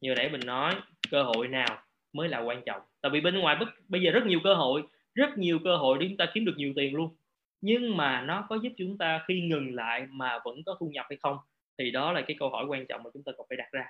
[0.00, 0.74] Như nãy mình nói,
[1.10, 1.82] cơ hội nào
[2.12, 2.82] mới là quan trọng.
[3.00, 3.56] Tại vì bên ngoài
[3.88, 4.82] bây giờ rất nhiều cơ hội,
[5.14, 7.16] rất nhiều cơ hội để chúng ta kiếm được nhiều tiền luôn
[7.64, 11.06] nhưng mà nó có giúp chúng ta khi ngừng lại mà vẫn có thu nhập
[11.08, 11.38] hay không
[11.78, 13.84] thì đó là cái câu hỏi quan trọng mà chúng ta cần phải đặt ra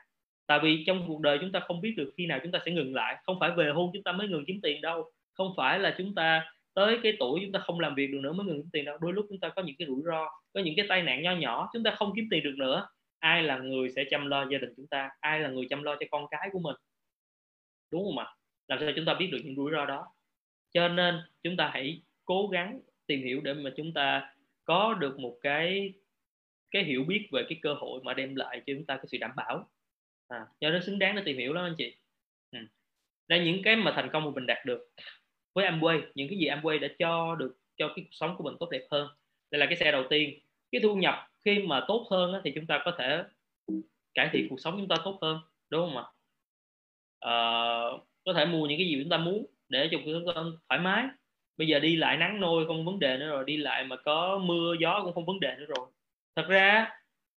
[0.47, 2.73] tại vì trong cuộc đời chúng ta không biết được khi nào chúng ta sẽ
[2.73, 5.79] ngừng lại không phải về hôn chúng ta mới ngừng kiếm tiền đâu không phải
[5.79, 6.45] là chúng ta
[6.75, 8.99] tới cái tuổi chúng ta không làm việc được nữa mới ngừng kiếm tiền đâu
[9.01, 11.33] đôi lúc chúng ta có những cái rủi ro có những cái tai nạn nho
[11.33, 12.89] nhỏ chúng ta không kiếm tiền được nữa
[13.19, 15.97] ai là người sẽ chăm lo gia đình chúng ta ai là người chăm lo
[16.01, 16.77] cho con cái của mình
[17.93, 18.35] đúng không ạ
[18.69, 20.07] làm sao chúng ta biết được những rủi ro đó
[20.73, 25.21] cho nên chúng ta hãy cố gắng tìm hiểu để mà chúng ta có được
[25.21, 25.93] một cái
[26.71, 29.19] cái hiểu biết về cái cơ hội mà đem lại cho chúng ta cái sự
[29.19, 29.71] đảm bảo.
[30.29, 31.95] À, do đó xứng đáng để tìm hiểu đó anh chị.
[32.51, 32.59] Ừ.
[33.29, 34.91] đây những cái mà thành công mà mình đạt được
[35.53, 38.57] với Amway những cái gì Amway đã cho được cho cái cuộc sống của mình
[38.61, 39.09] tốt đẹp hơn.
[39.51, 40.39] Đây là cái xe đầu tiên.
[40.73, 41.15] Cái thu nhập
[41.45, 43.23] khi mà tốt hơn á, thì chúng ta có thể
[44.15, 45.39] cải thiện cuộc sống chúng ta tốt hơn
[45.71, 46.05] đúng không ạ?
[47.21, 47.33] À,
[48.25, 51.05] có thể mua những cái gì chúng ta muốn để cho chúng ta thoải mái
[51.57, 54.39] bây giờ đi lại nắng nôi không vấn đề nữa rồi, đi lại mà có
[54.45, 55.87] mưa, gió cũng không vấn đề nữa rồi.
[56.37, 56.91] Thật ra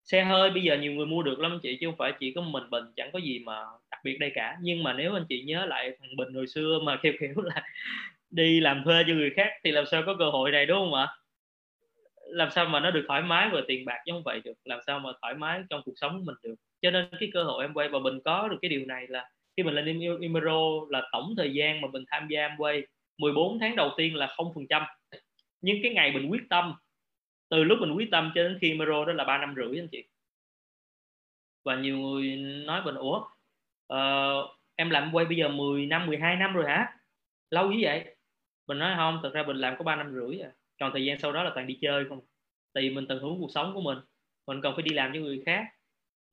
[0.04, 2.34] xe hơi bây giờ nhiều người mua được lắm anh chị, chứ không phải chỉ
[2.34, 3.54] có mình bình chẳng có gì mà
[3.92, 4.58] đặc biệt đây cả.
[4.62, 7.64] Nhưng mà nếu anh chị nhớ lại thằng bình hồi xưa mà kiểu kiểu là
[8.30, 10.94] đi làm thuê cho người khác thì làm sao có cơ hội này, đúng không
[10.94, 11.08] ạ?
[12.28, 14.54] Làm sao mà nó được thoải mái về tiền bạc chứ không vậy được.
[14.66, 16.56] Làm sao mà thoải mái trong cuộc sống của mình được.
[16.82, 19.30] Cho nên cái cơ hội em quay, và mình có được cái điều này là
[19.58, 22.84] khi mình lên Imero là tổng thời gian mà mình tham gia em quay
[23.18, 24.86] 14 tháng đầu tiên là 0%,
[25.62, 26.74] nhưng cái ngày mình quyết tâm
[27.50, 29.88] từ lúc mình quyết tâm cho đến khi Mero đó là ba năm rưỡi anh
[29.92, 30.04] chị.
[31.66, 32.36] Và nhiều người
[32.66, 33.24] nói mình ủa
[33.94, 36.94] uh, em làm quay bây giờ 10 năm 12 năm rồi hả?
[37.50, 38.16] Lâu như vậy.
[38.68, 40.52] Mình nói không thật ra mình làm có 3 năm rưỡi à.
[40.80, 42.20] Còn thời gian sau đó là toàn đi chơi không.
[42.74, 43.98] Tại vì mình tận hưởng cuộc sống của mình.
[44.48, 45.66] Mình còn phải đi làm cho người khác.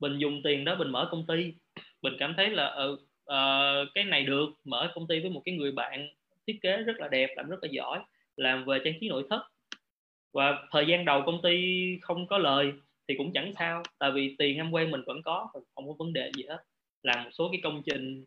[0.00, 1.54] Mình dùng tiền đó mình mở công ty.
[2.02, 5.56] Mình cảm thấy là ừ, uh, cái này được mở công ty với một cái
[5.56, 6.08] người bạn
[6.46, 8.00] thiết kế rất là đẹp làm rất là giỏi
[8.36, 9.40] làm về trang trí nội thất.
[10.32, 11.58] Và thời gian đầu công ty
[12.02, 12.72] không có lời
[13.08, 16.12] thì cũng chẳng sao tại vì tiền em quen mình vẫn có không có vấn
[16.12, 16.58] đề gì hết.
[17.02, 18.24] Làm một số cái công trình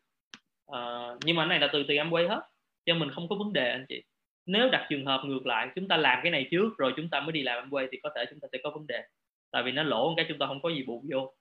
[0.72, 2.42] uh, nhưng mà cái này là từ tiền em quay hết
[2.86, 4.04] cho mình không có vấn đề anh chị.
[4.46, 7.20] Nếu đặt trường hợp ngược lại chúng ta làm cái này trước rồi chúng ta
[7.20, 9.04] mới đi làm em quay thì có thể chúng ta sẽ có vấn đề
[9.52, 11.34] tại vì nó lỗ cái chúng ta không có gì bù vô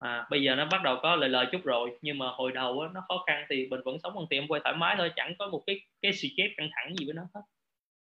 [0.00, 2.80] à, bây giờ nó bắt đầu có lời lời chút rồi nhưng mà hồi đầu
[2.80, 5.34] á, nó khó khăn thì mình vẫn sống bằng tiền quay thoải mái thôi chẳng
[5.40, 7.42] có một cái cái stress căng thẳng gì với nó hết.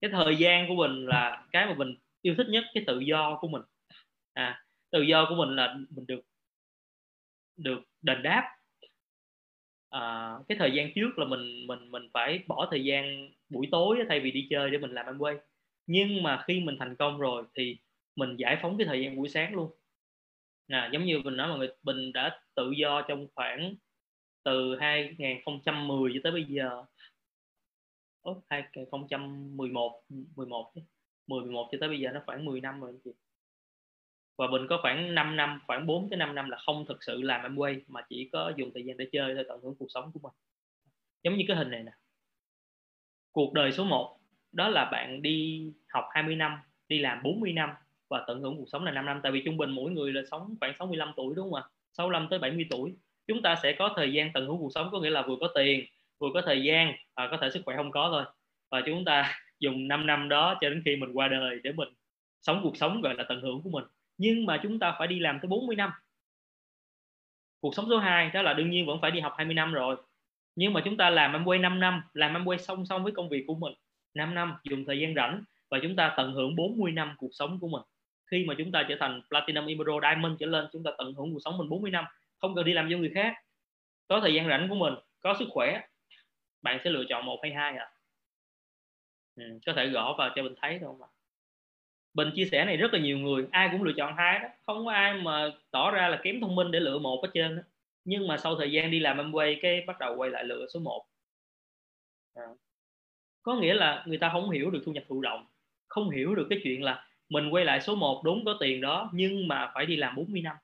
[0.02, 3.39] Cái thời gian của mình là cái mà mình yêu thích nhất cái tự do
[3.40, 3.62] của mình.
[4.35, 6.20] À tự do của mình là mình được
[7.57, 8.43] được đền đáp.
[9.90, 13.98] À, cái thời gian trước là mình mình mình phải bỏ thời gian buổi tối
[14.09, 15.36] thay vì đi chơi để mình làm quay.
[15.86, 17.78] Nhưng mà khi mình thành công rồi thì
[18.16, 19.70] mình giải phóng cái thời gian buổi sáng luôn
[20.73, 23.75] à, giống như mình nói mọi người mình đã tự do trong khoảng
[24.43, 26.85] từ 2010 cho tới bây giờ.
[28.23, 30.73] Ủa, 2011 11
[31.27, 33.11] 10 11 cho tới bây giờ nó khoảng 10 năm rồi anh chị.
[34.37, 37.23] Và mình có khoảng 5 năm khoảng 4 tới 5 năm là không thực sự
[37.23, 39.89] làm em quay mà chỉ có dùng thời gian để chơi để tận hưởng cuộc
[39.89, 40.33] sống của mình.
[41.23, 41.93] Giống như cái hình này nè.
[43.33, 44.21] Cuộc đời số 1
[44.53, 47.71] đó là bạn đi học 20 năm đi làm 40 năm
[48.11, 49.20] và tận hưởng cuộc sống là 5 năm.
[49.23, 51.69] Tại vì trung bình mỗi người là sống khoảng 65 tuổi, đúng không ạ?
[51.93, 52.95] 65 tới 70 tuổi.
[53.27, 55.49] Chúng ta sẽ có thời gian tận hưởng cuộc sống, có nghĩa là vừa có
[55.55, 55.85] tiền,
[56.19, 58.24] vừa có thời gian và có thể sức khỏe không có thôi.
[58.70, 61.89] Và chúng ta dùng 5 năm đó cho đến khi mình qua đời để mình
[62.43, 63.85] sống cuộc sống gọi là tận hưởng của mình.
[64.19, 65.91] Nhưng mà chúng ta phải đi làm tới 40 năm.
[67.61, 69.97] Cuộc sống số 2 đó là đương nhiên vẫn phải đi học 20 năm rồi.
[70.55, 73.12] Nhưng mà chúng ta làm em quay 5 năm, làm em quay song song với
[73.12, 73.73] công việc của mình
[74.15, 77.59] 5 năm, dùng thời gian rảnh và chúng ta tận hưởng 40 năm cuộc sống
[77.61, 77.82] của mình
[78.31, 81.32] khi mà chúng ta trở thành Platinum Emerald Diamond trở lên chúng ta tận hưởng
[81.32, 82.05] cuộc sống mình 40 năm
[82.39, 83.35] không cần đi làm cho người khác.
[84.09, 85.82] Có thời gian rảnh của mình có sức khỏe
[86.62, 87.90] bạn sẽ lựa chọn một hay hai à
[89.36, 91.07] ừ, có thể gõ vào cho mình thấy thôi mà.
[92.15, 94.48] Bình chia sẻ này rất là nhiều người ai cũng lựa chọn hai đó.
[94.66, 97.57] Không có ai mà tỏ ra là kém thông minh để lựa một ở trên
[97.57, 97.62] đó.
[98.05, 100.66] nhưng mà sau thời gian đi làm em quay cái bắt đầu quay lại lựa
[100.74, 101.07] số 1
[102.35, 102.43] à.
[103.43, 105.47] có nghĩa là người ta không hiểu được thu nhập thụ động
[105.89, 109.11] không hiểu được cái chuyện là mình quay lại số 1 đúng, có tiền đó,
[109.12, 110.57] nhưng mà phải đi làm 40 năm.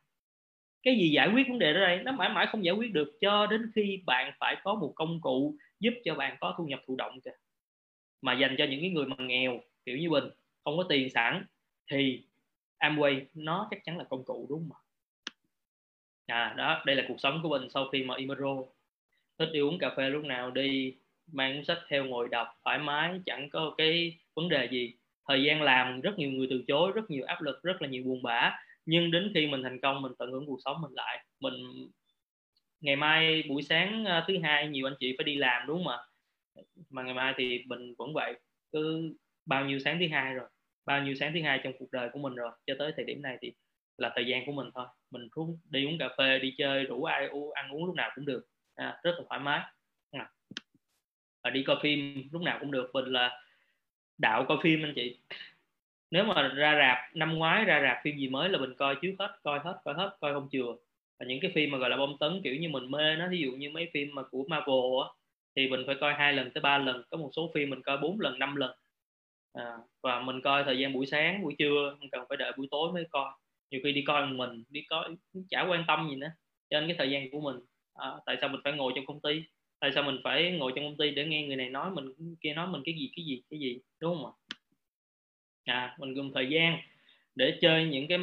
[0.82, 2.00] Cái gì giải quyết vấn đề đó đây?
[2.04, 5.20] Nó mãi mãi không giải quyết được, cho đến khi bạn phải có một công
[5.20, 7.30] cụ giúp cho bạn có thu nhập thụ động kìa.
[8.22, 10.24] Mà dành cho những cái người mà nghèo, kiểu như bình,
[10.64, 11.46] không có tiền sẵn,
[11.90, 12.22] thì
[12.78, 14.80] Amway, nó chắc chắn là công cụ, đúng không ạ?
[16.26, 18.56] À đó, đây là cuộc sống của mình sau khi mà Imero
[19.38, 20.94] thích đi uống cà phê lúc nào đi,
[21.32, 24.94] mang cuốn sách theo ngồi đọc thoải mái, chẳng có cái vấn đề gì
[25.28, 28.04] thời gian làm rất nhiều người từ chối rất nhiều áp lực rất là nhiều
[28.04, 28.52] buồn bã.
[28.86, 31.26] Nhưng đến khi mình thành công mình tận hưởng cuộc sống mình lại.
[31.40, 31.54] Mình
[32.80, 35.92] ngày mai buổi sáng à, thứ hai nhiều anh chị phải đi làm đúng không
[35.92, 35.98] ạ?
[36.90, 38.40] Mà ngày mai thì mình vẫn vậy
[38.72, 39.12] cứ
[39.46, 40.48] bao nhiêu sáng thứ hai rồi
[40.86, 43.22] bao nhiêu sáng thứ hai trong cuộc đời của mình rồi cho tới thời điểm
[43.22, 43.52] này thì
[43.98, 44.86] là thời gian của mình thôi.
[45.10, 48.26] Mình cũng đi uống cà phê đi chơi rủ ai ăn uống lúc nào cũng
[48.26, 48.46] được.
[48.74, 49.60] À, rất là thoải mái.
[50.12, 50.30] À.
[51.44, 52.90] và đi coi phim lúc nào cũng được.
[52.94, 53.40] Mình là
[54.18, 55.16] đạo coi phim anh chị.
[56.10, 59.14] Nếu mà ra rạp năm ngoái ra rạp phim gì mới là mình coi trước
[59.18, 60.76] hết coi hết coi hết coi không chừa.
[61.18, 63.38] Và những cái phim mà gọi là bom tấn kiểu như mình mê nó ví
[63.38, 65.08] dụ như mấy phim mà của Marvel á
[65.56, 67.02] thì mình phải coi hai lần tới ba lần.
[67.10, 68.76] Có một số phim mình coi bốn lần năm lần.
[69.52, 69.72] À,
[70.02, 72.92] và mình coi thời gian buổi sáng buổi trưa không cần phải đợi buổi tối
[72.92, 73.32] mới coi.
[73.70, 75.08] Nhiều khi đi coi mình đi coi
[75.50, 76.30] chả quan tâm gì nữa.
[76.70, 77.56] Cho nên cái thời gian của mình.
[77.94, 79.42] À, tại sao mình phải ngồi trong công ty?
[79.80, 82.54] Tại sao mình phải ngồi trong công ty để nghe người này nói mình kia
[82.54, 84.32] nói mình cái gì cái gì cái gì đúng không ạ?
[85.64, 86.78] À mình dùng thời gian
[87.34, 88.18] để chơi những cái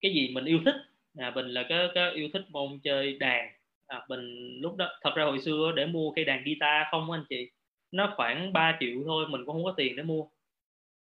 [0.00, 0.74] cái gì mình yêu thích.
[1.18, 3.48] À, mình là cái, cái yêu thích môn chơi đàn.
[3.86, 7.24] À, mình lúc đó thật ra hồi xưa để mua cây đàn guitar không anh
[7.28, 7.50] chị?
[7.92, 10.24] Nó khoảng 3 triệu thôi mình cũng không có tiền để mua.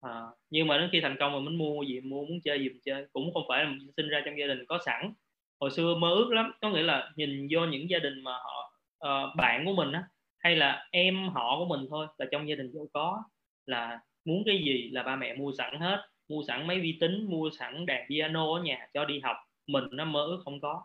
[0.00, 2.68] À, nhưng mà đến khi thành công rồi mình mua gì mua muốn chơi gì
[2.68, 3.06] mình chơi.
[3.12, 5.12] Cũng không phải là mình sinh ra trong gia đình có sẵn.
[5.60, 6.52] Hồi xưa mơ ước lắm.
[6.60, 8.65] Có nghĩa là nhìn vô những gia đình mà họ
[9.04, 10.04] uh, bạn của mình á
[10.38, 13.24] hay là em họ của mình thôi là trong gia đình giàu có
[13.66, 17.26] là muốn cái gì là ba mẹ mua sẵn hết mua sẵn máy vi tính
[17.30, 19.36] mua sẵn đàn piano ở nhà cho đi học.
[19.66, 20.82] Mình nó mơ ước không có.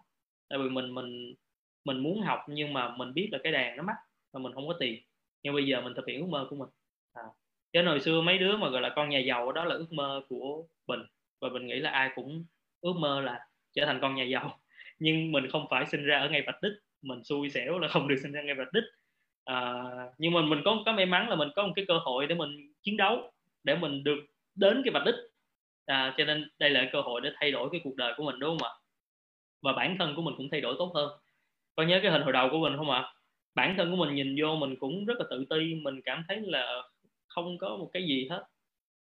[0.50, 1.36] Tại vì mình mình
[1.86, 3.96] mình muốn học nhưng mà mình biết là cái đàn nó mắc
[4.34, 5.04] mà mình không có tiền.
[5.44, 6.70] Nhưng bây giờ mình thực hiện ước mơ của mình.
[7.14, 7.24] À.
[7.74, 10.22] chứ hồi xưa mấy đứa mà gọi là con nhà giàu đó là ước mơ
[10.30, 11.00] của mình.
[11.42, 12.46] Và mình nghĩ là ai cũng
[12.82, 13.40] ước mơ là
[13.74, 14.60] trở thành con nhà giàu.
[15.00, 18.08] Nhưng mình không phải sinh ra ở ngay vạch đích mình xui xẻo là không
[18.08, 18.84] được sinh ra ngay vạch đích
[19.46, 19.84] à,
[20.18, 22.36] nhưng mà mình có có may mắn là mình có một cái cơ hội để
[22.36, 23.32] mình chiến đấu
[23.64, 24.20] để mình được
[24.56, 25.16] đến cái vạch đích.
[25.86, 28.40] À, cho nên đây là cơ hội để thay đổi cái cuộc đời của mình
[28.40, 28.74] đúng không ạ?
[29.62, 31.10] Và bản thân của mình cũng thay đổi tốt hơn.
[31.76, 33.14] Có nhớ cái hình hồi đầu của mình không ạ?
[33.56, 36.42] Bản thân của mình nhìn vô mình cũng rất là tự ti mình cảm thấy
[36.42, 36.84] là
[37.28, 38.44] không có một cái gì hết.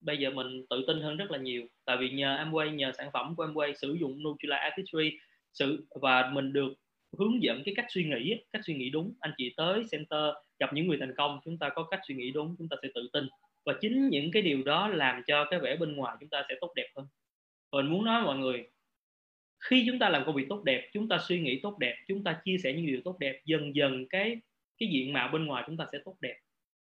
[0.02, 1.68] Bây giờ mình tự tin hơn rất là nhiều.
[1.86, 5.12] Tại vì nhờ Amway nhờ sản phẩm của Amway sử dụng Nutrilite Artistry
[5.54, 6.74] sự và mình được
[7.18, 9.14] hướng dẫn cái cách suy nghĩ cách suy nghĩ đúng.
[9.20, 12.32] Anh chị tới center, gặp những người thành công, chúng ta có cách suy nghĩ
[12.32, 13.28] đúng, chúng ta sẽ tự tin.
[13.66, 16.56] Và chính những cái điều đó làm cho cái vẻ bên ngoài chúng ta sẽ
[16.62, 17.08] tốt đẹp hơn.
[17.72, 18.70] Và mình muốn nói mọi người,
[19.60, 22.24] khi chúng ta làm công việc tốt đẹp, chúng ta suy nghĩ tốt đẹp, chúng
[22.24, 24.38] ta chia sẻ những điều tốt đẹp, dần dần cái
[24.78, 26.36] cái diện mạo bên ngoài chúng ta sẽ tốt đẹp.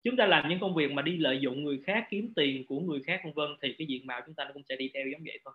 [0.04, 2.80] Chúng ta làm những công việc mà đi lợi dụng người khác, kiếm tiền của
[2.80, 5.04] người khác, vân vân, thì cái diện mạo chúng ta nó cũng sẽ đi theo
[5.12, 5.54] giống vậy thôi.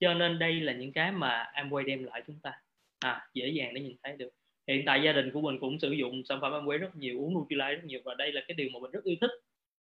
[0.00, 2.52] Cho nên đây là những cái mà Amway đem lại chúng ta
[2.98, 4.30] à, dễ dàng để nhìn thấy được.
[4.68, 7.34] Hiện tại gia đình của mình cũng sử dụng sản phẩm Amway rất nhiều uống
[7.34, 9.30] Nutrilite rất nhiều và đây là cái điều mà mình rất yêu thích.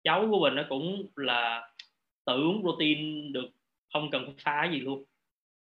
[0.04, 1.72] Cháu của mình nó cũng là
[2.26, 3.50] tự uống protein được
[3.94, 5.04] không cần pha gì luôn.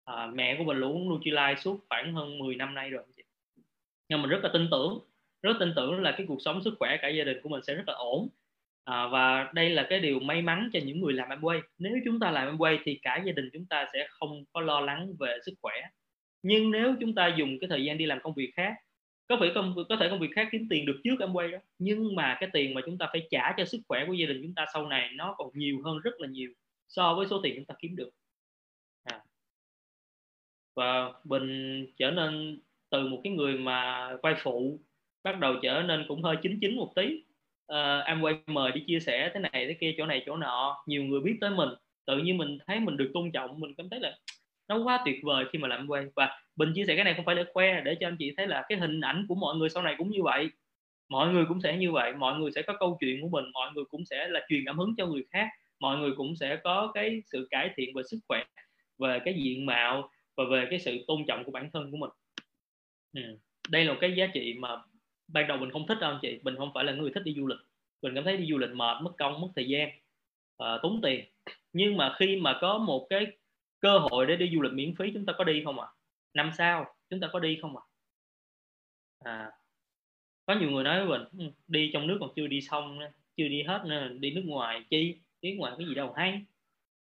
[0.05, 3.05] À, mẹ của mình uống Nutrilite suốt khoảng hơn 10 năm nay rồi.
[4.09, 5.11] Nhưng mình rất là tin tưởng
[5.43, 7.75] rất tin tưởng là cái cuộc sống sức khỏe cả gia đình của mình sẽ
[7.75, 8.29] rất là ổn.
[8.85, 12.21] À, và đây là cái điều may mắn cho những người làm Amway nếu chúng
[12.21, 15.39] ta làm Amway thì cả gia đình chúng ta sẽ không có lo lắng về
[15.47, 15.75] sức khỏe
[16.43, 18.75] nhưng nếu chúng ta dùng cái thời gian đi làm công việc khác
[19.31, 22.15] có thể công có thể công việc khác kiếm tiền được trước Amway đó nhưng
[22.17, 24.55] mà cái tiền mà chúng ta phải trả cho sức khỏe của gia đình chúng
[24.55, 26.51] ta sau này nó còn nhiều hơn rất là nhiều
[26.89, 28.11] so với số tiền chúng ta kiếm được
[29.05, 29.21] à.
[30.75, 32.61] và bình trở nên
[32.91, 34.81] từ một cái người mà quay phụ
[35.23, 37.25] bắt đầu trở nên cũng hơi chính chính một tí
[37.67, 40.85] ờ, uh, Amway mời đi chia sẻ thế này thế kia chỗ này chỗ nọ
[40.87, 41.69] nhiều người biết tới mình
[42.07, 44.19] tự nhiên mình thấy mình được tôn trọng mình cảm thấy là
[44.71, 47.25] nó quá tuyệt vời khi mà làm quay và bình chia sẻ cái này không
[47.25, 49.69] phải để khoe để cho anh chị thấy là cái hình ảnh của mọi người
[49.69, 50.51] sau này cũng như vậy.
[51.09, 52.13] Mọi người cũng sẽ như vậy.
[52.13, 53.45] Mọi người sẽ có câu chuyện của mình.
[53.53, 55.49] Mọi người cũng sẽ là truyền cảm hứng cho người khác.
[55.81, 58.45] Mọi người cũng sẽ có cái sự cải thiện về sức khỏe
[58.99, 62.11] về cái diện mạo và về cái sự tôn trọng của bản thân của mình.
[63.15, 63.39] Ừ.
[63.71, 64.69] đây là một cái giá trị mà
[65.29, 66.41] ban đầu mình không thích đâu anh chị.
[66.43, 67.59] Mình không phải là người thích đi du lịch.
[68.03, 69.89] Mình cảm thấy đi du lịch mệt mất công mất thời gian
[70.63, 71.25] uh, tốn tiền.
[71.73, 73.27] Nhưng mà khi mà có một cái
[73.81, 75.86] cơ hội để đi du lịch miễn phí chúng ta có đi không ạ?
[75.86, 75.94] À?
[76.35, 77.82] năm sao chúng ta có đi không ạ?
[79.24, 79.32] À?
[79.32, 79.51] à
[80.51, 82.98] có nhiều người nói với mình ừ, đi trong nước còn chưa đi xong
[83.36, 85.20] chưa đi hết nữa đi nước ngoài chi?
[85.43, 86.44] Đi nước ngoài cái gì đâu hay.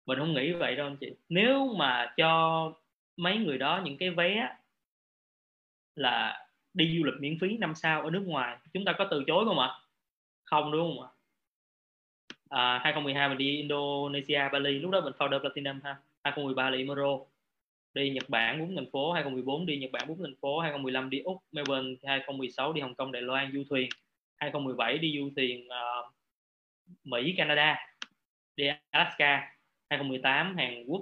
[0.06, 1.12] Mình không nghĩ vậy đâu anh chị.
[1.28, 2.72] Nếu mà cho
[3.16, 4.48] mấy người đó những cái vé
[5.94, 9.24] là đi du lịch miễn phí năm sao ở nước ngoài chúng ta có từ
[9.26, 9.70] chối không ạ?
[10.44, 11.10] Không đúng không ạ?
[12.48, 15.96] À, 2012 mình đi Indonesia Bali lúc đó mình founder Platinum ha.
[16.30, 17.18] 2013 là Imero
[17.94, 21.18] đi Nhật Bản bốn thành phố 2014 đi Nhật Bản bốn thành phố 2015 đi
[21.18, 23.88] Úc Melbourne 2016 đi Hồng Kông Đài Loan du thuyền
[24.36, 26.12] 2017 đi du thuyền uh,
[27.04, 27.76] Mỹ Canada
[28.56, 29.56] đi Alaska
[29.90, 31.00] 2018 Hàn Quốc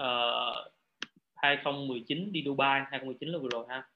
[0.00, 0.72] uh,
[1.34, 3.88] 2019 đi Dubai 2019 là vừa rồi ha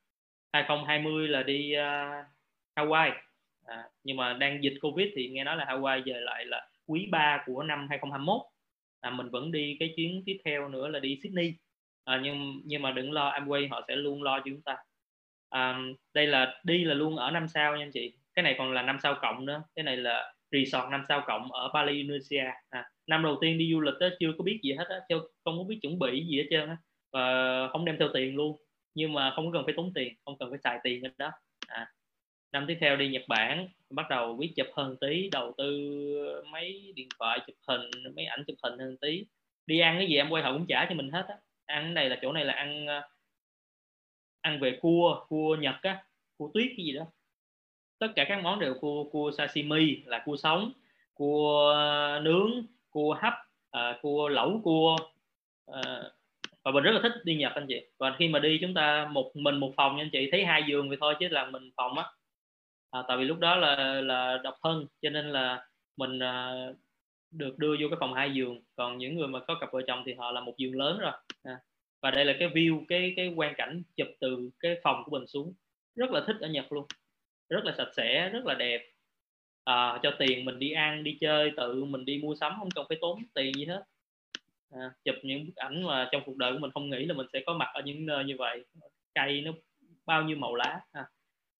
[0.52, 2.26] 2020 là đi uh,
[2.76, 3.12] Hawaii
[3.66, 7.08] à, nhưng mà đang dịch Covid thì nghe nói là Hawaii về lại là quý
[7.10, 8.42] 3 của năm 2021
[9.08, 11.54] à, mình vẫn đi cái chuyến tiếp theo nữa là đi Sydney.
[12.04, 14.76] À, nhưng nhưng mà đừng lo Amway họ sẽ luôn lo cho chúng ta.
[15.48, 15.78] À,
[16.14, 18.14] đây là đi là luôn ở năm sao nha anh chị.
[18.34, 19.62] Cái này còn là năm sao cộng nữa.
[19.76, 22.44] Cái này là resort năm sao cộng ở Bali Indonesia.
[22.68, 24.96] À, năm đầu tiên đi du lịch đó chưa có biết gì hết á
[25.44, 26.76] không có biết chuẩn bị gì hết trơn á.
[27.12, 28.56] Và không đem theo tiền luôn.
[28.94, 31.30] Nhưng mà không cần phải tốn tiền không cần phải xài tiền hết đó.
[31.66, 31.92] À,
[32.52, 33.68] năm tiếp theo đi Nhật Bản.
[33.90, 35.72] Bắt đầu biết chụp hơn tí đầu tư
[36.52, 39.24] mấy điện thoại chụp hình mấy ảnh chụp hình hơn tí.
[39.66, 41.34] Đi ăn cái gì em quay họ cũng trả cho mình hết á.
[41.66, 43.02] Ăn này là chỗ này là ăn ờ,
[44.40, 46.04] ăn về cua cua Nhật á
[46.36, 47.04] cua tuyết cái gì đó.
[47.98, 50.72] Tất cả các món đều cua cua sashimi là cua sống
[51.14, 53.34] cua ờ, nướng cua hấp
[53.70, 54.96] à, cua lẩu cua
[55.66, 56.02] à,
[56.64, 57.86] và mình rất là thích đi Nhật anh chị.
[57.98, 60.62] Và khi mà đi chúng ta một mình một phòng nha anh chị thấy hai
[60.68, 62.04] giường vậy thôi chứ là mình phòng á
[62.90, 65.66] à, tại vì lúc đó là là độc thân cho nên là
[65.96, 66.66] mình à,
[67.30, 68.62] được đưa vô cái phòng hai giường.
[68.76, 71.12] Còn những người mà có cặp vợ chồng thì họ là một giường lớn rồi.
[71.42, 71.60] À.
[72.02, 75.26] và đây là cái view cái cái quan cảnh chụp từ cái phòng của mình
[75.26, 75.54] xuống.
[75.94, 76.86] Rất là thích ở Nhật luôn.
[77.48, 78.82] Rất là sạch sẽ rất là đẹp.
[79.64, 82.86] À, cho tiền mình đi ăn đi chơi tự mình đi mua sắm không cần
[82.88, 83.84] phải tốn tiền gì hết.
[84.70, 87.26] À, chụp những bức ảnh mà trong cuộc đời của mình không nghĩ là mình
[87.32, 88.64] sẽ có mặt ở những nơi như vậy.
[89.14, 89.52] Cây nó
[90.06, 90.80] bao nhiêu màu lá.
[90.92, 91.04] À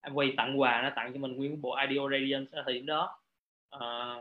[0.01, 2.87] anh quay tặng quà nó tặng cho mình nguyên bộ Ideo Radiance ở thời điểm
[2.87, 3.19] đó.
[3.71, 4.15] À,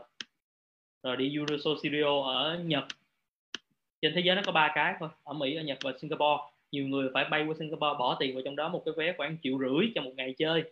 [1.02, 2.84] rồi đi Universal Studio ở Nhật.
[4.02, 6.42] Trên thế giới nó có ba cái thôi ở Mỹ ở Nhật và Singapore.
[6.72, 9.36] Nhiều người phải bay qua Singapore bỏ tiền vào trong đó một cái vé khoảng
[9.42, 10.64] triệu rưỡi cho một ngày chơi.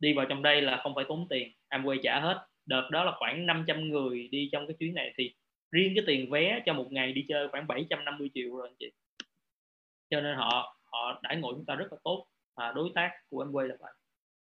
[0.00, 2.46] Đi vào trong đây là không phải tốn tiền Amway trả hết.
[2.66, 5.34] Đợt đó là khoảng 500 người đi trong cái chuyến này thì
[5.70, 8.90] riêng cái tiền vé cho một ngày đi chơi khoảng 750 triệu rồi anh chị.
[10.10, 12.26] Cho nên họ họ đãi ngộ chúng ta rất là tốt.
[12.54, 13.92] À, đối tác của Amway là vậy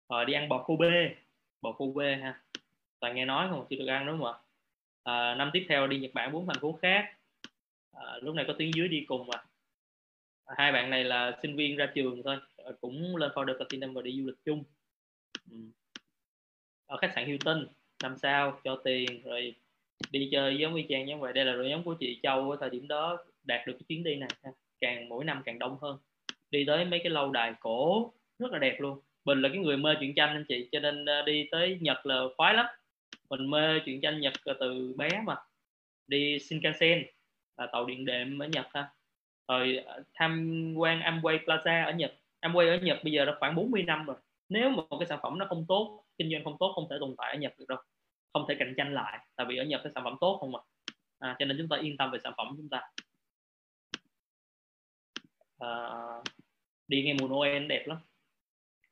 [0.10, 1.16] rồi đi ăn bò khô bê
[1.62, 2.42] bò khô bê ha.
[3.00, 4.40] Toàn nghe nói không chưa được ăn đúng không ạ?
[5.04, 7.18] À, năm tiếp theo đi Nhật Bản bốn thành phố khác.
[7.92, 9.44] À, lúc này có tiếng dưới đi cùng mà
[10.46, 12.38] à, hai bạn này là sinh viên ra trường thôi.
[12.58, 14.64] À, cũng lên Founder Platinum và đi du lịch chung.
[15.52, 15.58] Ừ.
[16.86, 17.68] ở khách sạn Hilton
[18.04, 19.56] năm sao cho tiền rồi
[20.12, 21.34] đi chơi giống y chang giống vậy.
[21.34, 24.04] Đây là đội nhóm của chị Châu ở thời điểm đó đạt được cái chuyến
[24.04, 24.30] đi này
[24.82, 25.98] càng mỗi năm càng đông hơn.
[26.52, 29.78] Đi tới mấy cái lâu đài cổ rất là đẹp luôn mình là cái người
[29.78, 32.66] mê truyện tranh anh chị cho nên ờ, đi tới Nhật là khoái lắm.
[33.30, 35.36] Mình mê truyện tranh Nhật từ bé mà.
[36.08, 37.06] Đi Shinkansen
[37.58, 38.90] là tàu điện đệm ở Nhật ha.
[39.48, 42.14] Rồi ờ, tham quan Amway Plaza ở Nhật.
[42.42, 44.18] Amway ở Nhật bây giờ đã khoảng 40 năm rồi.
[44.50, 46.96] Nếu mà một cái sản phẩm nó không tốt kinh doanh không tốt không thể
[47.00, 47.78] tồn tại ở Nhật được đâu.
[48.34, 50.60] Không thể cạnh tranh lại tại vì ở Nhật cái sản phẩm tốt không mà.
[51.20, 52.82] À, cho nên chúng ta yên tâm về sản phẩm chúng ta.
[55.60, 55.70] À,
[56.88, 57.98] đi ngay mùa Noel đẹp lắm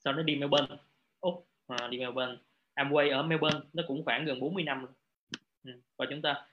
[0.06, 0.76] sau đó đi Melbourne.
[1.20, 2.36] Úc à, đi Melbourne.
[2.76, 4.92] Amway ở Melbourne nó cũng khoảng gần 40 năm rồi.
[5.64, 6.46] Ừ, và chúng ta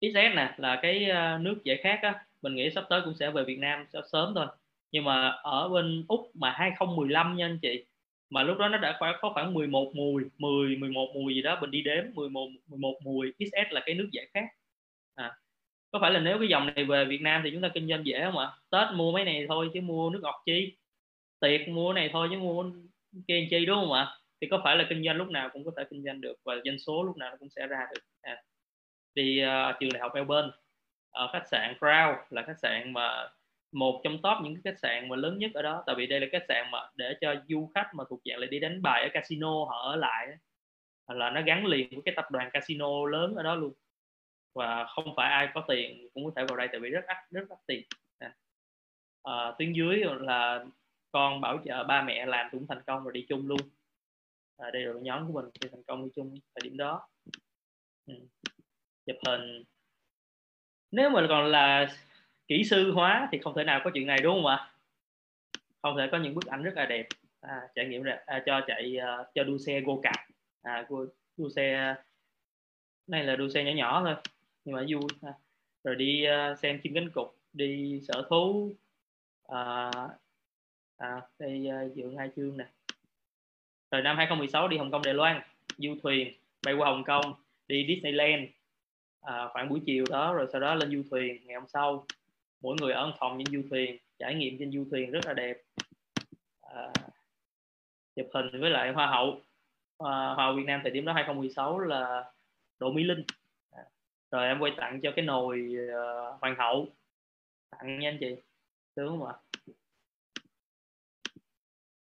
[0.00, 3.30] XS nè là cái à, nước giải khát á mình nghĩ sắp tới cũng sẽ
[3.30, 4.46] về Việt Nam sớm thôi.
[4.92, 7.84] Nhưng mà ở bên Úc mà 2015 nha anh chị
[8.30, 11.58] mà lúc đó nó đã khoảng có khoảng 11 mùi 10 11 mùi gì đó
[11.60, 14.44] mình đi đếm 11 11 mùi XS là cái nước giải khát.
[15.14, 15.36] À,
[15.90, 18.06] có phải là nếu cái dòng này về Việt Nam thì chúng ta kinh doanh
[18.06, 18.48] dễ không ạ?
[18.70, 20.76] Tết mua mấy này thôi chứ mua nước ngọt chi?
[21.40, 22.64] Tiệc mua này thôi chứ mua
[23.28, 25.70] kia chi đúng không ạ thì có phải là kinh doanh lúc nào cũng có
[25.76, 28.42] thể kinh doanh được và doanh số lúc nào nó cũng sẽ ra được à.
[29.16, 30.50] thì uh, à, trường đại học Melbourne
[31.10, 33.28] ở khách sạn Crown là khách sạn mà
[33.72, 36.20] một trong top những cái khách sạn mà lớn nhất ở đó tại vì đây
[36.20, 39.02] là khách sạn mà để cho du khách mà thuộc dạng là đi đánh bài
[39.02, 40.28] ở casino họ ở lại
[41.08, 43.72] là nó gắn liền với cái tập đoàn casino lớn ở đó luôn
[44.54, 47.16] và không phải ai có tiền cũng có thể vào đây tại vì rất đắt
[47.30, 47.82] rất đắt tiền
[48.18, 48.34] à.
[49.22, 50.64] À, tuyến dưới là
[51.14, 53.60] con bảo trợ ba mẹ làm cũng thành công rồi đi chung luôn.
[54.56, 57.08] À, đây là nhóm của mình thì thành công đi chung thời điểm đó.
[58.06, 58.14] Ừ.
[59.06, 59.64] chụp hình.
[60.90, 61.94] Nếu mà còn là
[62.46, 64.70] kỹ sư hóa thì không thể nào có chuyện này đúng không ạ?
[65.82, 67.06] Không thể có những bức ảnh rất là đẹp.
[67.40, 70.30] À, trải nghiệm ra à, cho chạy uh, cho đua xe go kart,
[70.62, 70.86] à,
[71.36, 71.94] đua xe
[73.06, 74.14] này là đua xe nhỏ nhỏ thôi.
[74.64, 75.02] Nhưng mà vui.
[75.22, 75.32] À.
[75.84, 78.74] rồi đi uh, xem chim cánh cụt đi sở thú.
[79.52, 80.10] Uh,
[80.96, 82.66] à, đi uh, ờ, hai chương nè.
[83.90, 85.42] Rồi năm 2016 đi Hồng Kông Đài Loan.
[85.78, 86.32] Du thuyền
[86.66, 87.34] bay qua Hồng Kông
[87.68, 88.44] đi Disneyland.
[89.20, 92.06] À, khoảng buổi chiều đó rồi sau đó lên du thuyền ngày hôm sau.
[92.60, 95.62] Mỗi người ở phòng trên du thuyền trải nghiệm trên du thuyền rất là đẹp.
[96.62, 96.92] À,
[98.16, 99.40] chụp hình với lại hoa hậu.
[99.98, 102.32] À, hoa Việt Nam thời điểm đó 2016 là
[102.78, 103.24] Đỗ Mỹ Linh.
[103.70, 103.82] À,
[104.30, 106.88] rồi em quay tặng cho cái nồi uh, hoàng hậu.
[107.70, 108.36] Tặng nha anh chị.
[108.96, 109.34] Sướng không ạ?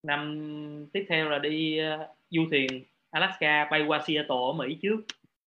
[0.05, 4.97] Năm tiếp theo là đi uh, du thuyền Alaska bay qua Seattle ở Mỹ trước.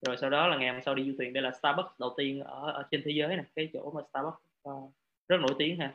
[0.01, 2.43] Rồi sau đó là ngày hôm sau đi du thuyền đây là Starbucks đầu tiên
[2.43, 4.91] ở, ở trên thế giới này cái chỗ mà Starbucks uh,
[5.27, 5.93] rất nổi tiếng ha.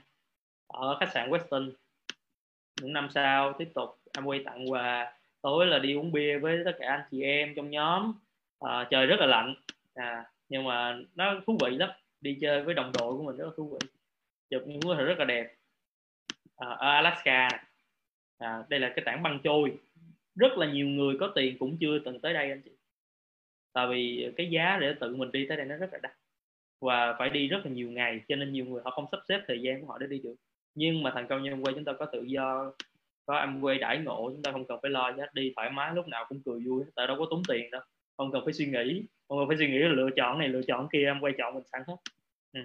[0.66, 1.70] Ở khách sạn Western
[2.80, 5.12] những năm sau tiếp tục em quay tặng quà.
[5.42, 8.14] Tối là đi uống bia với tất cả anh chị em trong nhóm.
[8.60, 9.54] À, trời rất là lạnh.
[9.94, 11.90] À, nhưng mà nó thú vị lắm.
[12.20, 13.88] Đi chơi với đồng đội của mình rất là thú vị.
[14.50, 15.54] Chụp những bức hình rất là đẹp.
[16.56, 17.64] À, ở Alaska này
[18.40, 19.78] à, đây là cái tảng băng trôi.
[20.34, 22.70] Rất là nhiều người có tiền cũng chưa từng tới đây anh chị.
[23.72, 26.12] Tại vì cái giá để tự mình đi tới đây nó rất là đắt.
[26.80, 29.40] Và phải đi rất là nhiều ngày cho nên nhiều người họ không sắp xếp
[29.46, 30.34] thời gian của họ để đi được.
[30.74, 32.72] Nhưng mà thành công như quay chúng ta có tự do
[33.26, 35.94] có em quay đãi ngộ chúng ta không cần phải lo nhé đi thoải mái
[35.94, 37.80] lúc nào cũng cười vui tại đâu có tốn tiền đâu.
[38.16, 40.62] Không cần phải suy nghĩ không cần phải suy nghĩ là lựa chọn này lựa
[40.62, 41.96] chọn kia em quay chọn mình sẵn hết.
[42.52, 42.60] Ừ.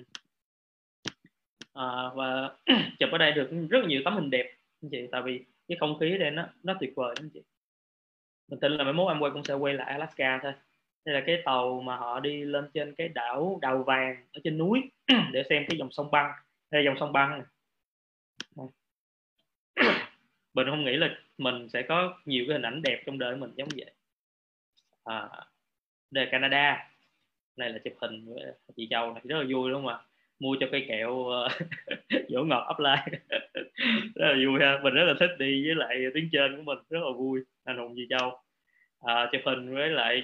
[1.74, 2.56] à, và
[3.00, 5.08] chụp ở đây được rất nhiều tấm hình đẹp anh chị.
[5.12, 7.44] Tại vì cái không khí đây nó nó tuyệt vời lắm chị.
[8.48, 10.54] Mình tin là mấy mốt em quay cũng sẽ quay lại Alaska thôi.
[11.06, 14.58] Đây là cái tàu mà họ đi lên trên cái đảo đào vàng ở trên
[14.58, 14.82] núi
[15.32, 16.32] để xem cái dòng sông băng.
[16.72, 17.48] Đây dòng sông băng này.
[20.54, 23.52] Mình không nghĩ là mình sẽ có nhiều cái hình ảnh đẹp trong đời mình
[23.56, 23.92] giống vậy.
[25.04, 25.30] À,
[26.12, 26.92] đây là Canada.
[27.56, 29.22] Này là chụp hình với chị Châu này.
[29.26, 30.00] Rất là vui đúng không ạ?
[30.40, 31.50] Mua cho cây kẹo ờ,
[32.30, 33.10] dỗ ngọt offline
[34.16, 34.80] rất là vui ha.
[34.84, 37.42] Mình rất là thích đi với lại tiếng trên của mình rất là vui.
[37.64, 38.40] Anh hùng gì Châu.
[39.00, 40.24] À, chụp hình với lại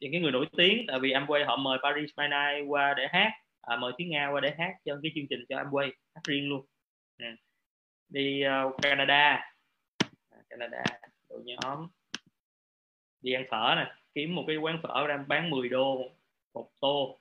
[0.00, 3.08] những cái người nổi tiếng tại vì Amway họ mời Paris by Night qua để
[3.12, 3.32] hát.
[3.60, 6.48] À, mời tiếng Nga qua để hát cho cái chương trình cho Amway hát riêng
[6.48, 6.66] luôn.
[7.18, 7.36] Ờ, à.
[8.08, 9.52] đi uh, Canada.
[10.50, 10.84] Canada
[11.30, 11.88] đội nhóm
[13.20, 16.10] đi ăn phở nè kiếm một cái quán phở đang bán 10 đô
[16.54, 17.20] một tô.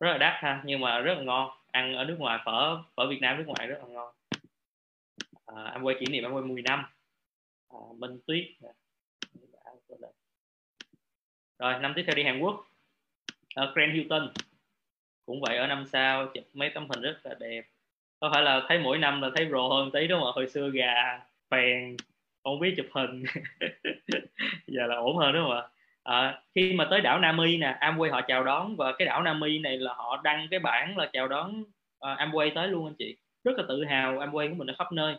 [0.00, 3.06] Rất là đắt ha nhưng mà rất là ngon ăn ở nước ngoài phở phở
[3.06, 4.14] Việt Nam nước ngoài rất là ngon.
[5.46, 6.84] À, anh quay kỷ niệm anh quay 10 năm.
[7.68, 8.44] À, Minh Tuyết.
[11.58, 12.66] Rồi năm tiếp theo đi Hàn Quốc.
[13.54, 14.32] Ở Grand Hilton.
[15.26, 17.64] Cũng vậy ở năm sau chụp mấy tấm hình rất là đẹp.
[18.20, 20.32] Có phải là thấy mỗi năm là thấy rồ hơn tí đúng không ạ?
[20.34, 21.20] Hồi xưa gà
[21.50, 21.96] phèn
[22.44, 23.24] không biết chụp hình.
[24.66, 25.68] Giờ là ổn hơn đúng không ạ?
[26.02, 29.58] À, khi mà tới đảo Nami nè Amway họ chào đón và cái đảo Nami
[29.58, 33.16] này là họ đăng cái bản là chào đón uh, Amway tới luôn anh chị.
[33.44, 35.14] Rất là tự hào Amway của mình ở khắp nơi.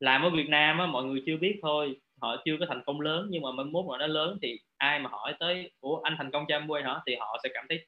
[0.00, 3.00] Làm ở Việt Nam á, mọi người chưa biết thôi họ chưa có thành công
[3.00, 6.14] lớn nhưng mà mai mốt mà nó lớn thì ai mà hỏi tới của anh
[6.18, 7.00] thành công cho Amway hả?
[7.06, 7.86] thì họ sẽ cảm thấy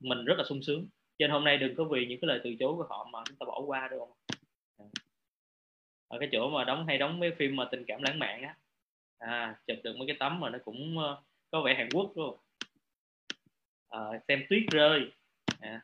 [0.00, 0.88] mình rất là sung sướng.
[1.18, 3.18] Cho nên hôm nay đừng có vì những cái lời từ chối của họ mà
[3.26, 4.12] chúng ta bỏ qua được không?
[4.76, 4.84] Ờ,
[6.08, 8.54] ở cái chỗ mà đóng hay đóng mấy phim mà tình cảm lãng mạn á
[9.24, 11.18] à, chụp được mấy cái tấm mà nó cũng uh,
[11.50, 12.38] có vẻ Hàn Quốc luôn
[13.88, 15.12] à, ờ, xem tuyết rơi.
[15.60, 15.80] À,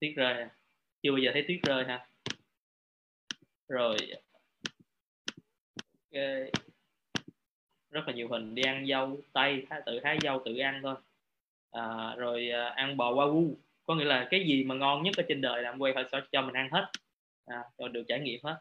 [0.00, 0.50] tuyết rơi à.
[1.02, 2.06] chưa bao giờ thấy tuyết rơi ha.
[3.68, 3.96] Rồi
[6.12, 6.50] okay.
[7.90, 10.96] rất là nhiều hình đi ăn dâu tây tự hái dâu tự ăn thôi.
[11.70, 13.54] À, rồi ờ, ăn bò wagyu
[13.86, 16.42] có nghĩa là cái gì mà ngon nhất ở trên đời làm quay phải cho
[16.42, 16.90] mình ăn hết.
[17.46, 18.60] À, cho được trải nghiệm hết.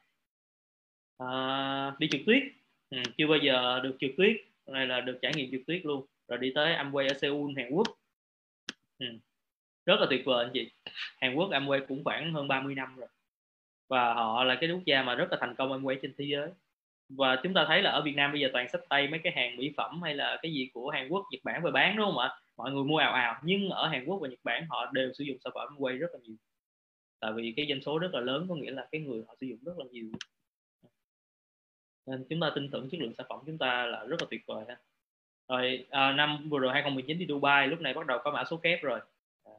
[1.18, 2.44] À, đi trượt tuyết
[2.90, 4.36] ừ, chưa bao giờ được trượt tuyết.
[4.68, 6.06] Này là được trải nghiệm trượt tuyết luôn.
[6.28, 7.88] Rồi đi tới Amway ở Seoul Hàn Quốc.
[9.00, 9.06] Ừ.
[9.86, 10.72] rất là tuyệt vời anh chị.
[11.22, 13.08] Hàn Quốc Amway cũng khoảng hơn 30 năm rồi.
[13.90, 16.50] Và họ là cái quốc gia mà rất là thành công Amway trên thế giới.
[17.10, 19.34] Và chúng ta thấy là ở Việt Nam bây giờ toàn sách tay mấy cái
[19.36, 22.06] hàng mỹ phẩm hay là cái gì của Hàn Quốc Nhật Bản về bán đúng
[22.06, 22.30] không ạ?
[22.58, 23.42] Mọi người mua ào ào.
[23.44, 26.08] Nhưng ở Hàn Quốc và Nhật Bản họ đều sử dụng sản phẩm Amway rất
[26.14, 26.36] là nhiều.
[27.20, 29.48] Tại vì cái doanh số rất là lớn có nghĩa là cái người họ sử
[29.48, 30.12] dụng rất là nhiều
[32.10, 34.42] nên chúng ta tin tưởng chất lượng sản phẩm chúng ta là rất là tuyệt
[34.46, 34.78] vời ha.
[35.48, 38.58] Rồi à, năm vừa rồi 2019 đi Dubai lúc này bắt đầu có mã số
[38.58, 39.00] kép rồi.
[39.44, 39.52] À,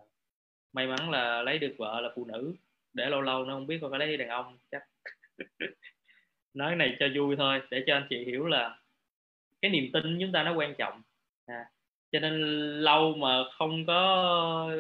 [0.72, 2.55] may mắn là lấy được vợ là phụ nữ
[2.93, 4.82] để lâu lâu nó không biết có lấy đàn ông chắc
[6.55, 8.78] nói này cho vui thôi để cho anh chị hiểu là
[9.62, 11.02] cái niềm tin chúng ta nó quan trọng.
[11.47, 11.64] À,
[12.12, 12.40] cho nên
[12.81, 14.72] lâu mà không có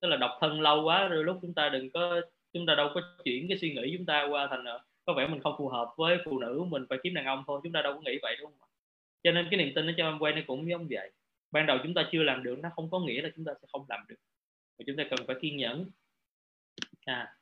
[0.00, 2.20] tức là độc thân lâu quá rồi lúc chúng ta đừng có
[2.52, 4.64] chúng ta đâu có chuyển cái suy nghĩ chúng ta qua thành
[5.06, 7.60] có vẻ mình không phù hợp với phụ nữ mình phải kiếm đàn ông thôi
[7.62, 8.68] chúng ta đâu có nghĩ vậy đúng không
[9.24, 11.10] cho nên cái niềm tin nó cho em quay nó cũng giống vậy.
[11.50, 13.68] Ban đầu chúng ta chưa làm được nó không có nghĩa là chúng ta sẽ
[13.72, 14.16] không làm được.
[14.78, 15.90] Mà chúng ta cần phải kiên nhẫn.
[17.04, 17.36] À.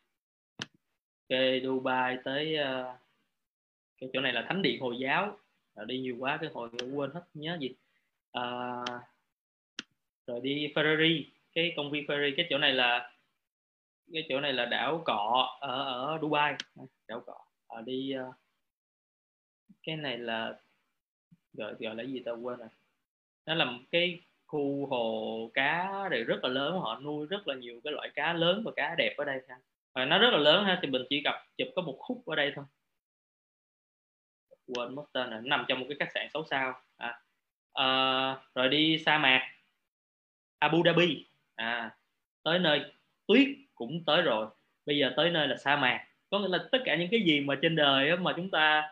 [1.29, 2.97] Ok Dubai tới uh,
[3.99, 5.39] cái chỗ này là thánh điện hồi giáo.
[5.75, 7.75] À, đi nhiều quá cái hồi quên hết nhớ gì?
[8.33, 8.43] À,
[10.27, 13.13] rồi đi Ferrari cái công viên Ferrari cái chỗ này là
[14.13, 16.55] cái chỗ này là đảo cọ ở ở Dubai.
[17.09, 18.35] Đảo cọ họ đi uh,
[19.83, 20.59] cái này là
[21.53, 22.69] gọi gọi là gì tao quên rồi.
[23.47, 27.55] Nó là một cái khu hồ cá thì rất là lớn họ nuôi rất là
[27.55, 29.57] nhiều cái loại cá lớn và cá đẹp ở đây ha.
[29.93, 32.37] Và nó rất là lớn ha thì mình chỉ gặp chụp có một khúc ở
[32.37, 32.65] đây thôi.
[34.67, 37.23] Quên mất tên rồi nằm trong một cái khách sạn 6 sao à,
[37.73, 37.87] à,
[38.55, 39.53] rồi đi sa mạc
[40.59, 41.27] Abu Dhabi.
[41.55, 41.97] À
[42.43, 42.93] tới nơi
[43.27, 44.47] tuyết cũng tới rồi.
[44.87, 47.41] Bây giờ tới nơi là sa mạc có nghĩa là tất cả những cái gì
[47.41, 48.83] mà trên đời mà chúng ta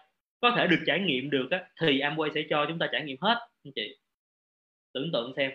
[0.40, 3.16] có thể được trải nghiệm được á, thì Amway sẽ cho chúng ta trải nghiệm
[3.20, 3.96] hết anh chị.
[4.92, 5.50] Tưởng tượng xem.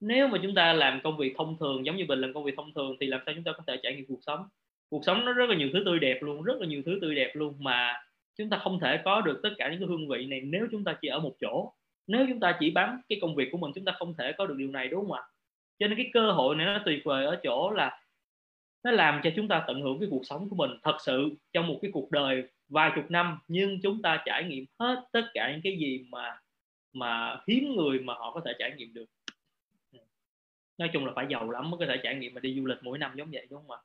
[0.00, 2.54] Nếu mà chúng ta làm công việc thông thường giống như mình làm công việc
[2.56, 4.48] thông thường thì làm sao chúng ta có thể trải nghiệm cuộc sống?
[4.90, 7.14] Cuộc sống nó rất là nhiều thứ tươi đẹp luôn rất là nhiều thứ tươi
[7.14, 7.94] đẹp luôn mà
[8.36, 10.84] chúng ta không thể có được tất cả những cái hương vị này nếu chúng
[10.84, 11.72] ta chỉ ở một chỗ.
[12.06, 14.46] Nếu chúng ta chỉ bám cái công việc của mình chúng ta không thể có
[14.46, 15.22] được điều này đúng không ạ?
[15.78, 18.01] Cho nên cái cơ hội này nó tuyệt vời ở chỗ là
[18.82, 21.66] nó làm cho chúng ta tận hưởng cái cuộc sống của mình thật sự trong
[21.66, 25.52] một cái cuộc đời vài chục năm nhưng chúng ta trải nghiệm hết tất cả
[25.52, 26.38] những cái gì mà
[26.92, 29.06] mà hiếm người mà họ có thể trải nghiệm được.
[30.78, 32.78] Nói chung là phải giàu lắm mới có thể trải nghiệm mà đi du lịch
[32.82, 33.80] mỗi năm giống vậy đúng không ạ?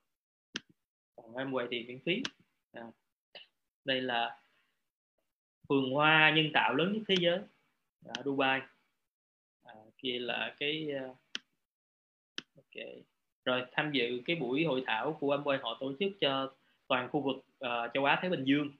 [1.15, 2.23] Còn em quay thì miễn phí.
[2.71, 2.83] À.
[3.85, 4.39] đây là
[5.67, 7.39] vườn hoa nhân tạo lớn nhất thế giới
[8.05, 8.61] ở Dubai.
[9.63, 11.17] À, kia là cái uh,
[12.55, 12.85] ok
[13.47, 16.53] rồi tham dự cái buổi hội thảo của Amway họ tổ chức cho
[16.87, 18.71] toàn khu vực uh, châu Á Thái Bình Dương.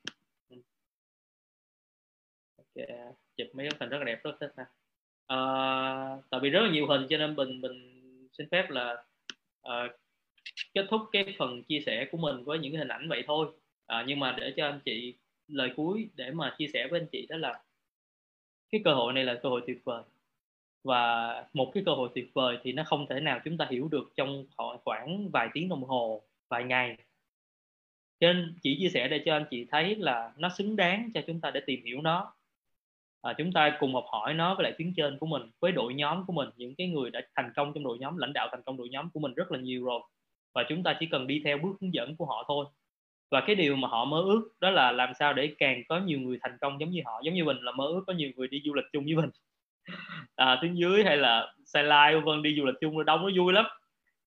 [2.58, 2.98] Okay.
[3.38, 4.64] chụp mấy cái hình rất là đẹp rất thích ha.
[5.34, 9.04] Uh, tại vì rất là nhiều hình cho nên mình mình xin phép là
[9.68, 9.92] uh,
[10.74, 13.48] kết thúc cái phần chia sẻ của mình với những hình ảnh vậy thôi.
[13.48, 15.16] Uh, nhưng mà để cho anh chị
[15.48, 17.64] lời cuối để mà chia sẻ với anh chị đó là
[18.72, 20.04] cái cơ hội này là cơ hội tuyệt vời
[20.88, 23.88] và một cái cơ hội tuyệt vời thì nó không thể nào chúng ta hiểu
[23.92, 24.46] được trong
[24.86, 26.98] khoảng vài tiếng đồng hồ vài ngày.
[28.20, 31.22] Cho nên chỉ chia sẻ để cho anh chị thấy là nó xứng đáng cho
[31.28, 32.34] chúng ta để tìm hiểu nó.
[33.22, 35.94] À, chúng ta cùng học hỏi nó với lại tuyến trên của mình với đội
[35.94, 36.50] nhóm của mình.
[36.56, 39.10] Những cái người đã thành công trong đội nhóm lãnh đạo thành công đội nhóm
[39.10, 40.02] của mình rất là nhiều rồi.
[40.54, 42.66] Và chúng ta chỉ cần đi theo bước hướng dẫn của họ thôi.
[43.32, 46.20] Và cái điều mà họ mơ ước đó là làm sao để càng có nhiều
[46.20, 47.22] người thành công giống như họ.
[47.24, 49.30] Giống như mình là mơ ước có nhiều người đi du lịch chung với mình
[50.36, 53.54] à, tuyến dưới hay là xe lai vân đi du lịch chung đông nó vui
[53.54, 53.66] lắm.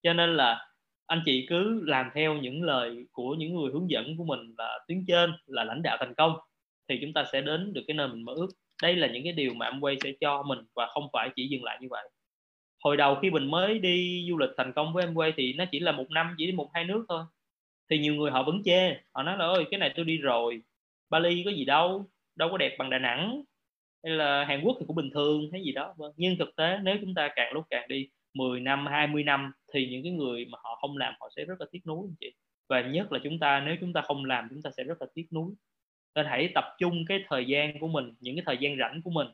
[0.02, 0.66] Cho nên là
[1.06, 4.78] anh chị cứ làm theo những lời của những người hướng dẫn của mình là
[4.88, 6.36] tuyến trên là lãnh đạo thành công
[6.88, 8.48] thì chúng ta sẽ đến được cái nơi mình mơ ước.
[8.82, 11.64] Đây là những cái điều mà Amway sẽ cho mình và không phải chỉ dừng
[11.64, 12.10] lại như vậy.
[12.84, 15.80] Hồi đầu khi mình mới đi du lịch thành công với Amway thì nó chỉ
[15.80, 17.24] là một năm chỉ đi một hai nước thôi.
[17.90, 20.62] Thì nhiều người họ vẫn chê họ nói là ôi cái này tôi đi rồi
[21.10, 23.42] Bali có gì đâu đâu có đẹp bằng Đà Nẵng
[24.04, 26.12] hay là Hàn Quốc thì cũng bình thường, hay gì đó vâng.
[26.16, 29.88] Nhưng thực tế nếu chúng ta càng lúc càng đi 10 năm 20 năm thì
[29.90, 32.34] những cái người mà họ không làm họ sẽ rất là tiếc nuối, anh chị.
[32.68, 35.06] Và nhất là chúng ta, nếu chúng ta không làm chúng ta sẽ rất là
[35.14, 35.54] tiếc nuối.
[36.14, 39.10] Nên hãy tập trung cái thời gian của mình, những cái thời gian rảnh của
[39.10, 39.28] mình.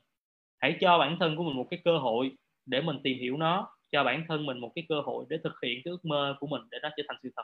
[0.59, 2.33] Hãy cho bản thân của mình một cái cơ hội
[2.67, 5.55] để mình tìm hiểu nó, cho bản thân mình một cái cơ hội để thực
[5.63, 7.43] hiện cái ước mơ của mình để nó trở thành sự thật.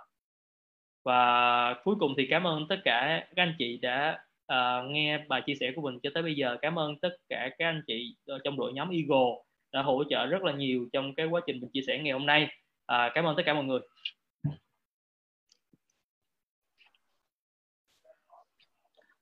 [1.04, 5.42] Và cuối cùng thì cảm ơn tất cả các anh chị đã uh, nghe bài
[5.46, 8.16] chia sẻ của mình cho tới bây giờ cảm ơn tất cả các anh chị
[8.26, 9.42] ờ, trong đội nhóm Eagle
[9.72, 12.26] đã hỗ trợ rất là nhiều trong cái quá trình mình chia sẻ ngày hôm
[12.26, 12.48] nay.
[12.92, 13.80] Uh, cảm ơn tất cả mọi người.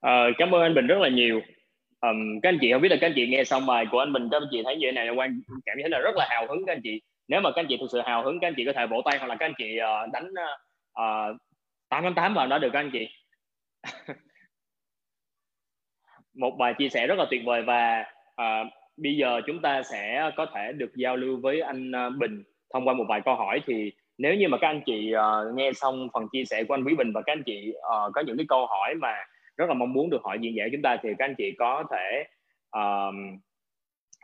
[0.06, 1.40] Uh, cảm ơn anh Bình rất là nhiều.
[2.00, 4.12] Um, các anh chị không biết là các anh chị nghe xong bài của anh
[4.12, 6.46] Bình các anh chị thấy như thế nào quan cảm thấy là rất là hào
[6.48, 7.00] hứng các anh chị.
[7.28, 9.02] Nếu mà các anh chị thực sự hào hứng các anh chị có thể vỗ
[9.04, 11.36] tay hoặc là các anh chị uh, đánh uh,
[11.88, 13.08] 888 vào nó được các anh chị.
[16.40, 18.04] một bài chia sẻ rất là tuyệt vời và
[18.42, 22.42] uh, bây giờ chúng ta sẽ có thể được giao lưu với anh à, Bình
[22.74, 25.72] thông qua một vài câu hỏi thì nếu như mà các anh chị uh, nghe
[25.72, 28.36] xong phần chia sẻ của anh Quý Bình và các anh chị uh, có những
[28.36, 29.14] cái câu hỏi mà
[29.56, 31.84] rất là mong muốn được hỏi diễn giả chúng ta thì các anh chị có
[31.90, 32.24] thể
[32.70, 33.38] um,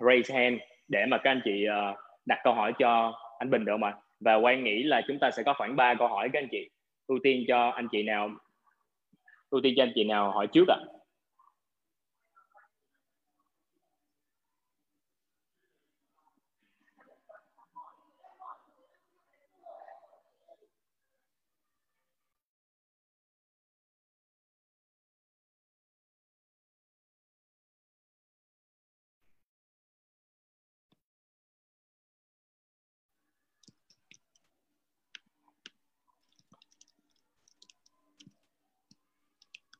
[0.00, 3.72] raise hand để mà các anh chị uh, đặt câu hỏi cho anh Bình được
[3.72, 3.94] không ạ?
[4.20, 6.70] Và quan nghĩ là chúng ta sẽ có khoảng 3 câu hỏi các anh chị.
[7.06, 8.30] Ưu tiên cho anh chị nào
[9.50, 10.76] ưu tiên cho anh chị nào hỏi trước ạ?
[10.78, 10.95] À?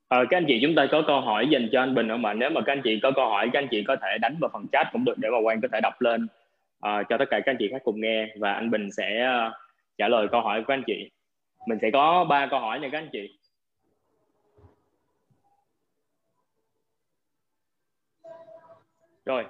[0.09, 2.35] À, các anh chị chúng ta có câu hỏi dành cho anh Bình không ạ?
[2.35, 4.51] Nếu mà các anh chị có câu hỏi, các anh chị có thể đánh vào
[4.53, 7.41] phần chat cũng được để mà Quang có thể đọc lên uh, cho tất cả
[7.41, 9.53] các anh chị khác cùng nghe và anh Bình sẽ uh,
[9.99, 11.11] trả lời câu hỏi của anh chị.
[11.67, 13.39] mình sẽ có ba câu hỏi nha các anh chị
[19.25, 19.45] rồi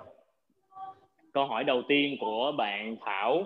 [1.32, 3.44] câu hỏi đầu tiên của bạn Thảo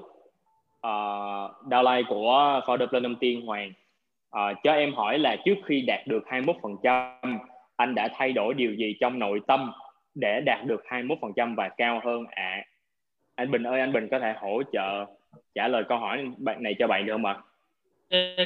[0.87, 3.73] uh, Lai của founder Platinum Tiên Hoàng
[4.31, 7.39] à, cho em hỏi là trước khi đạt được 21%
[7.77, 9.73] anh đã thay đổi điều gì trong nội tâm
[10.15, 12.25] để đạt được 21% và cao hơn?
[12.31, 12.65] Ạ à?
[13.35, 15.05] anh Bình ơi anh Bình có thể hỗ trợ
[15.55, 17.37] trả lời câu hỏi bạn này cho bạn được không ạ?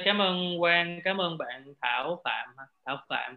[0.04, 2.48] Cảm ơn Quang cảm ơn bạn Thảo Phạm
[2.86, 3.36] Thảo Phạm.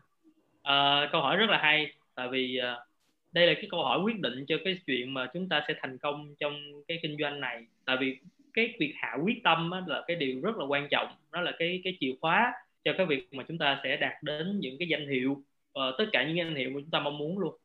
[0.63, 2.85] À, câu hỏi rất là hay tại vì ờ,
[3.31, 5.97] đây là cái câu hỏi quyết định cho cái chuyện mà chúng ta sẽ thành
[5.97, 6.53] công trong
[6.87, 7.65] cái kinh doanh này.
[7.85, 8.17] Tại vì
[8.57, 11.51] cái việc hạ quyết tâm á, là cái điều rất là quan trọng nó là
[11.59, 12.53] cái cái chìa khóa
[12.83, 15.31] cho cái việc mà chúng ta sẽ đạt đến những cái danh hiệu
[15.79, 17.55] uh, tất cả những danh hiệu mà chúng ta mong muốn luôn.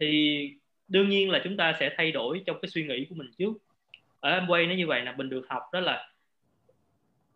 [0.00, 0.50] Thì
[0.88, 3.52] đương nhiên là chúng ta sẽ thay đổi trong cái suy nghĩ của mình trước.
[4.20, 6.08] Ở Amway nó như vậy là mình được học đó là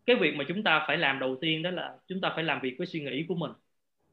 [0.07, 2.61] cái việc mà chúng ta phải làm đầu tiên đó là chúng ta phải làm
[2.61, 3.53] việc với suy nghĩ của mình.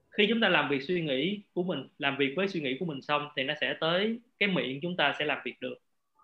[0.10, 2.86] Khi chúng ta làm việc suy nghĩ của mình làm việc với suy nghĩ của
[2.86, 5.76] mình xong thì nó sẽ tới cái miệng chúng ta sẽ làm việc được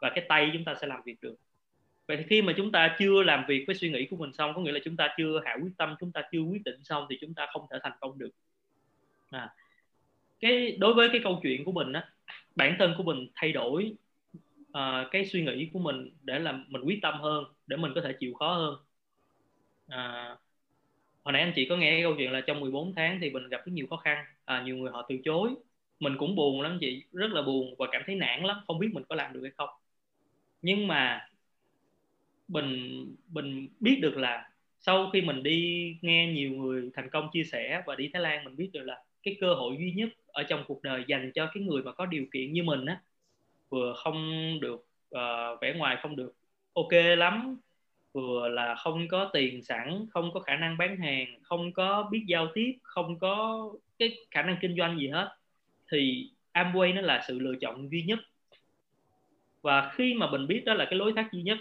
[0.02, 1.36] và cái tay chúng ta sẽ làm việc được
[2.14, 4.54] vậy thì khi mà chúng ta chưa làm việc với suy nghĩ của mình xong
[4.56, 7.08] có nghĩa là chúng ta chưa hạ quyết tâm chúng ta chưa quyết định xong
[7.10, 8.30] thì chúng ta không thể thành công được.
[9.30, 9.50] À,
[10.40, 12.10] cái đối với cái câu chuyện của mình á
[12.56, 13.96] bản thân của mình thay đổi
[14.70, 18.02] uh, cái suy nghĩ của mình để làm mình quyết tâm hơn để mình có
[18.02, 18.76] thể chịu khó hơn.
[19.88, 20.36] À,
[21.24, 23.50] hồi nãy anh chị có nghe cái câu chuyện là trong 14 tháng thì mình
[23.50, 25.50] gặp rất nhiều khó khăn à, nhiều người họ từ chối.
[26.00, 28.90] Mình cũng buồn lắm chị rất là buồn và cảm thấy nản lắm không biết
[28.94, 29.70] mình có làm được hay không.
[30.62, 31.28] Nhưng mà
[32.48, 34.50] mình mình biết được là
[34.80, 38.44] sau khi mình đi nghe nhiều người thành công chia sẻ và đi Thái Lan
[38.44, 41.50] mình biết được là cái cơ hội duy nhất ở trong cuộc đời dành cho
[41.54, 43.02] cái người mà có điều kiện như mình á
[43.70, 46.36] vừa không được uh, vẻ ngoài không được
[46.74, 47.58] ok lắm
[48.14, 52.24] vừa là không có tiền sẵn không có khả năng bán hàng không có biết
[52.28, 55.36] giao tiếp không có cái khả năng kinh doanh gì hết
[55.92, 58.20] thì Amway nó là sự lựa chọn duy nhất.
[59.62, 61.58] Và khi mà mình biết đó là cái lối thoát duy nhất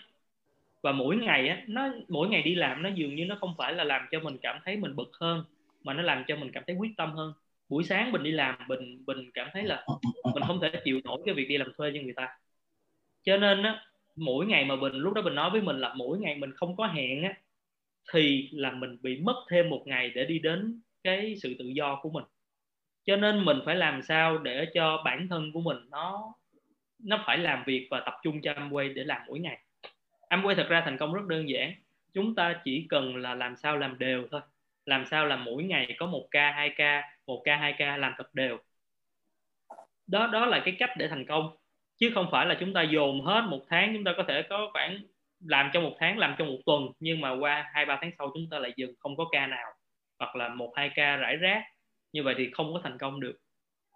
[0.83, 3.75] và mỗi ngày á, nó, mỗi ngày đi làm nó dường như nó không phải
[3.75, 5.45] là làm cho mình cảm thấy mình bực hơn,
[5.85, 7.33] mà nó làm cho mình cảm thấy quyết tâm hơn.
[7.69, 9.87] Buổi sáng mình đi làm, mình mình cảm thấy là
[10.35, 12.29] mình không thể chịu nổi cái việc đi làm thuê cho người ta.
[13.23, 13.85] Cho nên á,
[14.17, 16.77] mỗi ngày mà mình, lúc đó mình nói với mình là mỗi ngày mình không
[16.77, 17.35] có hẹn á,
[18.13, 21.99] thì là mình bị mất thêm một ngày để đi đến cái sự tự do
[22.03, 22.25] của mình.
[23.05, 26.35] Cho nên mình phải làm sao để cho bản thân của mình nó
[27.05, 29.59] nó phải làm việc và tập trung cho Amway để làm mỗi ngày
[30.33, 31.73] em quay thật ra thành công rất đơn giản.
[32.13, 34.41] Chúng ta chỉ cần là làm sao làm đều thôi.
[34.87, 38.15] Làm sao là mỗi ngày có một ca, hai ca, một ca, hai ca làm
[38.17, 38.59] thật đều.
[40.07, 41.57] Đó đó là cái cách để thành công.
[41.97, 44.71] Chứ không phải là chúng ta dồn hết một tháng, chúng ta có thể có
[44.73, 44.99] khoảng
[45.41, 48.31] làm trong một tháng, làm trong một tuần, nhưng mà qua hai, ba tháng sau
[48.35, 49.67] chúng ta lại dừng, không có ca nào.
[50.19, 51.63] Hoặc là một, hai ca rải rác.
[52.13, 53.39] Như vậy thì không có thành công được.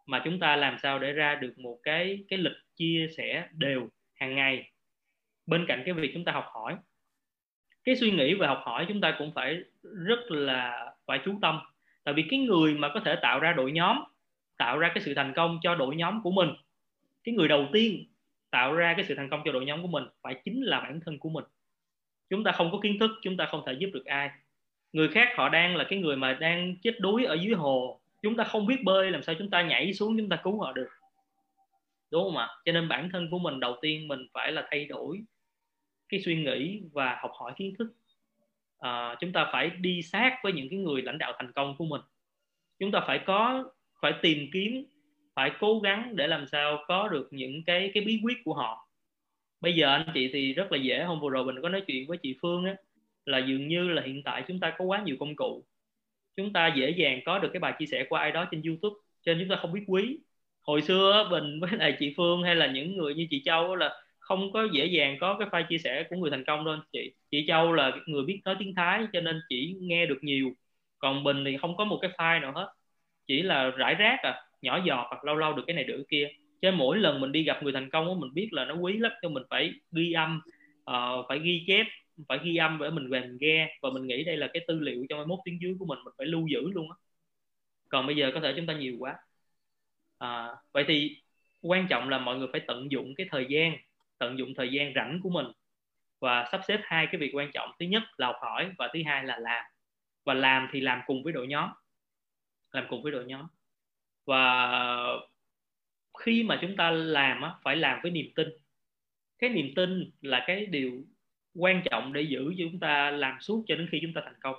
[0.06, 3.88] Mà chúng ta làm sao để ra được một cái cái lịch chia sẻ đều
[4.14, 4.70] hàng ngày
[5.46, 6.76] bên cạnh cái việc chúng ta học hỏi.
[7.84, 11.60] Cái suy nghĩ về học hỏi chúng ta cũng phải rất là, phải chú tâm.
[12.04, 13.98] Tại vì cái người mà có thể tạo ra đội nhóm,
[14.56, 16.48] tạo ra cái sự thành công cho đội nhóm của mình,
[17.24, 18.06] cái người đầu tiên
[18.50, 21.00] tạo ra cái sự thành công cho đội nhóm của mình phải chính là bản
[21.00, 21.44] thân của mình.
[22.30, 24.30] Chúng ta không có kiến thức, chúng ta không thể giúp được ai.
[24.92, 28.00] Người khác họ đang là cái người mà đang chết đuối ở dưới hồ.
[28.22, 30.72] Chúng ta không biết bơi, làm sao chúng ta nhảy xuống chúng ta cứu họ
[30.72, 30.88] được.
[32.10, 32.48] Đúng không ạ?
[32.64, 35.22] Cho nên bản thân của mình đầu tiên mình phải là thay đổi
[36.08, 37.88] cái suy nghĩ và học hỏi kiến thức.
[38.78, 41.84] À, chúng ta phải đi sát với những cái người lãnh đạo thành công của
[41.84, 42.00] mình.
[42.78, 43.70] Chúng ta phải có
[44.00, 44.84] phải tìm kiếm
[45.34, 48.88] phải cố gắng để làm sao có được những cái cái bí quyết của họ.
[49.60, 51.04] Bây giờ anh chị thì rất là dễ.
[51.04, 52.76] Hôm vừa rồi mình có nói chuyện với chị Phương á
[53.24, 55.64] là dường như là hiện tại chúng ta có quá nhiều công cụ.
[56.36, 58.96] Chúng ta dễ dàng có được cái bài chia sẻ của ai đó trên YouTube
[59.22, 60.18] cho nên chúng ta không biết quý.
[60.60, 64.00] Hồi xưa mình với lại chị Phương hay là những người như chị Châu là
[64.26, 67.12] không có dễ dàng có cái file chia sẻ của người thành công đâu chị.
[67.30, 70.50] Chị Châu là người biết nói tiếng Thái cho nên chỉ nghe được nhiều.
[70.98, 72.72] Còn bình thì không có một cái file nào hết.
[73.26, 76.06] Chỉ là rải rác à nhỏ giọt hoặc lâu lâu được cái này được cái
[76.10, 76.28] kia.
[76.62, 78.98] Cho nên mỗi lần mình đi gặp người thành công mình biết là nó quý
[78.98, 80.40] lắm cho mình phải ghi âm
[80.90, 81.86] uh, phải ghi chép
[82.28, 83.78] phải ghi âm để mình về mình nghe.
[83.82, 85.98] Và mình nghĩ đây là cái tư liệu trong mai mốt tiếng dưới của mình
[86.04, 86.96] mình phải lưu giữ luôn á.
[87.88, 89.14] Còn bây giờ có thể chúng ta nhiều quá.
[90.18, 91.22] À, vậy thì
[91.62, 93.76] quan trọng là mọi người phải tận dụng cái thời gian
[94.18, 95.46] tận dụng thời gian rảnh của mình
[96.20, 97.70] và sắp xếp hai cái việc quan trọng.
[97.80, 99.64] Thứ nhất là học hỏi và thứ hai là làm.
[100.24, 101.70] Và làm thì làm cùng với đội nhóm.
[102.72, 103.46] Làm cùng với đội nhóm.
[104.26, 104.72] Và
[106.18, 108.48] khi mà chúng ta làm á, phải làm với niềm tin.
[109.38, 111.04] Cái niềm tin là cái điều
[111.54, 114.40] quan trọng để giữ cho chúng ta làm suốt cho đến khi chúng ta thành
[114.40, 114.56] công.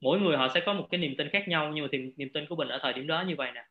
[0.00, 2.28] Mỗi người họ sẽ có một cái niềm tin khác nhau nhưng mà thì niềm
[2.34, 3.64] tin của mình ở thời điểm đó như vậy nè.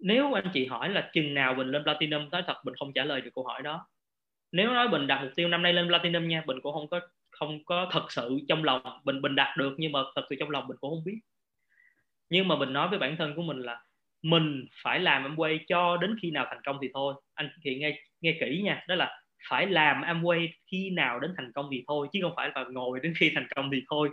[0.00, 3.04] Nếu anh chị hỏi là chừng nào mình lên platinum nói thật mình không trả
[3.04, 3.88] lời được câu hỏi đó
[4.52, 7.00] nếu nói mình đặt mục tiêu năm nay lên platinum nha mình cũng không có
[7.30, 10.50] không có thật sự trong lòng mình mình đạt được, nhưng mà thật sự trong
[10.50, 11.20] lòng mình cũng không biết.
[12.30, 13.82] Nhưng mà mình nói với bản thân của mình là
[14.22, 17.14] mình phải làm Amway cho đến khi nào thành công thì thôi.
[17.34, 21.52] Anh chị nghe nghe kỹ nha, đó là phải làm Amway khi nào đến thành
[21.52, 24.10] công thì thôi, chứ không phải là ngồi đến khi thành công thì thôi,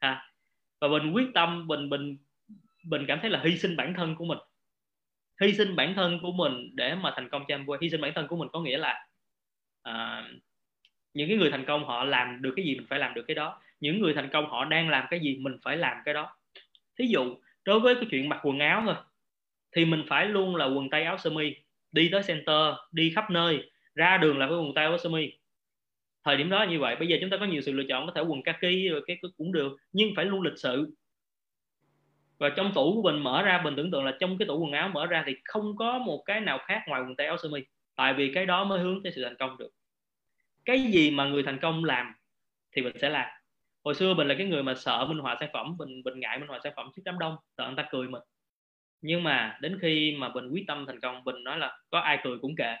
[0.00, 0.32] ha.
[0.80, 2.16] Và mình quyết tâm mình mình
[2.84, 4.38] mình cảm thấy là hy sinh bản thân của mình.
[5.40, 8.12] Hy sinh bản thân của mình để mà thành công cho Amway hy sinh bản
[8.14, 9.07] thân của mình có nghĩa là
[9.88, 10.28] à,
[11.14, 13.34] những cái người thành công họ làm được cái gì mình phải làm được cái
[13.34, 13.60] đó.
[13.80, 16.36] Những người thành công họ đang làm cái gì mình phải làm cái đó.
[16.98, 18.94] Thí dụ đối với cái chuyện mặc quần áo thôi
[19.76, 21.54] thì mình phải luôn là quần tây áo sơ mi
[21.92, 25.32] đi tới center đi khắp nơi ra đường là phải quần tây áo sơ mi.
[26.24, 26.96] Thời điểm đó như vậy.
[26.96, 29.18] Bây giờ chúng ta có nhiều sự lựa chọn có thể quần kaki rồi cái
[29.36, 30.94] cũng được nhưng phải luôn lịch sự.
[32.38, 34.72] Và trong tủ của mình mở ra mình tưởng tượng là trong cái tủ quần
[34.72, 37.48] áo mở ra thì không có một cái nào khác ngoài quần tây áo sơ
[37.48, 37.60] mi.
[37.94, 39.70] Tại vì cái đó mới hướng tới sự thành công được
[40.68, 42.12] cái gì mà người thành công làm
[42.76, 43.28] thì mình sẽ làm.
[43.84, 46.38] Hồi xưa mình là cái người mà sợ minh họa sản phẩm mình mình ngại
[46.38, 48.22] minh họa sản phẩm trước đám đông sợ người ta cười mình.
[49.00, 52.18] Nhưng mà đến khi mà mình quyết tâm thành công mình nói là có ai
[52.24, 52.76] cười cũng kệ.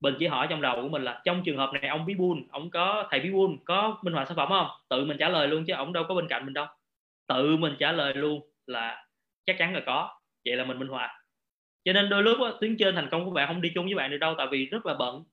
[0.00, 2.46] Mình chỉ hỏi trong đầu của mình là trong trường hợp này ông bí buôn
[2.50, 4.68] ông có thầy bí buôn có minh họa sản phẩm không?
[4.90, 6.66] Tự mình trả lời luôn chứ ông đâu có bên cạnh mình đâu.
[7.28, 9.06] Tự mình trả lời luôn là
[9.46, 10.20] chắc chắn là có.
[10.44, 11.24] Vậy là mình minh họa.
[11.84, 13.94] Cho nên đôi lúc đó, tuyến trên thành công của bạn không đi chung với
[13.94, 15.24] bạn được đâu tại vì rất là bận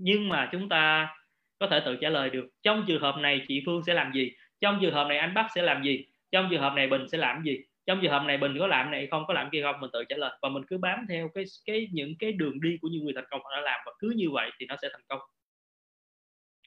[0.00, 1.14] nhưng mà chúng ta
[1.58, 4.32] có thể tự trả lời được trong trường hợp này chị Phương sẽ làm gì?
[4.60, 6.04] Trong trường hợp này anh Bắc sẽ làm gì?
[6.32, 7.58] Trong trường hợp này Bình sẽ làm gì?
[7.86, 10.04] Trong trường hợp này Bình có làm này không có làm kia không mình tự
[10.08, 10.38] trả lời.
[10.42, 13.24] Và mình cứ bám theo cái cái những cái đường đi của những người thành
[13.30, 15.20] công họ đã làm và cứ như vậy thì nó sẽ thành công.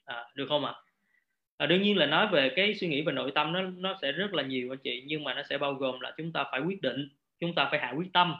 [0.05, 0.73] À, được không ạ?
[1.57, 1.65] À?
[1.65, 4.33] đương nhiên là nói về cái suy nghĩ về nội tâm nó nó sẽ rất
[4.33, 6.81] là nhiều anh chị nhưng mà nó sẽ bao gồm là chúng ta phải quyết
[6.81, 8.35] định chúng ta phải hạ quyết tâm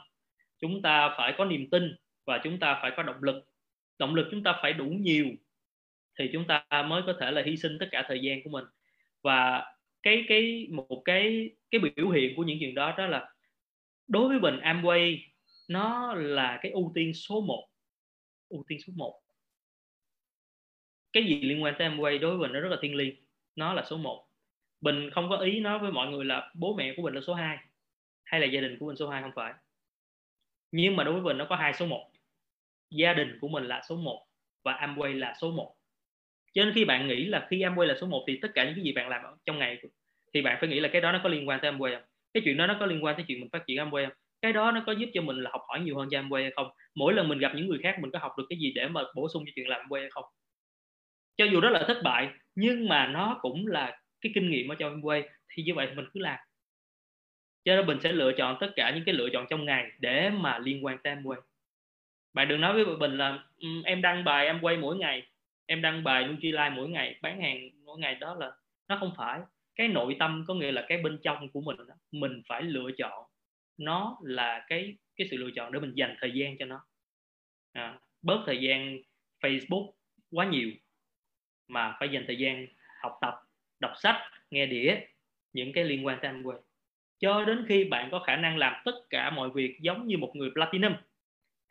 [0.60, 1.96] chúng ta phải có niềm tin
[2.26, 3.44] và chúng ta phải có động lực
[3.98, 5.26] động lực chúng ta phải đủ nhiều
[6.18, 8.64] thì chúng ta mới có thể là hy sinh tất cả thời gian của mình.
[9.22, 9.64] Và
[10.02, 13.34] cái cái, một cái cái biểu hiện của những chuyện đó đó là
[14.08, 15.18] đối với mình Amway,
[15.68, 17.68] nó là cái ưu tiên số 1
[18.48, 19.20] ưu tiên số 1
[21.12, 23.14] cái gì liên quan tới Amway đối với mình nó rất là thiêng liêng,
[23.56, 24.28] nó là số 1
[24.80, 27.34] Bình không có ý nói với mọi người là bố mẹ của mình là số
[27.34, 27.58] 2
[28.24, 29.54] hay là gia đình của mình số 2 không phải.
[30.72, 32.10] Nhưng mà đối với mình nó có hai số 1
[32.90, 34.26] gia đình của mình là số 1
[34.64, 35.74] và Amway là số 1
[36.54, 38.74] cho nên khi bạn nghĩ là khi Amway là số 1 thì tất cả những
[38.74, 39.78] cái gì bạn làm trong ngày
[40.34, 42.08] thì bạn phải nghĩ là cái đó nó có liên quan tới Amway không?
[42.34, 44.16] Cái chuyện đó nó có liên quan tới chuyện mình phát triển Amway không?
[44.42, 46.50] Cái đó nó có giúp cho mình là học hỏi nhiều hơn cho Amway hay
[46.56, 46.70] không?
[46.94, 49.02] Mỗi lần mình gặp những người khác mình có học được cái gì để mà
[49.14, 50.24] bổ sung cho chuyện làm Amway hay không?
[51.36, 54.74] Cho dù đó là thất bại, nhưng mà nó cũng là cái kinh nghiệm ở
[54.78, 56.38] trong Amway, thì như vậy thì mình cứ làm.
[57.64, 60.30] Cho nên mình sẽ lựa chọn tất cả những cái lựa chọn trong ngày để
[60.30, 61.40] mà liên quan tới Amway
[62.34, 65.26] bạn đừng nói với mình là um, em đăng bài em quay mỗi ngày
[65.66, 68.14] em đăng bài Nutrilite mỗi ngày bán hàng mỗi ngày.
[68.14, 68.52] Đó là
[68.88, 69.40] nó không phải.
[69.76, 71.76] Cái nội tâm có nghĩa là cái bên trong của mình
[72.12, 73.24] mình phải lựa chọn.
[73.78, 76.80] Nó là cái cái sự lựa chọn để mình dành thời gian cho nó.
[77.72, 78.98] À, bớt thời gian
[79.40, 79.90] Facebook
[80.30, 80.70] quá nhiều
[81.68, 82.66] mà phải dành thời gian
[83.02, 83.34] học tập
[83.80, 84.16] đọc sách
[84.50, 84.96] nghe đĩa
[85.52, 86.60] những cái liên quan tới Amway.
[87.18, 90.36] Cho đến khi bạn có khả năng làm tất cả mọi việc giống như một
[90.36, 90.92] người platinum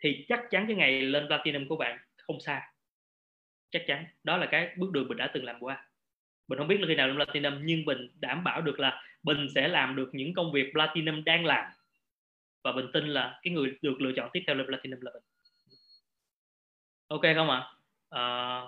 [0.03, 2.61] thì chắc chắn cái ngày lên platinum của bạn không xa
[3.71, 5.85] chắc chắn đó là cái bước đường mình đã từng làm qua
[6.47, 9.47] mình không biết là khi nào lên platinum nhưng mình đảm bảo được là mình
[9.55, 11.65] sẽ làm được những công việc platinum đang làm
[12.63, 15.23] và mình tin là cái người được lựa chọn tiếp theo lên platinum là mình
[17.07, 17.67] ok không ạ
[18.09, 18.19] à?
[18.19, 18.61] à,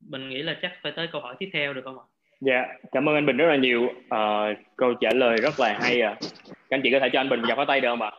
[0.00, 2.04] mình nghĩ là chắc phải tới câu hỏi tiếp theo được không ạ
[2.40, 3.82] Dạ, yeah, cảm ơn anh Bình rất là nhiều.
[3.84, 6.16] Uh, câu trả lời rất là hay à.
[6.20, 8.10] Các anh chị có thể cho anh Bình dọc pháo tay được không ạ?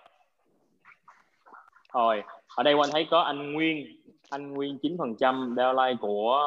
[1.97, 2.23] Rồi,
[2.55, 6.39] ở đây anh thấy có anh Nguyên, anh Nguyên 9% downline của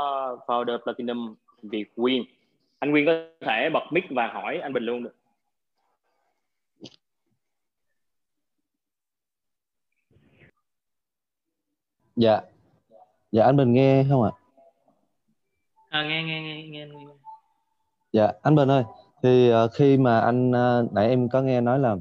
[0.46, 2.24] founder Platinum Việt Nguyên.
[2.78, 5.14] Anh Nguyên có thể bật mic và hỏi anh Bình luôn được.
[12.16, 12.40] Dạ.
[13.32, 14.30] Dạ anh Bình nghe không ạ?
[15.88, 16.02] À?
[16.02, 16.86] nghe nghe nghe nghe.
[18.12, 18.84] Dạ anh Bình ơi,
[19.22, 21.96] thì uh, khi mà anh uh, nãy em có nghe nói là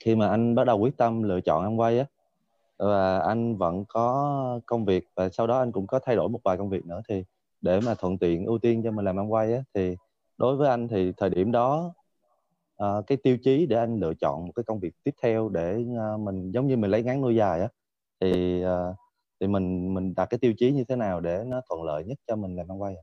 [0.00, 2.04] khi mà anh bắt đầu quyết tâm lựa chọn anh quay á
[2.78, 6.40] và anh vẫn có công việc và sau đó anh cũng có thay đổi một
[6.44, 7.00] vài công việc nữa.
[7.08, 7.24] Thì
[7.64, 9.96] để mà thuận tiện ưu tiên cho mình làm ăn quay á thì
[10.38, 11.94] đối với anh thì thời điểm đó
[12.84, 15.76] uh, cái tiêu chí để anh lựa chọn một cái công việc tiếp theo để
[15.76, 17.68] uh, mình giống như mình lấy ngắn nuôi dài á
[18.20, 18.96] thì uh,
[19.40, 22.18] thì mình mình đặt cái tiêu chí như thế nào để nó thuận lợi nhất
[22.26, 22.94] cho mình làm ăn quay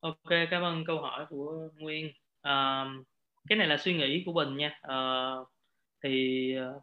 [0.00, 2.06] ok cảm ơn câu hỏi của nguyên.
[2.48, 3.06] Uh,
[3.48, 4.80] cái này là suy nghĩ của mình nha.
[4.86, 5.48] Uh,
[6.04, 6.82] thì uh,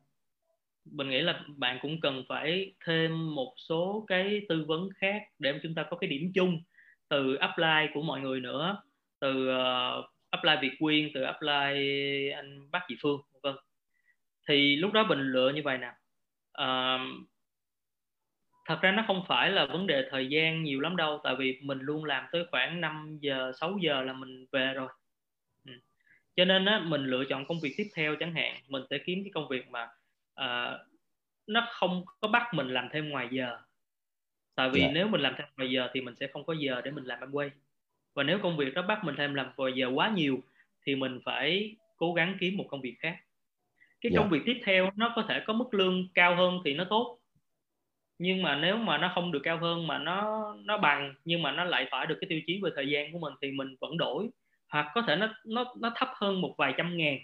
[0.91, 5.59] mình nghĩ là bạn cũng cần phải thêm một số cái tư vấn khác để
[5.63, 6.61] chúng ta có cái điểm chung
[7.09, 8.81] từ apply của mọi người nữa.
[9.19, 13.55] Từ uh, apply Việt Quyên từ apply anh bác chị Phương vân.
[14.47, 15.91] Thì lúc đó mình lựa như vậy nè.
[16.61, 17.01] Uh,
[18.65, 21.59] thật ra nó không phải là vấn đề thời gian nhiều lắm đâu tại vì
[21.61, 24.87] mình luôn làm tới khoảng 5 giờ 6 giờ là mình về rồi.
[25.65, 25.73] Ừ.
[26.35, 28.55] cho nên á mình lựa chọn công việc tiếp theo chẳng hạn.
[28.67, 29.87] Mình sẽ kiếm cái công việc mà
[30.41, 30.79] uh,
[31.47, 33.57] nó không có bắt mình làm thêm ngoài giờ
[34.55, 34.91] tại vì yeah.
[34.91, 34.93] Dạ.
[34.93, 37.19] nếu mình làm thêm ngoài giờ thì mình sẽ không có giờ để mình làm
[37.19, 37.51] ăn quay
[38.13, 40.39] và nếu công việc đó bắt mình thêm làm ngoài giờ quá nhiều
[40.85, 43.17] thì mình phải cố gắng kiếm một công việc khác
[44.01, 44.13] cái yeah.
[44.13, 44.19] Dạ.
[44.19, 47.19] công việc tiếp theo nó có thể có mức lương cao hơn thì nó tốt
[48.19, 51.51] nhưng mà nếu mà nó không được cao hơn mà nó nó bằng nhưng mà
[51.51, 53.97] nó lại phải được cái tiêu chí về thời gian của mình thì mình vẫn
[53.97, 54.29] đổi
[54.69, 57.17] hoặc có thể nó nó nó thấp hơn một vài trăm ngàn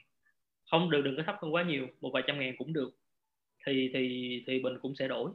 [0.71, 2.89] không được đừng có thấp hơn quá nhiều một vài trăm ngàn cũng được
[3.65, 5.31] thì thì thì mình cũng sẽ đổi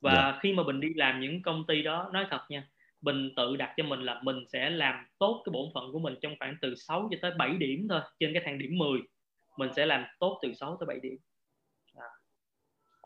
[0.00, 0.34] và yeah.
[0.34, 0.38] Dạ.
[0.42, 2.68] khi mà mình đi làm những công ty đó nói thật nha
[3.00, 6.14] mình tự đặt cho mình là mình sẽ làm tốt cái bổn phận của mình
[6.22, 9.00] trong khoảng từ 6 cho tới 7 điểm thôi trên cái thang điểm 10
[9.58, 11.16] mình sẽ làm tốt từ 6 tới 7 điểm
[11.94, 12.06] à.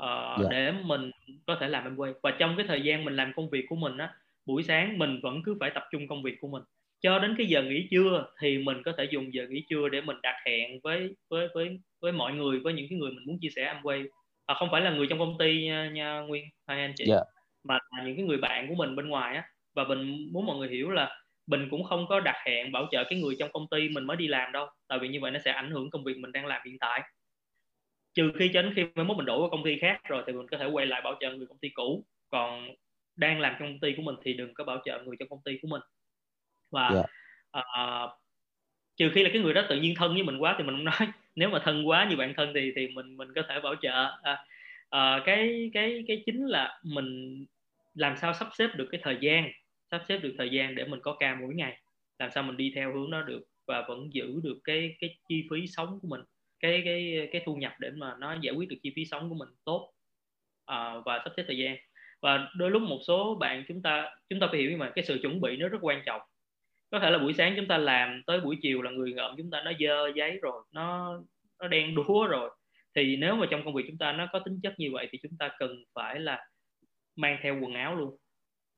[0.02, 0.40] uh, yeah.
[0.40, 0.48] Dạ.
[0.50, 1.10] để mình
[1.46, 3.76] có thể làm em quay và trong cái thời gian mình làm công việc của
[3.76, 4.14] mình á
[4.46, 6.62] buổi sáng mình vẫn cứ phải tập trung công việc của mình
[7.00, 10.00] cho đến cái giờ nghỉ trưa thì mình có thể dùng giờ nghỉ trưa để
[10.00, 13.38] mình đặt hẹn với với với với mọi người với những cái người mình muốn
[13.40, 14.06] chia sẻ Amway
[14.46, 17.20] à, không phải là người trong công ty nha, nha Nguyên hai anh chị yeah.
[17.20, 17.42] Dạ.
[17.64, 20.56] mà là những cái người bạn của mình bên ngoài á và mình muốn mọi
[20.56, 23.66] người hiểu là mình cũng không có đặt hẹn bảo trợ cái người trong công
[23.70, 26.04] ty mình mới đi làm đâu tại vì như vậy nó sẽ ảnh hưởng công
[26.04, 27.02] việc mình đang làm hiện tại
[28.14, 30.32] trừ khi cho đến khi mai mốt mình đổi qua công ty khác rồi thì
[30.32, 32.68] mình có thể quay lại bảo trợ người công ty cũ còn
[33.16, 35.42] đang làm trong công ty của mình thì đừng có bảo trợ người trong công
[35.44, 35.82] ty của mình
[36.70, 37.06] và yeah.
[37.54, 37.60] Dạ.
[37.60, 38.10] uh,
[38.96, 40.84] trừ khi là cái người đó tự nhiên thân với mình quá thì mình không
[40.84, 43.74] nói nếu mà thân quá như bạn thân thì thì mình mình có thể bảo
[43.82, 43.90] trợ.
[44.22, 44.44] À,
[44.90, 47.44] à, cái cái cái chính là mình
[47.94, 49.50] làm sao sắp xếp được cái thời gian
[49.90, 51.78] sắp xếp được thời gian để mình có ca mỗi ngày.
[52.18, 55.42] Làm sao mình đi theo hướng đó được và vẫn giữ được cái cái chi
[55.50, 56.20] phí sống của mình
[56.60, 59.34] cái cái cái thu nhập để mà nó giải quyết được chi phí sống của
[59.34, 59.92] mình tốt
[60.66, 61.76] à, và sắp xếp thời gian.
[62.22, 65.18] Và đôi lúc một số bạn chúng ta chúng ta phải hiểu mà cái sự
[65.22, 66.20] chuẩn bị nó rất quan trọng
[66.92, 69.50] có thể là buổi sáng chúng ta làm tới buổi chiều là người ngợm chúng
[69.50, 71.18] ta nó dơ giấy rồi nó
[71.60, 72.50] nó đen đúa rồi.
[72.94, 75.18] Thì nếu mà trong công việc chúng ta nó có tính chất như vậy thì
[75.22, 76.46] chúng ta cần phải là
[77.16, 78.16] mang theo quần áo luôn.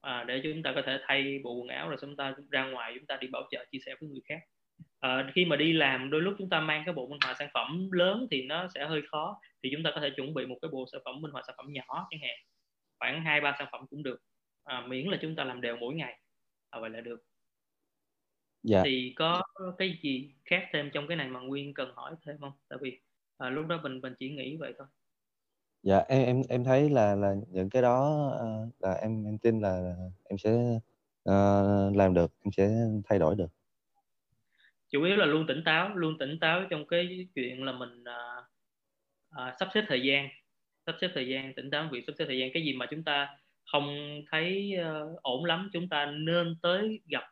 [0.00, 2.92] À, để chúng ta có thể thay bộ quần áo rồi chúng ta ra ngoài
[2.96, 4.38] chúng ta đi bảo trợ chia sẻ với người khác.
[5.00, 7.48] À, khi mà đi làm đôi lúc chúng ta mang cái bộ minh họa sản
[7.54, 9.40] phẩm lớn thì nó sẽ hơi khó.
[9.62, 11.54] Thì chúng ta có thể chuẩn bị một cái bộ sản phẩm minh họa sản
[11.58, 12.36] phẩm nhỏ chẳng hạn.
[12.98, 14.18] Khoảng hai ba sản phẩm cũng được.
[14.64, 16.20] À, miễn là chúng ta làm đều mỗi ngày.
[16.70, 17.20] À, vậy là được
[18.64, 18.82] dạ.
[18.84, 19.42] thì có
[19.78, 22.52] cái gì khác thêm trong cái này mà nguyên cần hỏi thêm không?
[22.68, 23.00] Tại vì
[23.38, 24.86] à, lúc đó mình mình chỉ nghĩ vậy thôi.
[25.82, 29.60] Dạ em em em thấy là là những cái đó uh, là em em tin
[29.60, 30.78] là em sẽ
[31.30, 32.68] uh, làm được em sẽ
[33.04, 33.52] thay đổi được.
[34.90, 38.44] Chủ yếu là luôn tỉnh táo luôn tỉnh táo trong cái chuyện là mình uh,
[39.30, 40.28] uh, sắp xếp thời gian
[40.86, 42.50] sắp xếp thời gian tỉnh táo việc sắp xếp thời gian.
[42.54, 43.38] Cái gì mà chúng ta
[43.72, 47.24] không thấy uh, ổn lắm chúng ta nên tới gặp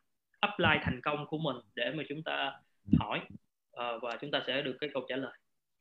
[0.49, 2.53] upline thành công của mình để mà chúng ta
[2.99, 3.21] hỏi
[3.71, 5.33] uh, và chúng ta sẽ được cái câu trả lời.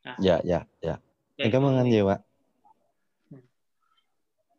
[0.04, 0.16] À.
[0.20, 0.96] dạ dạ dạ.
[1.38, 2.18] Em cảm ơn anh nhiều ạ.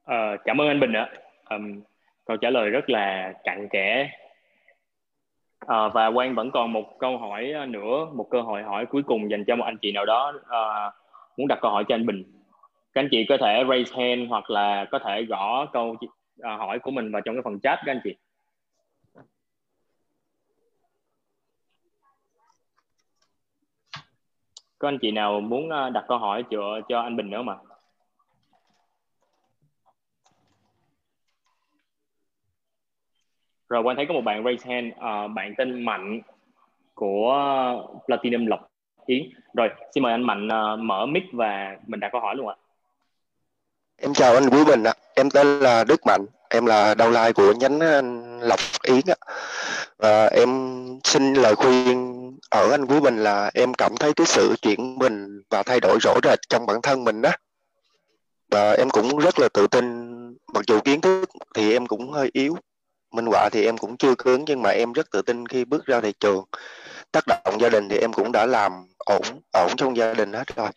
[0.05, 1.11] À, cảm ơn anh Bình ạ.
[1.51, 1.81] Um,
[2.25, 4.11] câu trả lời rất là cặn kẽ.
[5.67, 9.31] À, và Quang vẫn còn một câu hỏi nữa một cơ hội hỏi cuối cùng
[9.31, 10.91] dành cho một anh chị nào đó à,
[11.37, 12.23] muốn đặt câu hỏi cho anh Bình.
[12.93, 15.97] Các anh chị có thể raise hand hoặc là có thể gõ câu
[16.43, 18.17] à, hỏi của mình vào trong cái phần chat các anh chị
[24.83, 27.55] có anh chị nào muốn ờ, đặt câu hỏi cho cho anh Bình nữa mà
[33.69, 36.21] rồi quan thấy có một bạn raise hand uh, bạn tên Mạnh
[36.95, 37.35] của
[38.07, 38.71] Platinum Lộc
[39.07, 39.23] Yến.
[39.55, 42.57] Rồi xin mời anh Mạnh uh, mở mic và mình đặt câu hỏi luôn ạ.
[43.97, 44.93] Em chào anh Quý Bình ạ.
[45.15, 46.27] Em tên là Đức Mạnh.
[46.51, 47.79] Em là đầu lai của nhánh
[48.41, 49.17] Lộc Yến ạ
[50.03, 50.51] và em
[51.05, 55.43] xin lời khuyên ở anh Quý Bình là em cảm thấy cái sự chuyển mình
[55.51, 57.31] và thay đổi rõ rệt trong bản thân mình đó.
[58.51, 59.85] Và em cũng rất là tự tin,
[60.55, 62.57] mặc dù kiến thức thì em cũng hơi yếu,
[63.13, 65.87] minh họa thì em cũng chưa cứng, nhưng mà em rất tự tin khi bước
[65.87, 66.45] ra thị trường.
[67.13, 69.23] Tác động gia đình thì em cũng đã làm ổn
[69.53, 70.69] ổn trong gia đình hết rồi.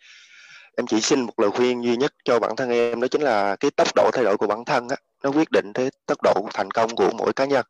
[0.76, 3.56] Em chỉ xin một lời khuyên duy nhất cho bản thân em, đó chính là
[3.56, 6.48] cái tốc độ thay đổi của bản thân á, nó quyết định tới tốc độ
[6.54, 7.66] thành công của mỗi cá nhân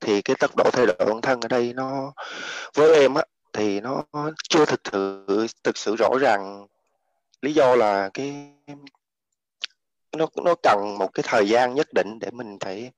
[0.00, 2.12] thì cái tốc độ thay đổi bản thân ở đây nó
[2.74, 3.22] với em á
[3.52, 4.04] thì nó
[4.48, 6.66] chưa thực sự thực sự rõ ràng.
[7.42, 8.52] Lý do là cái
[10.16, 12.90] nó nó cần một cái thời gian nhất định để mình phải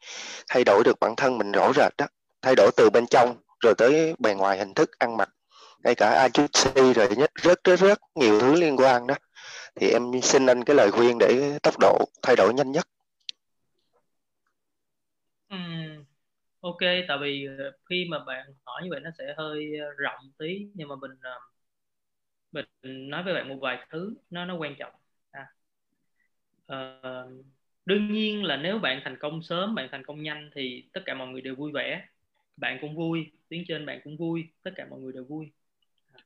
[0.48, 2.06] thay đổi được bản thân mình rõ rệt đó
[2.43, 5.28] thay đổi từ bên trong rồi tới bề ngoài hình thức ăn mặc.
[5.85, 9.14] Ngay cả agency rồi nhất rất rất rất nhiều thứ liên quan đó.
[9.74, 12.89] Thì em xin anh cái lời khuyên để tốc độ thay đổi nhanh nhất.
[15.48, 15.80] Ừm,
[16.60, 16.78] ok
[17.08, 20.68] tại vì ờ, khi mà bạn hỏi như vậy nó sẽ hơi ờ, rộng tí
[20.74, 21.40] nhưng mà mình ờ,
[22.52, 24.92] mình nói với bạn một vài thứ nó nó quan trọng.
[25.30, 25.46] À.
[26.72, 27.44] uh,
[27.84, 31.14] đương nhiên là nếu bạn thành công sớm bạn thành công nhanh thì tất cả
[31.14, 32.06] mọi người đều vui vẻ.
[32.56, 35.52] Bạn cũng vui tuyến trên bạn cũng vui tất cả mọi người đều vui.
[36.12, 36.20] À,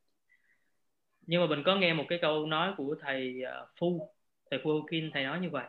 [1.27, 4.11] nhưng mà mình có nghe một cái câu nói của thầy uh, Phu
[4.51, 5.65] thầy Phu Kim thầy nói như vậy.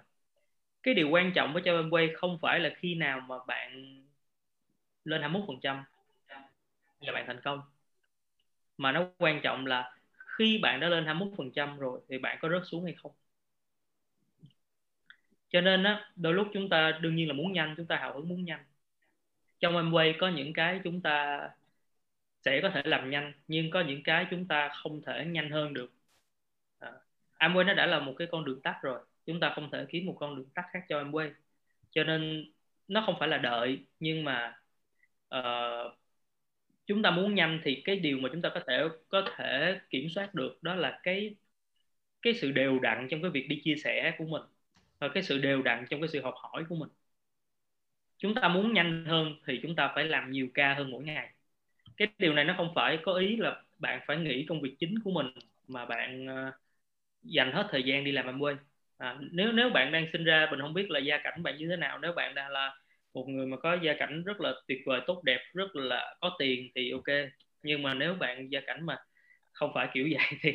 [0.82, 4.02] Cái điều quan trọng với cho em quay không phải là khi nào mà bạn
[5.06, 5.84] lên 21 phần trăm
[7.00, 7.60] là bạn thành công.
[8.78, 9.96] Mà nó quan trọng là
[10.26, 13.12] khi bạn đã lên 21 phần trăm rồi thì bạn có rớt xuống hay không.
[15.48, 18.14] Cho nên á đôi lúc chúng ta đương nhiên là muốn nhanh chúng ta hào
[18.14, 18.64] hứng muốn nhanh.
[19.60, 21.40] Trong em quay có những cái chúng ta
[22.44, 25.74] sẽ có thể làm nhanh nhưng có những cái chúng ta không thể nhanh hơn
[25.74, 25.92] được.
[26.78, 26.92] À,
[27.38, 29.00] Amway nó đã là một cái con đường tắt rồi.
[29.26, 31.30] Chúng ta không thể kiếm một con đường tắt khác cho Amway.
[31.90, 32.50] Cho nên
[32.88, 34.58] nó không phải là đợi nhưng mà
[35.34, 35.92] uh,
[36.86, 40.08] chúng ta muốn nhanh thì cái điều mà chúng ta có thể có thể kiểm
[40.08, 41.34] soát được đó là cái
[42.22, 44.42] cái sự đều đặn trong cái việc đi chia sẻ của mình
[44.98, 46.88] và cái sự đều đặn trong cái sự học hỏi của mình.
[48.18, 51.32] Chúng ta muốn nhanh hơn thì chúng ta phải làm nhiều ca hơn mỗi ngày.
[51.96, 54.98] Cái điều này nó không phải có ý là bạn phải nghĩ công việc chính
[55.04, 55.26] của mình
[55.68, 56.54] mà bạn uh,
[57.22, 58.56] dành hết thời gian đi làm em quên.
[58.98, 61.68] À, nếu nếu bạn đang sinh ra mình không biết là gia cảnh bạn như
[61.68, 62.76] thế nào nếu bạn đang là
[63.16, 66.36] một người mà có gia cảnh rất là tuyệt vời tốt đẹp rất là có
[66.38, 67.16] tiền thì ok.
[67.62, 68.96] Nhưng mà nếu bạn gia cảnh mà
[69.52, 70.52] không phải kiểu vậy thì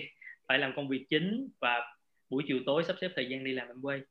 [0.47, 1.95] phải làm công việc chính và
[2.29, 4.01] buổi chiều tối sắp xếp thời gian đi làm em quay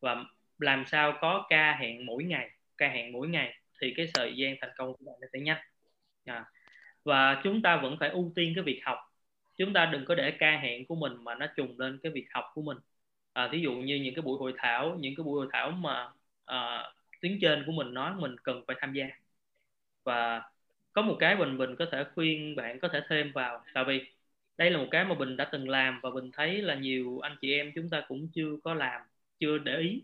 [0.00, 0.24] và
[0.58, 4.54] làm sao có ca hẹn mỗi ngày ca hẹn mỗi ngày thì cái thời gian
[4.60, 5.58] thành công của bạn nó sẽ nhanh.
[6.24, 6.44] À.
[7.04, 8.98] và chúng ta vẫn phải ưu tiên cái việc học.
[9.56, 12.26] Chúng ta đừng có để ca hẹn của mình mà nó trùng lên cái việc
[12.30, 12.78] học của mình.
[13.32, 16.08] À, thí dụ như những cái buổi hội thảo những cái buổi hội thảo mà
[16.44, 16.84] à,
[17.28, 19.06] tuyến trên của mình nói mình cần phải tham gia.
[20.04, 20.42] Và
[20.92, 24.04] có một cái bình bình có thể khuyên bạn có thể thêm vào, tại vì
[24.58, 27.36] đây là một cái mà bình đã từng làm và bình thấy là nhiều anh
[27.40, 29.00] chị em chúng ta cũng chưa có làm,
[29.40, 30.02] chưa để ý.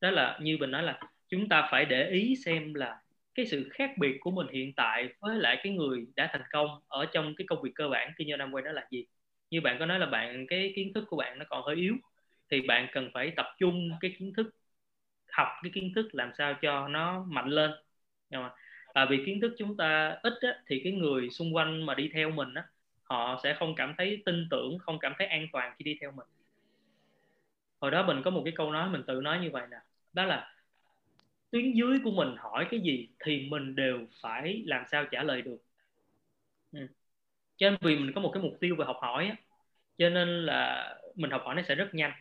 [0.00, 3.00] Đó là như bình nói là chúng ta phải để ý xem là
[3.34, 6.68] cái sự khác biệt của mình hiện tại với lại cái người đã thành công
[6.88, 9.06] ở trong cái công việc cơ bản kinh doanh năm quay đó là gì.
[9.50, 11.94] Như bạn có nói là bạn, cái kiến thức của bạn nó còn hơi yếu,
[12.50, 14.54] thì bạn cần phải tập trung cái kiến thức
[15.36, 17.70] học cái kiến thức làm sao cho nó mạnh lên.
[18.92, 22.10] À, vì kiến thức chúng ta ít á, thì cái người xung quanh mà đi
[22.14, 22.64] theo mình á,
[23.02, 26.12] họ sẽ không cảm thấy tin tưởng không cảm thấy an toàn khi đi theo
[26.12, 26.26] mình.
[27.80, 29.76] Hồi đó mình có một cái câu nói mình tự nói như vậy nè.
[30.12, 30.54] Đó là
[31.50, 35.42] tuyến dưới của mình hỏi cái gì thì mình đều phải làm sao trả lời
[35.42, 35.58] được.
[36.72, 36.86] Ừ.
[37.56, 39.36] cho nên vì mình có một cái mục tiêu về học hỏi á,
[39.98, 42.12] cho nên là mình học hỏi nó sẽ rất nhanh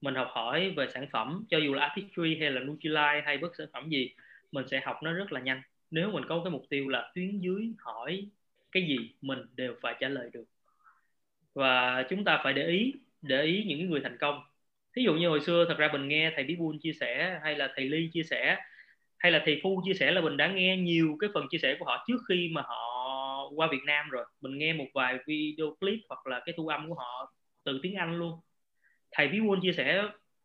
[0.00, 3.56] mình học hỏi về sản phẩm, cho dù là artistry hay là Nutrilite hay bất
[3.58, 4.10] sản phẩm gì,
[4.52, 5.62] mình sẽ học nó rất là nhanh.
[5.90, 8.30] Nếu mình có cái mục tiêu là tuyến dưới hỏi
[8.72, 10.44] cái gì, mình đều phải trả lời được.
[11.54, 12.92] Và chúng ta phải để ý
[13.22, 14.42] để ý những người thành công.
[14.96, 17.56] Thí dụ như hồi xưa, thật ra mình nghe thầy Bí Buôn chia sẻ, hay
[17.56, 18.56] là thầy Ly chia sẻ,
[19.18, 21.76] hay là thầy Phu chia sẻ là mình đã nghe nhiều cái phần chia sẻ
[21.78, 24.24] của họ trước khi mà họ qua Việt Nam rồi.
[24.40, 27.32] Mình nghe một vài video clip hoặc là cái thu âm của họ
[27.64, 28.40] từ tiếng Anh luôn
[29.16, 30.02] thầy Bí Quân chia sẻ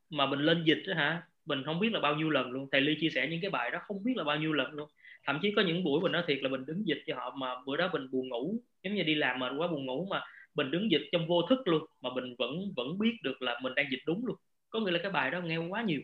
[0.09, 2.67] mà mình lên dịch đó hả, mình không biết là bao nhiêu lần luôn.
[2.71, 4.89] Thầy Ly chia sẻ những cái bài đó không biết là bao nhiêu lần luôn.
[5.23, 7.47] Thậm chí có những buổi mình nói thiệt là mình đứng dịch cho họ mà
[7.65, 10.21] bữa đó mình buồn ngủ, giống như đi làm mệt quá buồn ngủ mà
[10.55, 13.75] mình đứng dịch trong vô thức luôn, mà mình vẫn vẫn biết được là mình
[13.75, 14.35] đang dịch đúng luôn.
[14.69, 16.01] Có nghĩa là cái bài đó nghe quá nhiều.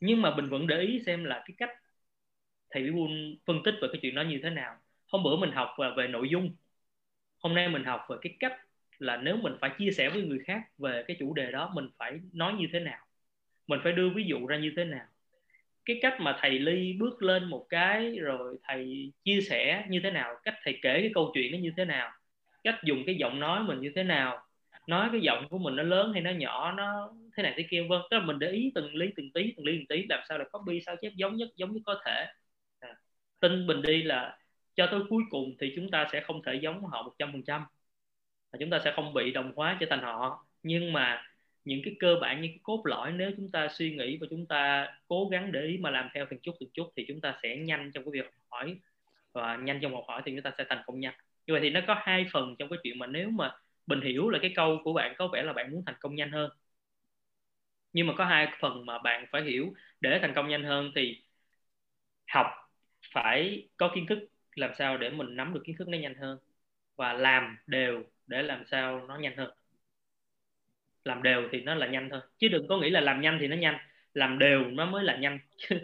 [0.00, 1.70] Nhưng mà mình vẫn để ý xem là cái cách
[2.70, 4.76] thầy Bí Quân phân tích về cái chuyện đó như thế nào.
[5.06, 6.54] Hôm bữa mình học về nội dung,
[7.38, 8.52] hôm nay mình học về cái cách
[8.98, 11.88] là nếu mình phải chia sẻ với người khác về cái chủ đề đó mình
[11.98, 13.06] phải nói như thế nào?
[13.66, 15.06] Mình phải đưa ví dụ ra như thế nào?
[15.84, 20.10] Cái cách mà thầy ly bước lên một cái rồi thầy chia sẻ như thế
[20.10, 20.34] nào?
[20.44, 22.12] Cách thầy kể cái câu chuyện nó như thế nào?
[22.64, 24.44] Cách dùng cái giọng nói mình như thế nào?
[24.86, 27.82] Nói cái giọng của mình nó lớn hay nó nhỏ nó thế này thế kia
[27.88, 30.20] vân tức là mình để ý từng lý từng tí từng lý từng tí làm
[30.28, 32.26] sao là copy sao chép giống nhất giống nhất có thể.
[32.80, 32.96] À,
[33.40, 34.38] tin mình đi là
[34.74, 37.42] cho tới cuối cùng thì chúng ta sẽ không thể giống họ một trăm phần
[37.42, 37.64] trăm
[38.60, 40.46] chúng ta sẽ không bị đồng hóa trở thành họ.
[40.62, 41.24] Nhưng mà
[41.64, 44.46] những cái cơ bản, những cái cốt lõi, nếu chúng ta suy nghĩ và chúng
[44.46, 47.38] ta cố gắng để ý mà làm theo từng chút từng chút thì chúng ta
[47.42, 48.76] sẽ nhanh trong cái việc học hỏi.
[49.32, 51.14] Và nhanh trong học hỏi thì chúng ta sẽ thành công nhanh.
[51.46, 53.52] Như vậy thì nó có hai phần trong cái chuyện mà nếu mà
[53.86, 56.30] bình hiểu là cái câu của bạn có vẻ là bạn muốn thành công nhanh
[56.32, 56.50] hơn.
[57.92, 61.22] Nhưng mà có hai phần mà bạn phải hiểu để thành công nhanh hơn thì
[62.26, 62.46] học
[63.12, 64.18] phải có kiến thức
[64.56, 66.38] làm sao để mình nắm được kiến thức nó nhanh hơn.
[66.96, 69.50] Và làm đều để làm sao nó nhanh hơn.
[71.04, 73.48] Làm đều thì nó là nhanh thôi chứ đừng có nghĩ là làm nhanh thì
[73.48, 73.78] nó nhanh.
[74.14, 75.38] Làm đều nó mới là nhanh.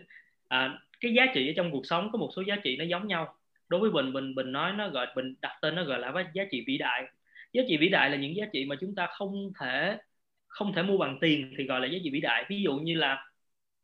[0.49, 3.07] À, cái giá trị ở trong cuộc sống có một số giá trị nó giống
[3.07, 3.37] nhau.
[3.69, 6.45] Đối với bình bình bình nói nó gọi bình đặt tên nó gọi là giá
[6.51, 7.05] trị vĩ đại.
[7.53, 9.99] Giá trị vĩ đại là những giá trị mà chúng ta không thể
[10.47, 12.45] không thể mua bằng tiền thì gọi là giá trị vĩ đại.
[12.49, 13.27] Ví dụ như là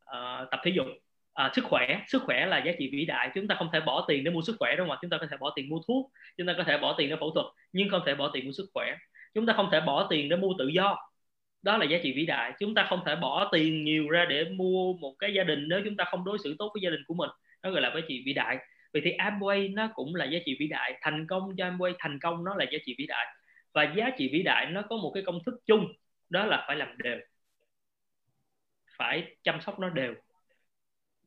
[0.05, 0.87] uh, tập thể dục
[1.33, 2.01] à, sức khỏe.
[2.07, 3.31] Sức khỏe là giá trị vĩ đại.
[3.35, 5.17] Chúng ta không thể bỏ tiền để mua sức khỏe đúng không ạ chúng ta
[5.17, 6.11] có thể bỏ tiền mua thuốc.
[6.37, 8.51] Chúng ta có thể bỏ tiền để phẫu thuật nhưng không thể bỏ tiền mua
[8.51, 8.95] sức khỏe.
[9.33, 10.97] Chúng ta không thể bỏ tiền để mua tự do.
[11.61, 12.53] Đó là giá trị vĩ đại.
[12.59, 15.81] Chúng ta không thể bỏ tiền nhiều ra để mua một cái gia đình nếu
[15.85, 17.29] chúng ta không đối xử tốt với gia đình của mình.
[17.63, 18.57] Nó gọi là giá trị vĩ đại.
[18.93, 20.97] Vậy thì Amway nó cũng là giá trị vĩ đại.
[21.01, 23.25] Thành công cho Amway thành công nó là giá trị vĩ đại.
[23.73, 25.87] Và giá trị vĩ đại nó có một cái công thức chung.
[26.29, 27.19] Đó là phải làm đều.
[28.97, 30.13] Phải chăm sóc nó đều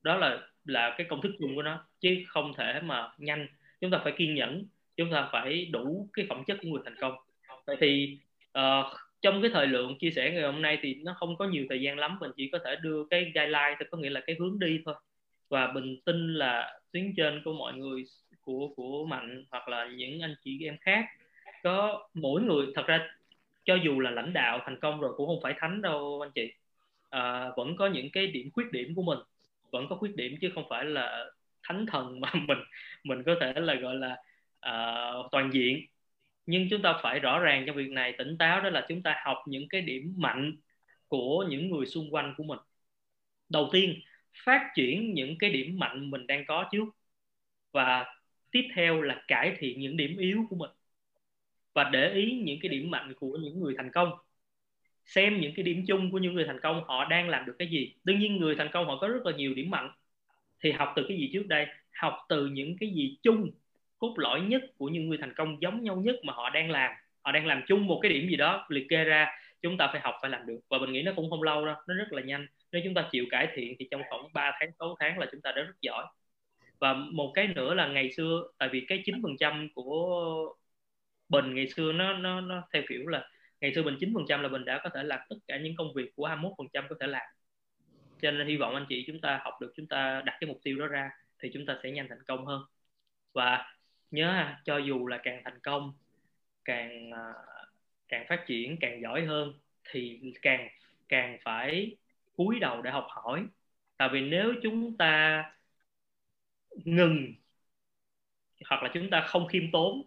[0.05, 3.47] đó là là cái công thức chung của nó chứ không thể mà nhanh.
[3.81, 4.65] Chúng ta phải kiên nhẫn
[4.97, 7.15] chúng ta phải đủ cái phẩm chất của người thành công.
[7.67, 8.19] Vậy thì
[8.59, 8.85] uh,
[9.23, 11.81] trong cái thời lượng chia sẻ ngày hôm nay thì nó không có nhiều thời
[11.81, 14.59] gian lắm mình chỉ có thể đưa cái guideline thôi có nghĩa là cái hướng
[14.59, 14.95] đi thôi.
[15.49, 18.05] Và bình tin là tuyến trên của mọi người
[18.41, 21.05] của của mạnh hoặc là những anh chị em khác
[21.63, 23.09] có mỗi người thật ra
[23.65, 26.53] cho dù là lãnh đạo thành công rồi cũng không phải thánh đâu anh chị
[27.11, 29.19] à, vẫn có những cái điểm khuyết điểm của mình
[29.75, 31.27] vẫn có khuyết điểm chứ không phải là
[31.63, 32.59] thánh thần mà mình
[33.05, 34.13] mình có thể là gọi là
[34.69, 35.87] uh, toàn diện.
[36.47, 39.17] Nhưng chúng ta phải rõ ràng trong việc này tỉnh táo đó là chúng ta
[39.25, 40.57] học những cái điểm mạnh
[41.09, 42.59] của những người xung quanh của mình.
[43.49, 44.01] Đầu tiên
[44.45, 46.85] phát triển những cái điểm mạnh mình đang có trước
[47.73, 48.07] và
[48.51, 50.71] tiếp theo là cải thiện những điểm yếu của mình
[51.75, 54.13] và để ý những cái điểm mạnh của những người thành công
[55.05, 57.69] xem những cái điểm chung của những người thành công họ đang làm được cái
[57.69, 57.95] gì.
[58.05, 59.91] Đương nhiên người thành công họ có rất là nhiều điểm mạnh.
[60.63, 61.67] Thì học từ cái gì trước đây?
[61.93, 63.51] Học từ những cái gì chung,
[63.99, 66.93] cốt lõi nhất của những người thành công giống nhau nhất mà họ đang làm.
[67.23, 69.29] Họ đang làm chung một cái điểm gì đó, liệt kê ra,
[69.63, 70.61] chúng ta phải học, phải làm được.
[70.69, 72.47] Và mình nghĩ nó cũng không lâu đâu, nó rất là nhanh.
[72.73, 75.41] Nếu chúng ta chịu cải thiện thì trong khoảng 3 tháng 6 tháng là chúng
[75.41, 76.07] ta đã rất giỏi.
[76.79, 80.55] Và một cái nữa là ngày xưa, tại vì cái 9% của
[81.29, 83.29] bình ngày xưa nó nó nó theo kiểu là
[83.65, 86.13] ngày xưa bình 9% là bình đã có thể làm tất cả những công việc
[86.17, 87.27] của 21% có thể làm.
[88.21, 90.61] Cho nên hy vọng anh chị chúng ta học được, chúng ta đặt cái mục
[90.63, 92.63] tiêu đó ra thì chúng ta sẽ nhanh thành công hơn.
[93.33, 93.77] Và
[94.11, 95.93] nhớ cho dù là càng thành công,
[96.65, 97.33] càng à,
[98.09, 99.55] càng phát triển, càng giỏi hơn
[99.91, 100.69] thì càng
[101.09, 101.97] càng phải
[102.37, 103.47] cúi đầu để học hỏi.
[103.97, 105.45] Tại vì nếu chúng ta
[106.85, 107.35] ngừng
[108.69, 110.03] hoặc là chúng ta không khiêm tốn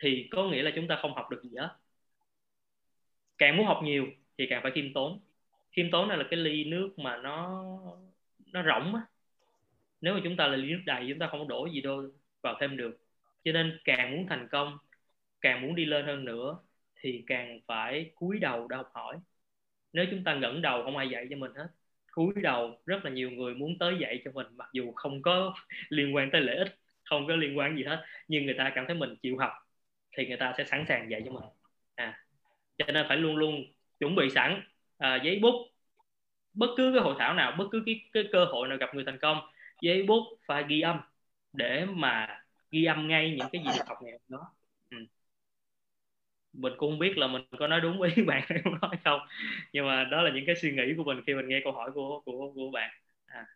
[0.00, 1.76] thì có nghĩa là chúng ta không học được gì hết
[3.38, 4.06] càng muốn học nhiều
[4.38, 5.20] thì càng phải khiêm tốn.
[5.72, 7.64] Khiêm tốn này là cái ly nước mà nó
[8.52, 9.02] nó rỗng á.
[10.00, 12.02] Nếu mà chúng ta là ly nước đầy, chúng ta không đổ gì đâu,
[12.42, 12.98] vào thêm được.
[13.44, 14.78] Cho nên càng muốn thành công,
[15.40, 16.58] càng muốn đi lên hơn nữa
[17.00, 19.18] thì càng phải cúi đầu để học hỏi.
[19.92, 21.68] Nếu chúng ta ngẩng đầu không ai dạy cho mình hết,
[22.12, 25.54] cúi đầu rất là nhiều người muốn tới dạy cho mình, mặc dù không có
[25.88, 28.86] liên quan tới lợi ích, không có liên quan gì hết, nhưng người ta cảm
[28.86, 29.52] thấy mình chịu học
[30.16, 31.44] thì người ta sẽ sẵn sàng dạy cho mình
[32.78, 33.64] cho nên phải luôn luôn
[34.00, 34.62] chuẩn bị sẵn
[34.98, 35.54] à, giấy bút.
[36.54, 39.04] Bất cứ cái hội thảo nào bất cứ cái, cái cơ hội nào gặp người
[39.04, 39.40] thành công
[39.80, 41.00] giấy bút phải ghi âm
[41.52, 44.52] để mà ghi âm ngay những cái gì được học ngày hôm đó.
[44.90, 44.96] Ừ.
[46.52, 48.42] mình cũng không biết là mình có nói đúng ý bạn
[48.82, 49.20] nói không
[49.72, 51.90] nhưng mà đó là những cái suy nghĩ của mình khi mình nghe câu hỏi
[51.94, 52.90] của của của bạn.
[53.26, 53.46] À.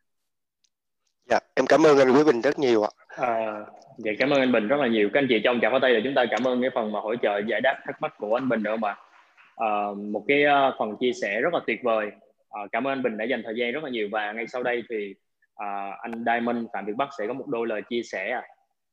[1.31, 2.91] dạ em cảm ơn anh Quý Bình rất nhiều ạ.
[3.09, 3.61] À,
[3.99, 5.11] dạ cảm ơn anh Bình rất là nhiều.
[5.13, 7.01] Các anh chị trong chào pháo tay là chúng ta cảm ơn cái phần mà
[7.01, 8.95] hỗ trợ giải đáp thắc mắc của anh Bình nữa mà
[9.61, 12.07] Ờ, một cái uh, phần chia sẻ rất là tuyệt vời.
[12.07, 14.63] Uh, cảm ơn anh Bình đã dành thời gian rất là nhiều và ngay sau
[14.63, 15.15] đây thì
[15.53, 18.41] uh, anh Diamond Phạm Việt Bắc sẽ có một đôi lời chia sẻ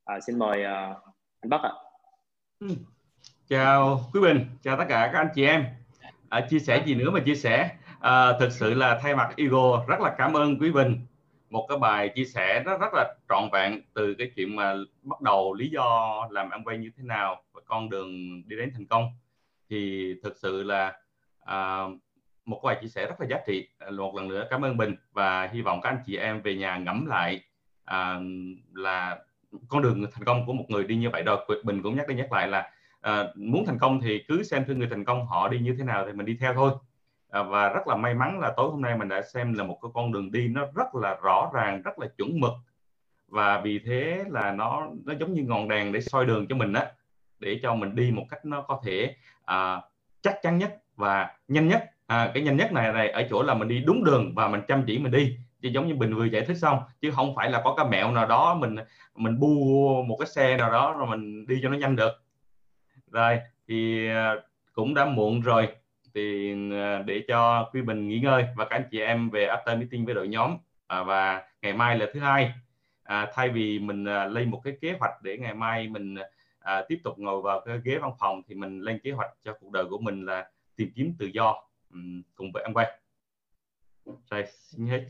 [0.05, 0.97] à, xin mời uh,
[1.41, 1.71] anh Bắc ạ.
[2.59, 2.67] Ừ.
[3.49, 5.65] Chào quý Bình chào tất cả các anh chị em.
[6.29, 7.69] À, chia sẻ gì nữa mà chia sẻ?
[7.99, 10.95] À, thực sự là thay mặt Ego rất là cảm ơn quý Bình.
[11.49, 15.21] Một cái bài chia sẻ nó rất là trọn vẹn từ cái chuyện mà bắt
[15.21, 18.11] đầu lý do làm ăn quay như thế nào và con đường
[18.47, 19.11] đi đến thành công
[19.69, 20.99] thì thực sự là
[21.39, 21.83] à,
[22.45, 23.69] một bài chia sẻ rất là giá trị.
[23.91, 26.77] Một lần nữa cảm ơn Bình và hy vọng các anh chị em về nhà
[26.77, 27.43] ngẫm lại
[27.85, 28.19] à,
[28.73, 29.17] là
[29.67, 31.23] con đường thành công của một người đi như vậy.
[31.23, 32.71] Rồi Bình cũng nhắc đi nhắc lại là
[33.01, 35.83] à, muốn thành công thì cứ xem thử người thành công họ đi như thế
[35.83, 36.71] nào thì mình đi theo thôi.
[37.29, 39.79] À, và rất là may mắn là tối hôm nay mình đã xem là một
[39.81, 42.53] cái con đường đi nó rất là rõ ràng rất là chuẩn mực.
[43.27, 46.73] Và vì thế là nó nó giống như ngọn đèn để soi đường cho mình
[46.73, 46.91] á
[47.39, 49.15] để cho mình đi một cách nó có thể
[49.47, 49.81] à,
[50.21, 51.83] chắc chắn nhất và nhanh nhất.
[52.07, 54.61] À, cái nhanh nhất này này ở chỗ là mình đi đúng đường và mình
[54.67, 55.37] chăm chỉ mình đi.
[55.61, 58.11] Chứ giống như mình vừa giải thích xong chứ không phải là có cái mẹo
[58.11, 58.75] nào đó mình
[59.15, 62.11] mình bu một cái xe nào đó rồi mình đi cho nó nhanh được.
[63.11, 64.35] Rồi thì à,
[64.73, 65.67] cũng đã muộn rồi.
[66.13, 69.77] Thì à, để cho quý bình nghỉ ngơi và các anh chị em về after
[69.77, 70.57] meeting với đội nhóm.
[70.87, 72.53] À, và ngày mai là thứ hai.
[73.03, 76.15] À, thay vì mình à, lên một cái kế hoạch để ngày mai mình
[76.67, 79.53] à, tiếp tục ngồi vào cái ghế văn phòng thì mình lên kế hoạch cho
[79.59, 81.63] cuộc đời của mình là tìm kiếm tự do.
[81.93, 82.99] Um, cùng với anh quay
[84.31, 85.01] rồi xin hết.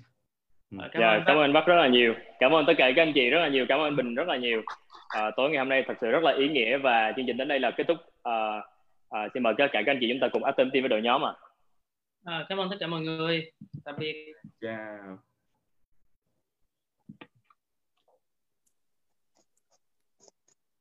[0.72, 0.78] Ừ.
[0.92, 2.14] cảm, dạ, ơn cảm ơn Bắc rất là nhiều.
[2.40, 4.38] Cảm ơn tất cả các anh chị rất là nhiều cảm ơn Bình rất là
[4.38, 4.62] nhiều.
[5.08, 7.48] À, tối ngày hôm nay thật sự rất là ý nghĩa và chương trình đến
[7.48, 7.98] đây là kết thúc.
[8.24, 8.62] À,
[9.10, 11.02] à, xin mời tất cả các anh chị chúng ta cùng Atom Team với đội
[11.02, 11.34] nhóm ạ.
[12.26, 12.38] À.
[12.38, 13.52] à, cảm ơn tất cả mọi người.
[13.86, 14.34] Tạm biệt.
[14.62, 15.18] Chào